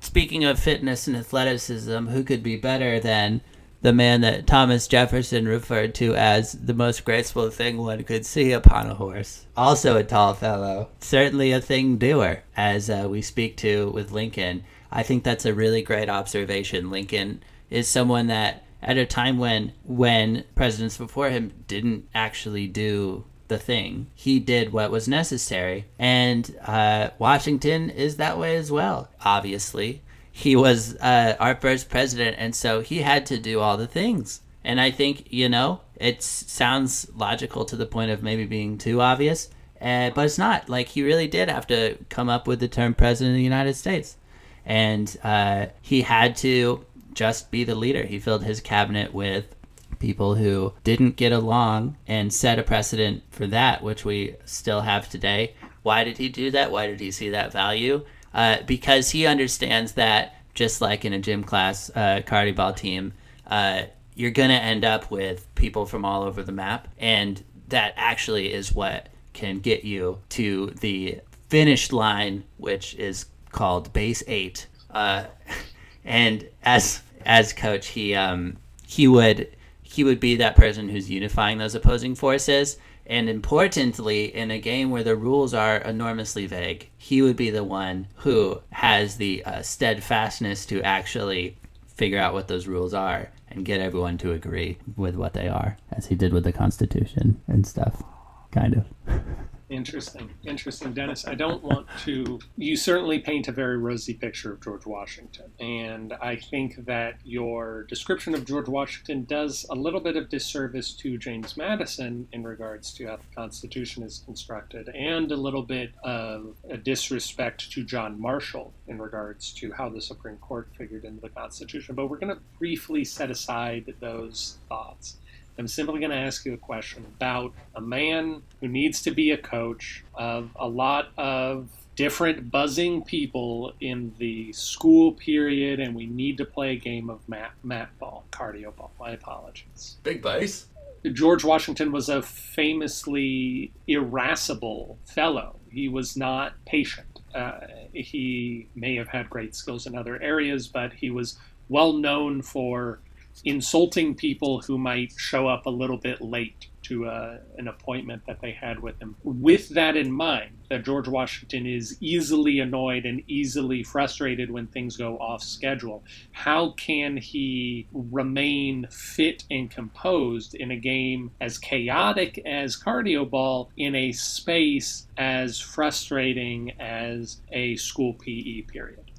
speaking 0.00 0.44
of 0.44 0.58
fitness 0.58 1.06
and 1.06 1.16
athleticism 1.16 2.06
who 2.08 2.24
could 2.24 2.42
be 2.42 2.56
better 2.56 2.98
than 2.98 3.40
the 3.82 3.92
man 3.92 4.20
that 4.20 4.46
Thomas 4.46 4.86
Jefferson 4.86 5.46
referred 5.46 5.94
to 5.96 6.14
as 6.14 6.52
the 6.52 6.72
most 6.72 7.04
graceful 7.04 7.50
thing 7.50 7.78
one 7.78 8.04
could 8.04 8.24
see 8.24 8.52
upon 8.52 8.88
a 8.88 8.94
horse. 8.94 9.46
Also 9.56 9.96
a 9.96 10.04
tall 10.04 10.34
fellow, 10.34 10.88
certainly 11.00 11.50
a 11.50 11.60
thing 11.60 11.98
doer, 11.98 12.44
as 12.56 12.88
uh, 12.88 13.06
we 13.10 13.20
speak 13.20 13.56
to 13.58 13.90
with 13.90 14.12
Lincoln. 14.12 14.64
I 14.90 15.02
think 15.02 15.24
that's 15.24 15.44
a 15.44 15.54
really 15.54 15.82
great 15.82 16.08
observation. 16.08 16.90
Lincoln 16.90 17.42
is 17.70 17.88
someone 17.88 18.28
that, 18.28 18.64
at 18.80 18.98
a 18.98 19.06
time 19.06 19.38
when 19.38 19.72
when 19.84 20.44
presidents 20.54 20.96
before 20.96 21.30
him 21.30 21.52
didn't 21.66 22.08
actually 22.14 22.68
do 22.68 23.24
the 23.48 23.58
thing, 23.58 24.06
he 24.14 24.38
did 24.38 24.72
what 24.72 24.90
was 24.90 25.08
necessary, 25.08 25.86
and 25.98 26.56
uh, 26.66 27.10
Washington 27.18 27.90
is 27.90 28.16
that 28.16 28.38
way 28.38 28.56
as 28.56 28.70
well. 28.70 29.08
Obviously, 29.24 30.02
he 30.32 30.56
was 30.56 30.96
uh, 30.96 31.36
our 31.38 31.54
first 31.54 31.90
president, 31.90 32.36
and 32.38 32.54
so 32.54 32.80
he 32.80 33.02
had 33.02 33.26
to 33.26 33.38
do 33.38 33.60
all 33.60 33.76
the 33.76 33.86
things. 33.86 34.40
And 34.64 34.80
I 34.80 34.90
think 34.90 35.30
you 35.30 35.48
know 35.48 35.82
it 35.96 36.22
sounds 36.22 37.08
logical 37.14 37.64
to 37.66 37.76
the 37.76 37.86
point 37.86 38.10
of 38.10 38.22
maybe 38.22 38.46
being 38.46 38.78
too 38.78 39.00
obvious, 39.00 39.50
uh, 39.80 40.10
but 40.10 40.24
it's 40.24 40.38
not. 40.38 40.68
Like 40.70 40.88
he 40.88 41.02
really 41.02 41.28
did 41.28 41.50
have 41.50 41.66
to 41.66 41.98
come 42.08 42.30
up 42.30 42.48
with 42.48 42.60
the 42.60 42.68
term 42.68 42.94
president 42.94 43.34
of 43.34 43.36
the 43.36 43.44
United 43.44 43.74
States, 43.74 44.16
and 44.64 45.16
uh, 45.22 45.66
he 45.82 46.02
had 46.02 46.34
to 46.36 46.86
just 47.12 47.50
be 47.50 47.62
the 47.62 47.74
leader. 47.74 48.04
He 48.04 48.18
filled 48.18 48.44
his 48.44 48.60
cabinet 48.60 49.12
with 49.12 49.54
people 49.98 50.36
who 50.36 50.72
didn't 50.82 51.16
get 51.16 51.32
along 51.32 51.96
and 52.08 52.32
set 52.32 52.58
a 52.58 52.62
precedent 52.62 53.22
for 53.30 53.46
that, 53.46 53.82
which 53.82 54.04
we 54.04 54.34
still 54.46 54.80
have 54.80 55.08
today. 55.10 55.54
Why 55.82 56.04
did 56.04 56.16
he 56.16 56.30
do 56.30 56.50
that? 56.52 56.72
Why 56.72 56.86
did 56.86 57.00
he 57.00 57.10
see 57.10 57.28
that 57.30 57.52
value? 57.52 58.04
Uh, 58.34 58.58
because 58.66 59.10
he 59.10 59.26
understands 59.26 59.92
that 59.92 60.36
just 60.54 60.80
like 60.80 61.04
in 61.04 61.12
a 61.12 61.18
gym 61.18 61.44
class, 61.44 61.90
uh, 61.94 62.20
ball 62.54 62.74
team, 62.74 63.12
uh, 63.46 63.82
you're 64.14 64.30
gonna 64.30 64.54
end 64.54 64.84
up 64.84 65.10
with 65.10 65.52
people 65.54 65.86
from 65.86 66.04
all 66.04 66.22
over 66.22 66.42
the 66.42 66.52
map, 66.52 66.88
and 66.98 67.42
that 67.68 67.94
actually 67.96 68.52
is 68.52 68.72
what 68.72 69.08
can 69.32 69.58
get 69.58 69.84
you 69.84 70.18
to 70.28 70.66
the 70.80 71.20
finish 71.48 71.92
line, 71.92 72.44
which 72.58 72.94
is 72.94 73.26
called 73.50 73.92
base 73.92 74.22
eight. 74.26 74.66
Uh, 74.90 75.24
and 76.04 76.46
as 76.62 77.02
as 77.24 77.52
coach, 77.52 77.88
he 77.88 78.14
um, 78.14 78.56
he 78.86 79.08
would 79.08 79.56
he 79.82 80.04
would 80.04 80.20
be 80.20 80.36
that 80.36 80.56
person 80.56 80.88
who's 80.88 81.10
unifying 81.10 81.58
those 81.58 81.74
opposing 81.74 82.14
forces 82.14 82.78
and 83.06 83.28
importantly, 83.28 84.34
in 84.34 84.50
a 84.50 84.60
game 84.60 84.90
where 84.90 85.02
the 85.02 85.16
rules 85.16 85.54
are 85.54 85.76
enormously 85.78 86.46
vague, 86.46 86.90
he 86.96 87.22
would 87.22 87.36
be 87.36 87.50
the 87.50 87.64
one 87.64 88.06
who 88.16 88.60
has 88.70 89.16
the 89.16 89.44
uh, 89.44 89.62
steadfastness 89.62 90.66
to 90.66 90.82
actually 90.82 91.56
figure 91.86 92.18
out 92.18 92.34
what 92.34 92.48
those 92.48 92.66
rules 92.66 92.94
are 92.94 93.30
and 93.48 93.64
get 93.64 93.80
everyone 93.80 94.18
to 94.18 94.32
agree 94.32 94.78
with 94.96 95.14
what 95.14 95.34
they 95.34 95.48
are, 95.48 95.76
as 95.90 96.06
he 96.06 96.14
did 96.14 96.32
with 96.32 96.44
the 96.44 96.52
Constitution 96.52 97.40
and 97.46 97.66
stuff, 97.66 98.02
kind 98.50 98.74
of. 98.74 98.86
Interesting, 99.72 100.28
interesting, 100.44 100.92
Dennis. 100.92 101.26
I 101.26 101.34
don't 101.34 101.64
want 101.64 101.86
to. 102.04 102.38
You 102.56 102.76
certainly 102.76 103.20
paint 103.20 103.48
a 103.48 103.52
very 103.52 103.78
rosy 103.78 104.12
picture 104.12 104.52
of 104.52 104.60
George 104.62 104.84
Washington, 104.84 105.50
and 105.60 106.12
I 106.20 106.36
think 106.36 106.84
that 106.84 107.14
your 107.24 107.84
description 107.84 108.34
of 108.34 108.44
George 108.44 108.68
Washington 108.68 109.24
does 109.24 109.64
a 109.70 109.74
little 109.74 110.00
bit 110.00 110.14
of 110.18 110.28
disservice 110.28 110.92
to 110.96 111.16
James 111.16 111.56
Madison 111.56 112.28
in 112.32 112.44
regards 112.44 112.92
to 112.94 113.06
how 113.06 113.16
the 113.16 113.34
Constitution 113.34 114.02
is 114.02 114.22
constructed, 114.26 114.90
and 114.90 115.32
a 115.32 115.36
little 115.36 115.62
bit 115.62 115.92
of 116.04 116.54
a 116.68 116.76
disrespect 116.76 117.72
to 117.72 117.82
John 117.82 118.20
Marshall 118.20 118.74
in 118.88 119.00
regards 119.00 119.52
to 119.54 119.72
how 119.72 119.88
the 119.88 120.02
Supreme 120.02 120.36
Court 120.36 120.68
figured 120.76 121.06
into 121.06 121.22
the 121.22 121.30
Constitution. 121.30 121.94
But 121.94 122.08
we're 122.08 122.18
going 122.18 122.36
to 122.36 122.42
briefly 122.58 123.04
set 123.04 123.30
aside 123.30 123.94
those 124.00 124.58
thoughts. 124.68 125.16
I'm 125.58 125.68
simply 125.68 126.00
going 126.00 126.10
to 126.10 126.16
ask 126.16 126.44
you 126.44 126.54
a 126.54 126.58
question 126.58 127.04
about 127.16 127.52
a 127.74 127.80
man 127.80 128.42
who 128.60 128.68
needs 128.68 129.02
to 129.02 129.10
be 129.10 129.30
a 129.32 129.36
coach 129.36 130.04
of 130.14 130.50
a 130.56 130.66
lot 130.66 131.10
of 131.18 131.68
different 131.94 132.50
buzzing 132.50 133.02
people 133.02 133.72
in 133.80 134.14
the 134.18 134.52
school 134.52 135.12
period, 135.12 135.78
and 135.78 135.94
we 135.94 136.06
need 136.06 136.38
to 136.38 136.44
play 136.44 136.72
a 136.72 136.76
game 136.76 137.10
of 137.10 137.26
mat, 137.28 137.52
mat 137.62 137.90
ball, 137.98 138.24
cardio 138.30 138.74
ball. 138.74 138.92
My 138.98 139.10
apologies. 139.10 139.98
Big 140.02 140.22
base. 140.22 140.66
George 141.12 141.44
Washington 141.44 141.90
was 141.90 142.08
a 142.08 142.22
famously 142.22 143.72
irascible 143.88 144.98
fellow. 145.04 145.56
He 145.70 145.88
was 145.88 146.16
not 146.16 146.52
patient. 146.64 147.20
Uh, 147.34 147.66
he 147.92 148.68
may 148.74 148.94
have 148.96 149.08
had 149.08 149.28
great 149.28 149.54
skills 149.54 149.86
in 149.86 149.96
other 149.96 150.20
areas, 150.22 150.68
but 150.68 150.92
he 150.92 151.10
was 151.10 151.38
well 151.68 151.92
known 151.92 152.40
for 152.40 153.00
insulting 153.44 154.14
people 154.14 154.60
who 154.60 154.78
might 154.78 155.12
show 155.16 155.48
up 155.48 155.66
a 155.66 155.70
little 155.70 155.98
bit 155.98 156.20
late 156.20 156.68
to 156.82 157.06
uh, 157.06 157.38
an 157.58 157.68
appointment 157.68 158.22
that 158.26 158.40
they 158.40 158.52
had 158.52 158.80
with 158.80 158.98
him. 159.00 159.14
With 159.22 159.70
that 159.70 159.96
in 159.96 160.10
mind, 160.10 160.58
that 160.68 160.84
George 160.84 161.08
Washington 161.08 161.66
is 161.66 161.96
easily 162.00 162.58
annoyed 162.58 163.04
and 163.04 163.22
easily 163.28 163.82
frustrated 163.82 164.50
when 164.50 164.66
things 164.66 164.96
go 164.96 165.16
off 165.18 165.42
schedule, 165.42 166.02
how 166.32 166.70
can 166.72 167.16
he 167.16 167.86
remain 167.92 168.86
fit 168.90 169.44
and 169.50 169.70
composed 169.70 170.54
in 170.54 170.70
a 170.70 170.76
game 170.76 171.30
as 171.40 171.58
chaotic 171.58 172.40
as 172.44 172.76
cardio 172.76 173.28
ball 173.28 173.70
in 173.76 173.94
a 173.94 174.12
space 174.12 175.06
as 175.16 175.60
frustrating 175.60 176.72
as 176.80 177.40
a 177.52 177.76
school 177.76 178.14
PE 178.14 178.62
period? 178.62 179.10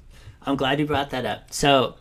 I'm 0.42 0.56
glad 0.56 0.78
you 0.78 0.86
brought 0.86 1.10
that 1.10 1.24
up. 1.24 1.52
So 1.52 1.96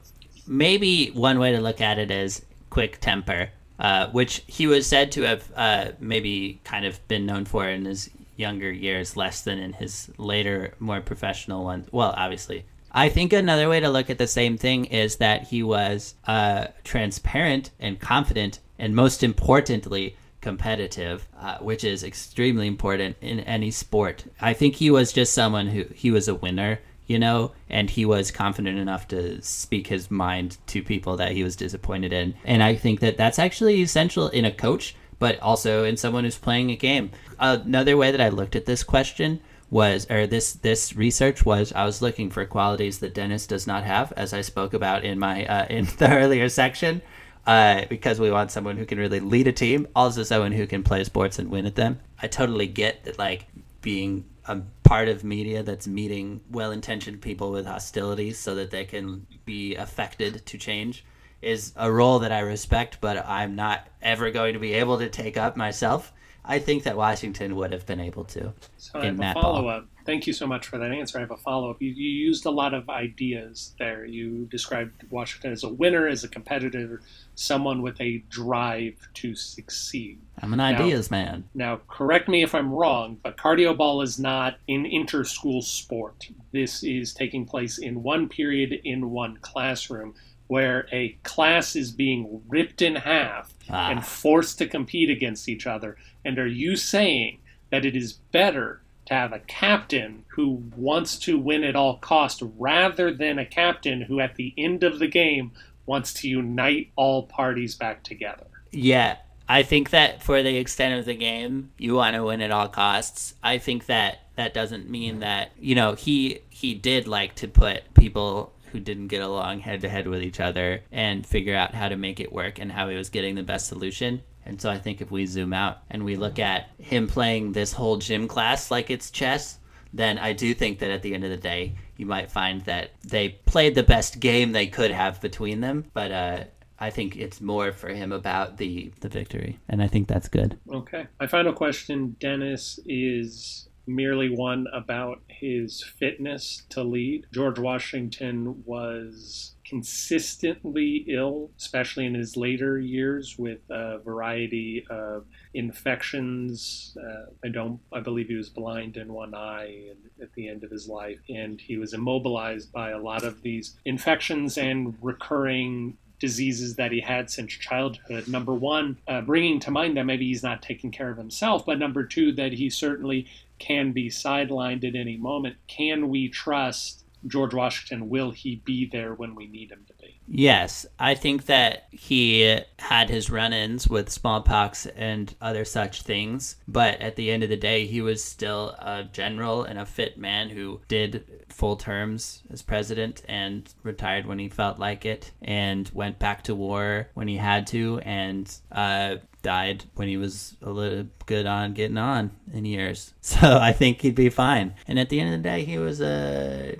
maybe 0.47 1.07
one 1.11 1.39
way 1.39 1.51
to 1.51 1.61
look 1.61 1.81
at 1.81 1.99
it 1.99 2.11
is 2.11 2.45
quick 2.69 2.99
temper, 2.99 3.49
uh, 3.79 4.07
which 4.07 4.43
he 4.47 4.67
was 4.67 4.87
said 4.87 5.11
to 5.13 5.21
have 5.23 5.51
uh, 5.55 5.91
maybe 5.99 6.59
kind 6.63 6.85
of 6.85 7.05
been 7.07 7.25
known 7.25 7.45
for 7.45 7.67
in 7.67 7.85
his 7.85 8.09
younger 8.35 8.71
years, 8.71 9.15
less 9.15 9.41
than 9.41 9.59
in 9.59 9.73
his 9.73 10.09
later, 10.17 10.73
more 10.79 11.01
professional 11.01 11.63
ones. 11.63 11.87
Well, 11.91 12.13
obviously. 12.17 12.65
I 12.91 13.09
think 13.09 13.33
another 13.33 13.69
way 13.69 13.79
to 13.79 13.89
look 13.89 14.09
at 14.09 14.19
the 14.19 14.27
same 14.27 14.57
thing 14.57 14.85
is 14.85 15.15
that 15.17 15.47
he 15.47 15.63
was 15.63 16.15
uh, 16.27 16.67
transparent 16.83 17.71
and 17.79 17.99
confident, 17.99 18.59
and 18.77 18.95
most 18.95 19.23
importantly, 19.23 20.15
competitive, 20.41 21.27
uh, 21.39 21.57
which 21.59 21.83
is 21.83 22.03
extremely 22.03 22.67
important 22.67 23.15
in 23.21 23.39
any 23.41 23.71
sport. 23.71 24.25
I 24.41 24.53
think 24.53 24.75
he 24.75 24.91
was 24.91 25.13
just 25.13 25.33
someone 25.33 25.67
who 25.67 25.85
he 25.95 26.11
was 26.11 26.27
a 26.27 26.35
winner 26.35 26.79
you 27.13 27.19
know, 27.19 27.51
and 27.69 27.91
he 27.91 28.05
was 28.05 28.31
confident 28.31 28.79
enough 28.79 29.07
to 29.09 29.39
speak 29.43 29.85
his 29.85 30.09
mind 30.09 30.57
to 30.65 30.81
people 30.81 31.15
that 31.17 31.31
he 31.31 31.43
was 31.43 31.55
disappointed 31.55 32.11
in. 32.11 32.33
And 32.43 32.63
I 32.63 32.73
think 32.73 33.01
that 33.01 33.17
that's 33.17 33.37
actually 33.37 33.83
essential 33.83 34.29
in 34.29 34.45
a 34.45 34.51
coach, 34.51 34.95
but 35.19 35.39
also 35.39 35.83
in 35.83 35.95
someone 35.95 36.23
who's 36.23 36.39
playing 36.39 36.71
a 36.71 36.75
game. 36.75 37.11
Another 37.37 37.95
way 37.97 38.09
that 38.09 38.19
I 38.19 38.29
looked 38.29 38.55
at 38.55 38.65
this 38.65 38.83
question 38.83 39.39
was 39.69 40.09
or 40.09 40.25
this 40.25 40.53
this 40.53 40.95
research 40.95 41.45
was 41.45 41.71
I 41.73 41.85
was 41.85 42.01
looking 42.01 42.31
for 42.31 42.45
qualities 42.45 42.97
that 42.99 43.13
Dennis 43.13 43.45
does 43.45 43.67
not 43.67 43.83
have 43.83 44.11
as 44.13 44.33
I 44.33 44.41
spoke 44.41 44.73
about 44.73 45.03
in 45.03 45.19
my 45.19 45.45
uh, 45.45 45.65
in 45.67 45.85
the 45.97 46.09
earlier 46.09 46.49
section 46.49 47.01
uh, 47.45 47.85
because 47.89 48.19
we 48.19 48.31
want 48.31 48.51
someone 48.51 48.77
who 48.77 48.85
can 48.85 48.99
really 48.99 49.19
lead 49.19 49.47
a 49.47 49.51
team 49.51 49.87
also 49.95 50.21
someone 50.21 50.51
who 50.51 50.67
can 50.67 50.83
play 50.83 51.03
sports 51.03 51.39
and 51.39 51.49
win 51.49 51.65
at 51.65 51.73
them 51.73 51.99
I 52.21 52.27
totally 52.27 52.67
get 52.67 53.03
that 53.05 53.17
like 53.17 53.47
being 53.81 54.25
a 54.45 54.57
part 54.93 55.09
of 55.09 55.23
media 55.23 55.63
that's 55.63 55.87
meeting 55.87 56.39
well-intentioned 56.51 57.19
people 57.19 57.49
with 57.51 57.65
hostilities 57.65 58.37
so 58.37 58.53
that 58.53 58.69
they 58.69 58.85
can 58.85 59.25
be 59.43 59.73
affected 59.73 60.45
to 60.45 60.55
change 60.55 61.03
is 61.41 61.73
a 61.75 61.91
role 61.91 62.19
that 62.19 62.31
I 62.31 62.41
respect, 62.41 62.99
but 63.01 63.25
I'm 63.27 63.55
not 63.55 63.87
ever 64.03 64.29
going 64.29 64.53
to 64.53 64.59
be 64.59 64.73
able 64.73 64.99
to 64.99 65.09
take 65.09 65.35
up 65.35 65.57
myself. 65.57 66.13
I 66.45 66.59
think 66.59 66.83
that 66.83 66.95
Washington 66.95 67.55
would 67.55 67.73
have 67.73 67.87
been 67.87 67.99
able 67.99 68.23
to. 68.25 68.53
So 68.77 68.99
I 68.99 69.05
have 69.05 69.19
a 69.19 69.33
follow 69.33 69.67
up. 69.67 69.87
Thank 70.05 70.27
you 70.27 70.33
so 70.33 70.45
much 70.45 70.67
for 70.67 70.77
that 70.77 70.91
answer. 70.91 71.17
I 71.17 71.21
have 71.21 71.31
a 71.31 71.37
follow 71.37 71.71
up. 71.71 71.81
You, 71.81 71.89
you, 71.89 72.09
used 72.09 72.45
a 72.45 72.51
lot 72.51 72.73
of 72.73 72.89
ideas 72.89 73.73
there. 73.79 74.05
You 74.05 74.45
described 74.51 75.05
Washington 75.09 75.51
as 75.51 75.63
a 75.63 75.69
winner, 75.69 76.07
as 76.07 76.23
a 76.23 76.27
competitor, 76.27 77.01
someone 77.35 77.81
with 77.81 77.99
a 78.01 78.23
drive 78.29 78.95
to 79.15 79.35
succeed. 79.35 80.19
I'm 80.41 80.53
an 80.53 80.59
ideas 80.59 81.09
now, 81.09 81.17
man. 81.17 81.43
Now, 81.53 81.81
correct 81.87 82.27
me 82.27 82.43
if 82.43 82.53
I'm 82.53 82.71
wrong, 82.71 83.17
but 83.23 83.37
cardio 83.37 83.75
ball 83.75 84.01
is 84.01 84.19
not 84.19 84.57
an 84.67 84.85
inter 84.85 85.23
school 85.23 85.61
sport. 85.61 86.27
This 86.51 86.83
is 86.83 87.13
taking 87.13 87.45
place 87.45 87.77
in 87.77 88.03
one 88.03 88.27
period 88.27 88.73
in 88.83 89.11
one 89.11 89.37
classroom 89.37 90.15
where 90.47 90.87
a 90.91 91.17
class 91.23 91.75
is 91.75 91.91
being 91.91 92.41
ripped 92.47 92.81
in 92.81 92.95
half 92.95 93.53
ah. 93.71 93.89
and 93.89 94.05
forced 94.05 94.57
to 94.59 94.67
compete 94.67 95.09
against 95.09 95.47
each 95.49 95.65
other. 95.65 95.97
And 96.25 96.37
are 96.37 96.47
you 96.47 96.75
saying 96.75 97.39
that 97.71 97.85
it 97.85 97.95
is 97.95 98.13
better 98.13 98.82
to 99.05 99.13
have 99.13 99.33
a 99.33 99.39
captain 99.39 100.25
who 100.29 100.63
wants 100.75 101.17
to 101.19 101.37
win 101.37 101.63
at 101.63 101.75
all 101.75 101.97
cost 101.97 102.41
rather 102.57 103.13
than 103.13 103.39
a 103.39 103.45
captain 103.45 104.01
who 104.01 104.19
at 104.19 104.35
the 104.35 104.53
end 104.57 104.83
of 104.83 104.99
the 104.99 105.07
game 105.07 105.51
wants 105.85 106.13
to 106.13 106.29
unite 106.29 106.91
all 106.95 107.23
parties 107.23 107.75
back 107.75 108.03
together. 108.03 108.47
Yeah, 108.71 109.17
I 109.47 109.63
think 109.63 109.89
that 109.89 110.23
for 110.23 110.41
the 110.41 110.57
extent 110.57 110.99
of 110.99 111.05
the 111.05 111.15
game, 111.15 111.71
you 111.77 111.95
want 111.95 112.15
to 112.15 112.23
win 112.23 112.41
at 112.41 112.51
all 112.51 112.69
costs. 112.69 113.35
I 113.43 113.57
think 113.57 113.87
that 113.87 114.19
that 114.35 114.53
doesn't 114.53 114.89
mean 114.89 115.19
that, 115.19 115.51
you 115.59 115.75
know, 115.75 115.93
he 115.93 116.39
he 116.49 116.73
did 116.73 117.07
like 117.07 117.35
to 117.35 117.47
put 117.47 117.93
people 117.93 118.53
who 118.71 118.79
didn't 118.79 119.09
get 119.09 119.21
along 119.21 119.59
head 119.59 119.81
to 119.81 119.89
head 119.89 120.07
with 120.07 120.23
each 120.23 120.39
other 120.39 120.81
and 120.91 121.27
figure 121.27 121.55
out 121.55 121.75
how 121.75 121.87
to 121.87 121.95
make 121.95 122.19
it 122.19 122.33
work 122.33 122.59
and 122.59 122.71
how 122.71 122.89
he 122.89 122.95
was 122.95 123.09
getting 123.09 123.35
the 123.35 123.43
best 123.43 123.67
solution. 123.67 124.23
And 124.45 124.61
so 124.61 124.69
I 124.69 124.77
think 124.77 125.01
if 125.01 125.11
we 125.11 125.25
zoom 125.25 125.53
out 125.53 125.79
and 125.89 126.03
we 126.03 126.15
look 126.15 126.39
at 126.39 126.69
him 126.77 127.07
playing 127.07 127.53
this 127.53 127.73
whole 127.73 127.97
gym 127.97 128.27
class 128.27 128.69
like 128.71 128.89
it's 128.89 129.11
chess, 129.11 129.59
then 129.93 130.17
I 130.17 130.33
do 130.33 130.53
think 130.53 130.79
that 130.79 130.89
at 130.89 131.01
the 131.01 131.13
end 131.13 131.23
of 131.23 131.29
the 131.29 131.37
day, 131.37 131.75
you 131.97 132.05
might 132.05 132.31
find 132.31 132.61
that 132.65 132.91
they 133.03 133.29
played 133.29 133.75
the 133.75 133.83
best 133.83 134.19
game 134.19 134.51
they 134.51 134.67
could 134.67 134.91
have 134.91 135.21
between 135.21 135.61
them. 135.61 135.85
But 135.93 136.11
uh, 136.11 136.43
I 136.79 136.89
think 136.89 137.15
it's 137.15 137.39
more 137.39 137.71
for 137.71 137.89
him 137.89 138.11
about 138.11 138.57
the 138.57 138.91
the 139.01 139.09
victory, 139.09 139.59
and 139.69 139.81
I 139.81 139.87
think 139.87 140.07
that's 140.07 140.27
good. 140.27 140.57
Okay. 140.71 141.07
My 141.19 141.27
final 141.27 141.53
question, 141.53 142.15
Dennis, 142.19 142.79
is 142.85 143.69
merely 143.85 144.29
one 144.29 144.65
about 144.73 145.21
his 145.27 145.83
fitness 145.83 146.63
to 146.69 146.83
lead. 146.83 147.27
George 147.31 147.59
Washington 147.59 148.63
was 148.65 149.52
consistently 149.65 151.05
ill, 151.07 151.49
especially 151.57 152.05
in 152.05 152.13
his 152.13 152.35
later 152.35 152.79
years, 152.79 153.37
with 153.37 153.59
a 153.69 153.99
variety 153.99 154.85
of 154.89 155.25
infections. 155.53 156.97
Uh, 157.01 157.31
I 157.43 157.49
don't. 157.49 157.79
I 157.91 157.99
believe 157.99 158.27
he 158.27 158.35
was 158.35 158.49
blind 158.49 158.97
in 158.97 159.13
one 159.13 159.33
eye 159.33 159.91
at 160.21 160.33
the 160.33 160.49
end 160.49 160.63
of 160.63 160.71
his 160.71 160.87
life, 160.87 161.19
and 161.29 161.59
he 161.59 161.77
was 161.77 161.93
immobilized 161.93 162.71
by 162.71 162.91
a 162.91 162.99
lot 162.99 163.23
of 163.23 163.41
these 163.41 163.77
infections 163.85 164.57
and 164.57 164.95
recurring 165.01 165.97
diseases 166.19 166.77
that 166.77 166.91
he 166.91 167.01
had 167.01 167.29
since 167.29 167.51
childhood. 167.51 168.27
Number 168.29 168.53
one, 168.53 168.97
uh, 169.09 169.19
bringing 169.19 169.59
to 169.59 169.71
mind 169.71 169.97
that 169.97 170.05
maybe 170.05 170.25
he's 170.25 170.41
not 170.43 170.61
taking 170.61 170.89
care 170.89 171.09
of 171.09 171.17
himself, 171.17 171.65
but 171.65 171.79
number 171.79 172.05
two, 172.05 172.31
that 172.33 172.53
he 172.53 172.69
certainly 172.69 173.27
can 173.59 173.91
be 173.91 174.09
sidelined 174.09 174.87
at 174.87 174.95
any 174.95 175.17
moment. 175.17 175.57
Can 175.67 176.07
we 176.07 176.29
trust 176.29 177.02
George 177.27 177.53
Washington, 177.53 178.09
will 178.09 178.31
he 178.31 178.61
be 178.65 178.85
there 178.85 179.13
when 179.13 179.35
we 179.35 179.47
need 179.47 179.71
him 179.71 179.85
to 179.87 179.93
be? 179.93 180.19
Yes, 180.27 180.85
I 180.99 181.15
think 181.15 181.45
that 181.47 181.87
he 181.91 182.59
had 182.79 183.09
his 183.09 183.29
run 183.29 183.53
ins 183.53 183.87
with 183.87 184.09
smallpox 184.09 184.85
and 184.85 185.33
other 185.41 185.65
such 185.65 186.01
things, 186.01 186.57
but 186.67 186.99
at 187.01 187.15
the 187.15 187.31
end 187.31 187.43
of 187.43 187.49
the 187.49 187.57
day, 187.57 187.85
he 187.85 188.01
was 188.01 188.23
still 188.23 188.69
a 188.79 189.05
general 189.11 189.63
and 189.63 189.79
a 189.79 189.85
fit 189.85 190.17
man 190.17 190.49
who 190.49 190.81
did 190.87 191.43
full 191.49 191.75
terms 191.75 192.41
as 192.51 192.61
president 192.61 193.21
and 193.27 193.73
retired 193.83 194.25
when 194.25 194.39
he 194.39 194.49
felt 194.49 194.79
like 194.79 195.05
it 195.05 195.31
and 195.41 195.89
went 195.93 196.19
back 196.19 196.43
to 196.43 196.55
war 196.55 197.09
when 197.13 197.27
he 197.27 197.37
had 197.37 197.67
to 197.67 197.99
and 197.99 198.57
uh, 198.71 199.15
died 199.43 199.83
when 199.95 200.07
he 200.07 200.17
was 200.17 200.55
a 200.61 200.69
little 200.69 201.05
good 201.25 201.45
on 201.45 201.73
getting 201.73 201.97
on 201.97 202.31
in 202.53 202.65
years. 202.65 203.13
So 203.21 203.57
I 203.57 203.73
think 203.73 204.01
he'd 204.01 204.15
be 204.15 204.29
fine. 204.29 204.75
And 204.87 204.99
at 204.99 205.09
the 205.09 205.19
end 205.19 205.33
of 205.33 205.41
the 205.41 205.49
day, 205.49 205.65
he 205.65 205.77
was 205.79 206.01
a 206.01 206.77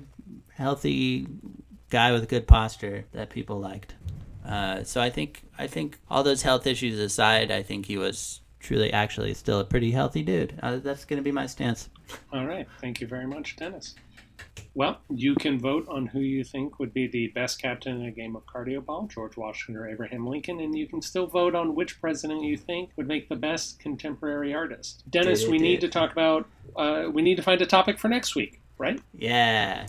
healthy 0.56 1.28
guy 1.90 2.12
with 2.12 2.28
good 2.30 2.48
posture 2.48 3.06
that 3.12 3.30
people 3.30 3.60
liked. 3.60 3.96
Uh, 4.46 4.84
so 4.84 5.02
I 5.02 5.10
think 5.10 5.44
I 5.58 5.68
think 5.68 6.00
all 6.10 6.24
those 6.24 6.42
health 6.42 6.68
issues 6.68 7.00
aside, 7.00 7.52
I 7.52 7.64
think 7.64 7.86
he 7.86 7.98
was 7.98 8.42
truly 8.60 8.92
actually 8.92 9.34
still 9.34 9.60
a 9.60 9.66
pretty 9.66 9.92
healthy 9.92 10.24
dude. 10.24 10.58
Uh, 10.62 10.78
that's 10.78 11.06
going 11.06 11.18
to 11.18 11.24
be 11.24 11.32
my 11.32 11.46
stance. 11.46 11.90
All 12.32 12.46
right. 12.46 12.68
Thank 12.82 13.02
you 13.02 13.08
very 13.08 13.28
much, 13.28 13.56
Dennis. 13.56 13.96
Well, 14.76 15.00
you 15.10 15.36
can 15.36 15.60
vote 15.60 15.88
on 15.88 16.08
who 16.08 16.20
you 16.20 16.44
think 16.44 16.80
would 16.80 16.94
be 16.94 17.08
the 17.08 17.28
best 17.28 17.62
captain 17.62 18.02
in 18.02 18.08
a 18.08 18.12
game 18.12 18.36
of 18.36 18.46
cardio 18.46 18.84
ball, 18.84 19.08
George 19.08 19.38
Washington 19.38 19.82
or 19.82 19.88
Abraham 19.88 20.26
Lincoln, 20.26 20.60
and 20.60 20.76
you 20.76 20.88
can 20.88 21.02
still 21.02 21.28
vote 21.28 21.54
on 21.54 21.76
which 21.76 22.02
president 22.02 22.42
you 22.42 22.58
think 22.58 22.90
would 22.96 23.08
make 23.08 23.30
the 23.30 23.36
best 23.36 23.80
contemporary 23.80 24.54
artist. 24.54 25.04
Dennis, 25.10 25.48
we 25.48 25.60
need 25.60 25.82
to 25.82 25.90
talk 25.90 26.12
about, 26.12 26.50
uh, 26.76 27.06
we 27.12 27.22
need 27.22 27.36
to 27.36 27.44
find 27.44 27.62
a 27.62 27.68
topic 27.68 28.00
for 28.00 28.08
next 28.08 28.36
week, 28.36 28.62
right? 28.80 29.00
Yeah. 29.14 29.86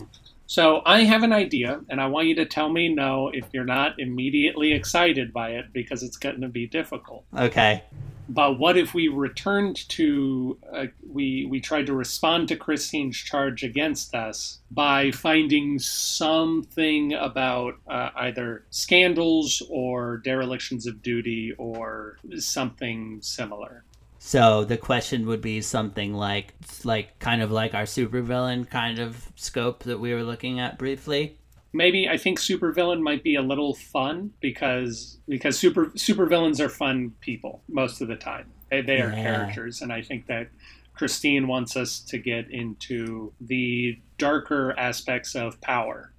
So 0.47 0.81
I 0.85 1.03
have 1.03 1.23
an 1.23 1.33
idea, 1.33 1.81
and 1.89 1.99
I 1.99 2.07
want 2.07 2.27
you 2.27 2.35
to 2.35 2.45
tell 2.45 2.69
me 2.69 2.93
no 2.93 3.29
if 3.33 3.45
you're 3.51 3.65
not 3.65 3.99
immediately 3.99 4.73
excited 4.73 5.33
by 5.33 5.51
it 5.51 5.73
because 5.73 6.03
it's 6.03 6.17
going 6.17 6.41
to 6.41 6.47
be 6.47 6.67
difficult. 6.67 7.25
Okay. 7.35 7.83
But 8.27 8.57
what 8.57 8.77
if 8.77 8.93
we 8.93 9.07
returned 9.07 9.87
to 9.89 10.57
uh, 10.71 10.85
we 11.07 11.45
we 11.45 11.59
tried 11.59 11.85
to 11.87 11.93
respond 11.93 12.47
to 12.47 12.55
Christine's 12.55 13.17
charge 13.17 13.63
against 13.63 14.15
us 14.15 14.59
by 14.71 15.11
finding 15.11 15.77
something 15.77 17.13
about 17.13 17.75
uh, 17.87 18.09
either 18.15 18.65
scandals 18.71 19.61
or 19.69 20.17
derelictions 20.17 20.87
of 20.87 21.01
duty 21.01 21.53
or 21.57 22.17
something 22.37 23.19
similar. 23.21 23.83
So 24.27 24.65
the 24.65 24.77
question 24.77 25.27
would 25.27 25.41
be 25.41 25.61
something 25.61 26.13
like 26.13 26.55
like 26.83 27.19
kind 27.19 27.43
of 27.43 27.51
like 27.51 27.75
our 27.75 27.83
supervillain 27.83 28.67
kind 28.67 28.97
of 28.97 29.31
scope 29.35 29.83
that 29.83 29.99
we 29.99 30.13
were 30.13 30.23
looking 30.23 30.59
at 30.59 30.79
briefly 30.79 31.37
maybe 31.75 32.07
I 32.09 32.17
think 32.17 32.39
supervillain 32.39 33.01
might 33.01 33.21
be 33.21 33.35
a 33.35 33.41
little 33.41 33.75
fun 33.75 34.31
because 34.39 35.19
because 35.27 35.59
super 35.59 35.87
supervillains 35.87 36.59
are 36.59 36.69
fun 36.69 37.13
people 37.19 37.61
most 37.67 38.01
of 38.01 38.07
the 38.07 38.15
time. 38.15 38.51
They, 38.71 38.81
they 38.81 39.01
are 39.01 39.11
yeah. 39.11 39.21
characters, 39.21 39.81
and 39.81 39.93
I 39.93 40.01
think 40.01 40.25
that 40.27 40.47
Christine 40.95 41.47
wants 41.47 41.75
us 41.75 41.99
to 41.99 42.17
get 42.17 42.49
into 42.49 43.33
the 43.41 43.99
darker 44.17 44.73
aspects 44.77 45.35
of 45.35 45.61
power. 45.61 46.13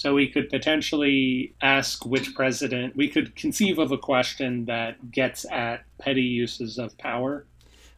So 0.00 0.14
we 0.14 0.28
could 0.28 0.48
potentially 0.48 1.54
ask 1.60 2.06
which 2.06 2.34
president. 2.34 2.96
We 2.96 3.08
could 3.08 3.36
conceive 3.36 3.78
of 3.78 3.92
a 3.92 3.98
question 3.98 4.64
that 4.64 5.10
gets 5.10 5.44
at 5.50 5.84
petty 5.98 6.22
uses 6.22 6.78
of 6.78 6.96
power 6.96 7.44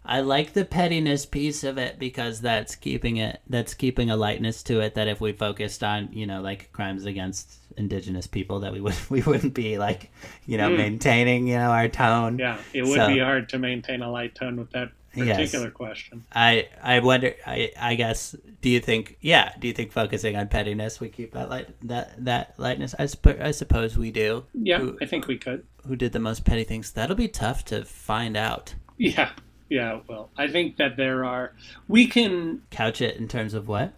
I 0.04 0.20
like 0.20 0.52
the 0.52 0.64
pettiness 0.64 1.26
piece 1.26 1.62
of 1.62 1.78
it 1.78 1.98
because 1.98 2.40
that's 2.40 2.74
keeping 2.74 3.18
it 3.18 3.40
that's 3.48 3.74
keeping 3.74 4.10
a 4.10 4.16
lightness 4.16 4.62
to 4.64 4.80
it 4.80 4.94
that 4.94 5.06
if 5.06 5.20
we 5.20 5.32
focused 5.32 5.84
on, 5.84 6.08
you 6.12 6.26
know, 6.26 6.40
like 6.40 6.72
crimes 6.72 7.04
against 7.04 7.54
indigenous 7.76 8.26
people 8.26 8.60
that 8.60 8.72
we 8.72 8.80
would 8.80 8.96
we 9.10 9.22
wouldn't 9.22 9.54
be 9.54 9.78
like, 9.78 10.10
you 10.46 10.58
know, 10.58 10.70
mm. 10.70 10.76
maintaining, 10.76 11.46
you 11.46 11.56
know, 11.56 11.70
our 11.70 11.88
tone. 11.88 12.38
Yeah, 12.38 12.58
it 12.72 12.82
would 12.82 12.96
so, 12.96 13.06
be 13.06 13.20
hard 13.20 13.48
to 13.50 13.58
maintain 13.58 14.02
a 14.02 14.10
light 14.10 14.34
tone 14.34 14.56
with 14.56 14.70
that 14.72 14.90
particular 15.20 15.66
yes. 15.66 15.74
question. 15.74 16.24
I 16.32 16.68
I 16.82 17.00
wonder 17.00 17.34
I 17.46 17.72
I 17.78 17.94
guess 17.94 18.34
do 18.60 18.68
you 18.68 18.80
think 18.80 19.18
yeah, 19.20 19.52
do 19.58 19.68
you 19.68 19.74
think 19.74 19.92
focusing 19.92 20.36
on 20.36 20.48
pettiness 20.48 21.00
we 21.00 21.08
keep 21.08 21.32
that 21.32 21.50
light 21.50 21.68
that 21.86 22.24
that 22.24 22.54
lightness? 22.58 22.94
I 22.98 23.06
suppose 23.06 23.40
I 23.40 23.50
suppose 23.50 23.96
we 23.96 24.10
do. 24.10 24.44
Yeah, 24.54 24.78
who, 24.78 24.98
I 25.00 25.06
think 25.06 25.26
we 25.26 25.38
could. 25.38 25.64
Who 25.86 25.96
did 25.96 26.12
the 26.12 26.20
most 26.20 26.44
petty 26.44 26.64
things? 26.64 26.92
That'll 26.92 27.16
be 27.16 27.28
tough 27.28 27.64
to 27.66 27.84
find 27.84 28.36
out. 28.36 28.74
Yeah. 28.98 29.30
Yeah, 29.68 30.00
well, 30.06 30.28
I 30.36 30.48
think 30.48 30.76
that 30.76 30.98
there 30.98 31.24
are. 31.24 31.54
We 31.88 32.06
can 32.06 32.60
couch 32.68 33.00
it 33.00 33.16
in 33.16 33.26
terms 33.26 33.54
of 33.54 33.68
what? 33.68 33.94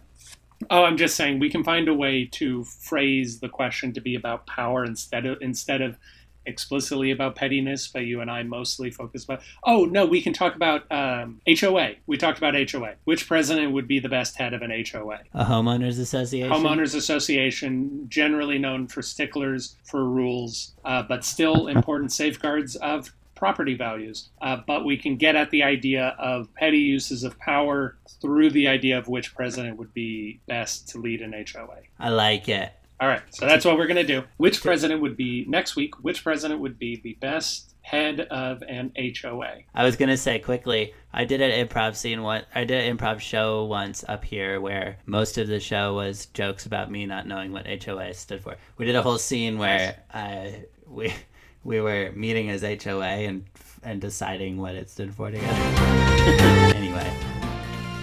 Oh, 0.69 0.85
I'm 0.85 0.95
just 0.95 1.17
saying 1.17 1.39
we 1.39 1.49
can 1.49 1.65
find 1.65 1.89
a 1.89 1.93
way 1.93 2.25
to 2.33 2.63
phrase 2.63 3.39
the 3.39 3.49
question 3.49 3.91
to 3.91 3.99
be 3.99 4.15
about 4.15 4.47
power 4.47 4.85
instead 4.85 5.25
of 5.25 5.37
instead 5.41 5.81
of 5.81 5.97
explicitly 6.45 7.11
about 7.11 7.35
pettiness, 7.35 7.87
but 7.87 8.05
you 8.05 8.21
and 8.21 8.29
I 8.29 8.43
mostly 8.43 8.91
focus 8.91 9.23
about. 9.23 9.41
Oh 9.63 9.85
no, 9.85 10.05
we 10.05 10.21
can 10.21 10.33
talk 10.33 10.55
about 10.55 10.89
um, 10.91 11.41
HOA. 11.47 11.93
We 12.07 12.17
talked 12.17 12.37
about 12.37 12.53
HOA. 12.53 12.95
Which 13.05 13.27
president 13.27 13.71
would 13.71 13.87
be 13.87 13.99
the 13.99 14.09
best 14.09 14.35
head 14.35 14.53
of 14.53 14.61
an 14.61 14.71
HOA? 14.71 15.19
A 15.33 15.45
homeowners 15.45 15.99
association. 15.99 16.51
Homeowners 16.51 16.95
association, 16.95 18.05
generally 18.09 18.57
known 18.57 18.87
for 18.87 19.01
sticklers 19.01 19.75
for 19.83 20.05
rules, 20.05 20.73
uh, 20.83 21.03
but 21.03 21.23
still 21.23 21.67
important 21.67 22.11
safeguards 22.11 22.75
of 22.77 23.11
property 23.35 23.75
values. 23.75 24.29
Uh, 24.41 24.57
but 24.65 24.85
we 24.85 24.97
can 24.97 25.17
get 25.17 25.35
at 25.35 25.51
the 25.51 25.61
idea 25.61 26.15
of 26.17 26.53
petty 26.55 26.79
uses 26.79 27.23
of 27.23 27.37
power 27.37 27.97
through 28.21 28.49
the 28.49 28.67
idea 28.67 28.97
of 28.97 29.07
which 29.07 29.35
president 29.35 29.77
would 29.77 29.93
be 29.93 30.39
best 30.47 30.87
to 30.89 30.97
lead 30.97 31.21
an 31.21 31.33
HOA. 31.33 31.79
I 31.99 32.09
like 32.09 32.49
it. 32.49 32.73
All 32.99 33.09
right, 33.09 33.21
so 33.29 33.45
that's 33.45 33.65
what 33.65 33.77
we're 33.77 33.87
going 33.87 33.97
to 33.97 34.03
do. 34.03 34.23
Which 34.37 34.61
president 34.61 35.01
would 35.01 35.17
be 35.17 35.45
next 35.49 35.75
week? 35.75 35.95
Which 36.01 36.23
president 36.23 36.61
would 36.61 36.79
be 36.79 37.01
the 37.03 37.17
best 37.19 37.75
head 37.81 38.21
of 38.21 38.63
an 38.63 38.93
HOA? 38.97 39.57
I 39.73 39.83
was 39.83 39.97
going 39.97 40.09
to 40.09 40.17
say 40.17 40.39
quickly. 40.39 40.93
I 41.11 41.25
did 41.25 41.41
an 41.41 41.67
improv 41.67 41.97
scene 41.97 42.23
one. 42.23 42.43
I 42.55 42.63
did 42.63 42.85
an 42.85 42.97
improv 42.97 43.19
show 43.19 43.65
once 43.65 44.05
up 44.07 44.23
here 44.23 44.61
where 44.61 44.97
most 45.05 45.37
of 45.37 45.47
the 45.47 45.59
show 45.59 45.93
was 45.93 46.27
jokes 46.27 46.65
about 46.65 46.89
me 46.89 47.05
not 47.05 47.27
knowing 47.27 47.51
what 47.51 47.67
HOA 47.67 48.13
stood 48.13 48.41
for. 48.41 48.55
We 48.77 48.85
did 48.85 48.95
a 48.95 49.01
whole 49.01 49.17
scene 49.17 49.57
where 49.57 49.97
uh, 50.13 50.47
we 50.87 51.13
we 51.65 51.81
were 51.81 52.11
meeting 52.15 52.49
as 52.49 52.61
HOA 52.61 53.03
and 53.03 53.43
and 53.83 53.99
deciding 53.99 54.57
what 54.57 54.75
it 54.75 54.89
stood 54.89 55.13
for 55.13 55.29
together. 55.29 55.53
anyway. 56.75 57.34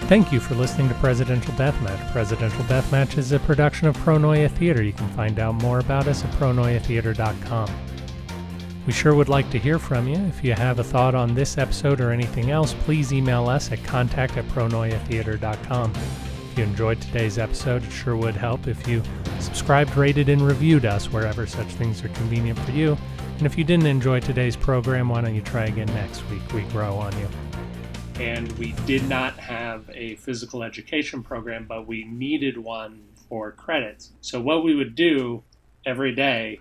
Thank 0.09 0.30
you 0.30 0.40
for 0.40 0.55
listening 0.55 0.88
to 0.88 0.94
Presidential 0.96 1.55
Deathmatch. 1.55 2.12
Presidential 2.12 2.62
Deathmatch 2.64 3.16
is 3.16 3.32
a 3.32 3.38
production 3.38 3.88
of 3.88 3.96
Pronoia 3.98 4.50
Theater. 4.50 4.82
You 4.82 4.92
can 4.92 5.09
find 5.11 5.38
out 5.38 5.55
more 5.55 5.78
about 5.78 6.07
us 6.07 6.22
at 6.22 6.30
pronoiatheater.com. 6.32 7.70
We 8.86 8.92
sure 8.92 9.14
would 9.14 9.28
like 9.28 9.48
to 9.50 9.59
hear 9.59 9.78
from 9.78 10.09
you. 10.09 10.16
If 10.16 10.44
you 10.44 10.55
have 10.55 10.80
a 10.80 10.84
thought 10.84 11.14
on 11.14 11.34
this 11.34 11.57
episode 11.57 12.00
or 12.00 12.11
anything 12.11 12.50
else, 12.50 12.74
please 12.80 13.12
email 13.12 13.48
us 13.48 13.70
at 13.70 13.82
contact 13.84 14.36
at 14.36 14.44
pronoiatheater.com. 14.48 15.92
If 15.94 16.59
you 16.59 16.64
enjoyed 16.64 17.00
today's 17.00 17.38
episode, 17.38 17.84
it 17.84 17.90
sure 17.90 18.16
would 18.16 18.36
help 18.36 18.66
if 18.66 18.86
you 18.86 19.03
subscribed, 19.38 19.96
rated, 19.96 20.28
and 20.28 20.42
reviewed 20.42 20.84
us 20.84 21.11
wherever 21.11 21.46
such 21.46 21.68
things 21.68 22.05
are 22.05 22.09
convenient 22.09 22.59
for 22.59 22.72
you. 22.72 22.98
And 23.38 23.46
if 23.46 23.57
you 23.57 23.64
didn't 23.64 23.86
enjoy 23.86 24.20
today's 24.20 24.57
program, 24.57 25.09
why 25.09 25.22
don't 25.22 25.34
you 25.34 25.42
try 25.42 25.66
again 25.66 25.86
next 25.86 26.28
week? 26.28 26.53
We 26.53 26.62
grow 26.62 26.96
on 26.96 27.16
you. 27.18 27.28
And 28.20 28.50
we 28.52 28.72
did 28.86 29.08
not 29.08 29.38
have 29.38 29.88
a 29.94 30.16
physical 30.16 30.62
education 30.62 31.22
program, 31.22 31.66
but 31.68 31.86
we 31.86 32.04
needed 32.04 32.58
one 32.58 33.02
for 33.28 33.52
credits. 33.52 34.12
So, 34.20 34.40
what 34.40 34.62
we 34.62 34.74
would 34.74 34.94
do 34.94 35.42
every 35.86 36.14
day 36.14 36.60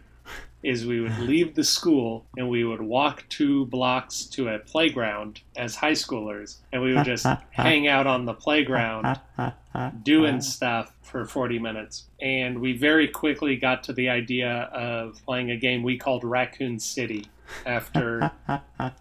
is 0.63 0.85
we 0.85 1.01
would 1.01 1.17
leave 1.19 1.55
the 1.55 1.63
school 1.63 2.25
and 2.37 2.49
we 2.49 2.63
would 2.63 2.81
walk 2.81 3.23
two 3.29 3.65
blocks 3.67 4.25
to 4.25 4.49
a 4.49 4.59
playground 4.59 5.41
as 5.55 5.75
high 5.75 5.91
schoolers 5.91 6.57
and 6.71 6.81
we 6.81 6.93
would 6.93 7.05
just 7.05 7.25
hang 7.51 7.87
out 7.87 8.07
on 8.07 8.25
the 8.25 8.33
playground 8.33 9.19
doing 10.03 10.41
stuff 10.41 10.95
for 11.01 11.25
40 11.25 11.59
minutes 11.59 12.05
and 12.21 12.59
we 12.59 12.77
very 12.77 13.07
quickly 13.07 13.55
got 13.55 13.83
to 13.83 13.93
the 13.93 14.09
idea 14.09 14.69
of 14.73 15.21
playing 15.25 15.51
a 15.51 15.57
game 15.57 15.83
we 15.83 15.97
called 15.97 16.23
raccoon 16.23 16.79
city 16.79 17.27
after 17.65 18.31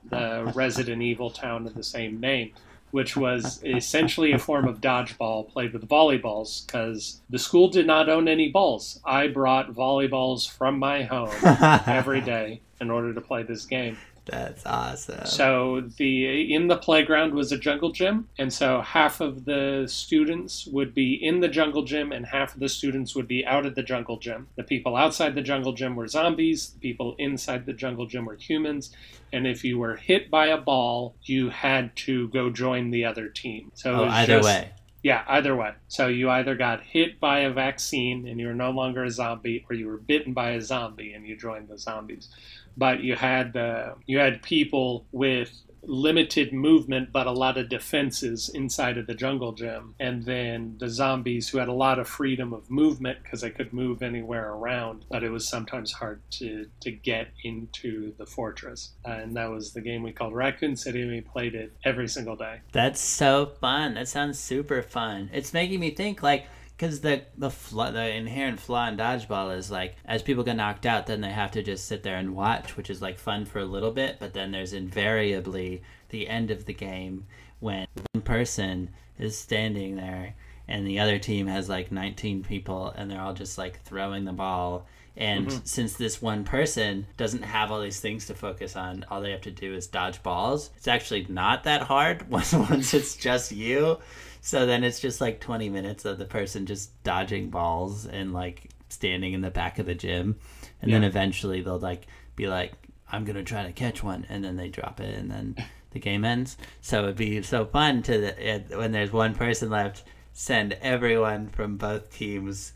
the 0.09 0.53
resident 0.55 1.03
evil 1.03 1.31
town 1.31 1.67
of 1.67 1.75
the 1.75 1.83
same 1.83 2.21
name 2.21 2.53
which 2.91 3.17
was 3.17 3.63
essentially 3.65 4.33
a 4.33 4.39
form 4.39 4.67
of 4.67 4.81
dodgeball 4.81 5.49
played 5.49 5.73
with 5.73 5.89
volleyballs 5.89 6.67
because 6.67 7.21
the 7.31 7.39
school 7.39 7.69
did 7.69 7.87
not 7.87 8.09
own 8.09 8.27
any 8.29 8.49
balls. 8.49 9.01
I 9.05 9.29
brought 9.29 9.73
volleyballs 9.73 10.51
from 10.51 10.79
my 10.79 11.05
home 11.05 11.31
every 11.87 12.21
day 12.21 12.61
in 12.81 12.91
order 12.91 13.15
to 13.15 13.21
play 13.21 13.43
this 13.43 13.65
game. 13.65 13.97
That's 14.31 14.65
awesome. 14.65 15.27
So 15.27 15.81
the 15.97 16.55
in 16.55 16.69
the 16.69 16.77
playground 16.77 17.35
was 17.35 17.51
a 17.51 17.59
jungle 17.59 17.91
gym, 17.91 18.29
and 18.39 18.53
so 18.53 18.81
half 18.81 19.21
of 19.21 19.45
the 19.45 19.87
students 19.89 20.67
would 20.67 20.95
be 20.95 21.15
in 21.15 21.41
the 21.41 21.49
jungle 21.49 21.83
gym, 21.83 22.13
and 22.13 22.25
half 22.27 22.55
of 22.55 22.61
the 22.61 22.69
students 22.69 23.17
would 23.17 23.27
be 23.27 23.45
out 23.45 23.67
at 23.67 23.75
the 23.75 23.83
jungle 23.83 24.19
gym. 24.19 24.47
The 24.55 24.63
people 24.63 24.95
outside 24.95 25.35
the 25.35 25.43
jungle 25.43 25.73
gym 25.73 25.97
were 25.97 26.07
zombies. 26.07 26.71
The 26.71 26.79
people 26.79 27.17
inside 27.19 27.67
the 27.67 27.73
jungle 27.73 28.07
gym 28.07 28.25
were 28.25 28.37
humans. 28.37 28.95
And 29.33 29.47
if 29.47 29.65
you 29.65 29.79
were 29.79 29.97
hit 29.97 30.31
by 30.31 30.47
a 30.47 30.59
ball, 30.59 31.17
you 31.25 31.51
had 31.51 31.95
to 31.97 32.29
go 32.29 32.51
join 32.51 32.91
the 32.91 33.05
other 33.05 33.29
team. 33.29 33.73
So 33.75 34.05
oh, 34.05 34.05
either 34.05 34.39
just, 34.39 34.47
way. 34.47 34.71
Yeah, 35.03 35.25
either 35.29 35.57
way. 35.57 35.73
So 35.89 36.09
you 36.09 36.31
either 36.31 36.55
got 36.55 36.83
hit 36.83 37.19
by 37.19 37.41
a 37.41 37.51
vaccine 37.51 38.29
and 38.29 38.39
you 38.39 38.47
were 38.47 38.55
no 38.55 38.71
longer 38.71 39.05
a 39.05 39.11
zombie, 39.11 39.65
or 39.69 39.75
you 39.75 39.87
were 39.87 39.97
bitten 39.97 40.35
by 40.35 40.51
a 40.51 40.61
zombie 40.61 41.15
and 41.15 41.27
you 41.27 41.37
joined 41.37 41.69
the 41.69 41.79
zombies 41.79 42.29
but 42.77 43.03
you 43.03 43.17
had 43.17 43.57
uh, 43.57 43.95
you 44.07 44.19
had 44.19 44.43
people 44.43 45.07
with 45.13 45.51
limited 45.83 46.53
movement 46.53 47.11
but 47.13 47.27
a 47.27 47.33
lot 47.33 47.57
of 47.57 47.69
defenses 47.69 48.51
inside 48.51 48.99
of 48.99 49.07
the 49.07 49.15
jungle 49.15 49.53
gym. 49.53 49.95
And 49.99 50.25
then 50.25 50.77
the 50.79 50.89
zombies 50.89 51.49
who 51.49 51.59
had 51.59 51.69
a 51.69 51.73
lot 51.73 51.99
of 51.99 52.09
freedom 52.09 52.53
of 52.53 52.71
movement 52.71 53.23
because 53.23 53.41
they 53.41 53.51
could 53.51 53.73
move 53.73 54.03
anywhere 54.03 54.53
around 54.53 55.05
but 55.11 55.25
it 55.25 55.31
was 55.31 55.49
sometimes 55.49 55.93
hard 55.93 56.21
to 56.33 56.67
to 56.81 56.91
get 56.91 57.29
into 57.45 58.15
the 58.19 58.27
fortress. 58.27 58.93
And 59.05 59.37
that 59.37 59.51
was 59.51 59.73
the 59.73 59.81
game 59.81 60.03
we 60.03 60.13
called 60.13 60.35
raccoon 60.35 60.77
city 60.77 61.03
and 61.03 61.11
we 61.11 61.21
played 61.21 61.55
it 61.55 61.73
every 61.85 62.09
single 62.09 62.37
day. 62.37 62.61
That's 62.73 63.01
so 63.01 63.47
fun. 63.61 63.95
That 63.95 64.09
sounds 64.09 64.39
super 64.39 64.83
fun. 64.83 65.31
It's 65.33 65.53
making 65.53 65.81
me 65.81 65.91
think 65.91 66.23
like 66.23 66.47
because 66.81 67.03
the 67.03 67.21
the 67.37 67.51
flaw, 67.51 67.91
the 67.91 68.11
inherent 68.15 68.59
flaw 68.59 68.89
in 68.89 68.97
dodgeball 68.97 69.55
is 69.55 69.71
like 69.71 69.97
as 70.07 70.23
people 70.23 70.43
get 70.43 70.57
knocked 70.57 70.87
out, 70.87 71.07
then 71.07 71.21
they 71.21 71.29
have 71.29 71.51
to 71.51 71.63
just 71.63 71.87
sit 71.87 72.03
there 72.03 72.17
and 72.17 72.35
watch, 72.35 72.75
which 72.75 72.89
is 72.89 73.03
like 73.03 73.19
fun 73.19 73.45
for 73.45 73.59
a 73.59 73.67
little 73.67 73.91
bit, 73.91 74.17
but 74.19 74.33
then 74.33 74.51
there's 74.51 74.73
invariably 74.73 75.83
the 76.09 76.27
end 76.27 76.51
of 76.51 76.65
the 76.65 76.73
game 76.73 77.27
when 77.59 77.87
one 78.13 78.23
person 78.23 78.89
is 79.19 79.37
standing 79.37 79.97
there 79.97 80.35
and 80.67 80.87
the 80.87 80.99
other 80.99 81.19
team 81.19 81.47
has 81.49 81.69
like 81.69 81.93
19 81.93 82.45
people 82.45 82.95
and 82.97 83.11
they're 83.11 83.21
all 83.21 83.35
just 83.35 83.59
like 83.59 83.83
throwing 83.83 84.25
the 84.25 84.33
ball. 84.33 84.87
And 85.17 85.49
Mm-hmm. 85.49 85.65
since 85.65 85.95
this 85.95 86.23
one 86.23 86.45
person 86.45 87.07
doesn't 87.19 87.43
have 87.43 87.71
all 87.71 87.83
these 87.83 88.01
things 88.01 88.27
to 88.29 88.35
focus 88.35 88.75
on 88.75 89.05
all 89.11 89.21
they 89.21 89.33
have 89.33 89.43
to 89.43 89.51
do 89.51 89.75
is 89.75 89.87
dodge 89.87 90.23
balls. 90.23 90.71
It's 90.79 90.89
actually 90.89 91.27
not 91.29 91.65
that 91.65 91.83
hard 91.83 92.31
once 92.31 92.55
once 92.55 92.95
it's 92.95 93.17
just 93.17 93.53
you 93.53 93.99
so 94.41 94.67
then 94.67 94.85
it's 94.85 95.01
just 95.01 95.21
like 95.21 95.41
20 95.41 95.69
minutes 95.69 96.05
of 96.05 96.19
the 96.19 96.25
person 96.25 96.67
just 96.67 97.03
dodging 97.03 97.51
balls 97.51 98.07
and 98.07 98.33
like 98.33 98.71
standing 98.89 99.33
in 99.33 99.41
the 99.41 99.51
back 99.51 99.79
of 99.79 99.87
the 99.87 99.95
gym. 99.95 100.37
And 100.83 100.93
then 100.93 101.05
eventually 101.05 101.61
they'll 101.61 101.79
like 101.79 102.07
be 102.37 102.49
like 102.49 102.73
i'm 103.13 103.25
gonna 103.25 103.45
try 103.45 103.65
to 103.65 103.73
catch 103.73 104.03
one. 104.03 104.27
And 104.29 104.43
then 104.45 104.57
they 104.57 104.69
drop 104.69 105.01
it 105.01 105.17
and 105.17 105.31
then 105.31 105.57
the 105.91 105.99
game 105.99 106.25
ends. 106.25 106.57
So 106.81 107.05
it'd 107.05 107.17
be 107.17 107.43
so 107.43 107.67
fun 107.67 108.03
to 108.05 108.19
the, 108.19 108.77
when 108.77 108.93
there's 108.93 109.13
one 109.13 109.35
person 109.35 109.71
left 109.71 110.05
send 110.33 110.73
everyone 110.81 111.49
from 111.49 111.77
both 111.77 112.11
teams 112.11 112.73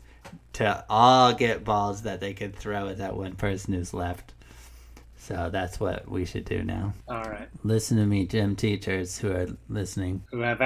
to 0.53 0.85
all 0.89 1.33
get 1.33 1.63
balls 1.63 2.03
that 2.03 2.19
they 2.19 2.33
could 2.33 2.55
throw 2.55 2.89
at 2.89 2.97
that 2.97 3.15
one 3.15 3.35
person 3.35 3.73
who's 3.73 3.93
left. 3.93 4.33
So 5.17 5.49
that's 5.51 5.79
what 5.79 6.07
we 6.07 6.25
should 6.25 6.45
do 6.45 6.63
now. 6.63 6.93
All 7.07 7.23
right. 7.23 7.47
listen 7.63 7.97
to 7.97 8.05
me 8.05 8.27
gym 8.27 8.55
teachers 8.55 9.17
who 9.17 9.31
are 9.31 9.47
listening. 9.69 10.23
Who 10.31 10.41
have 10.41 10.61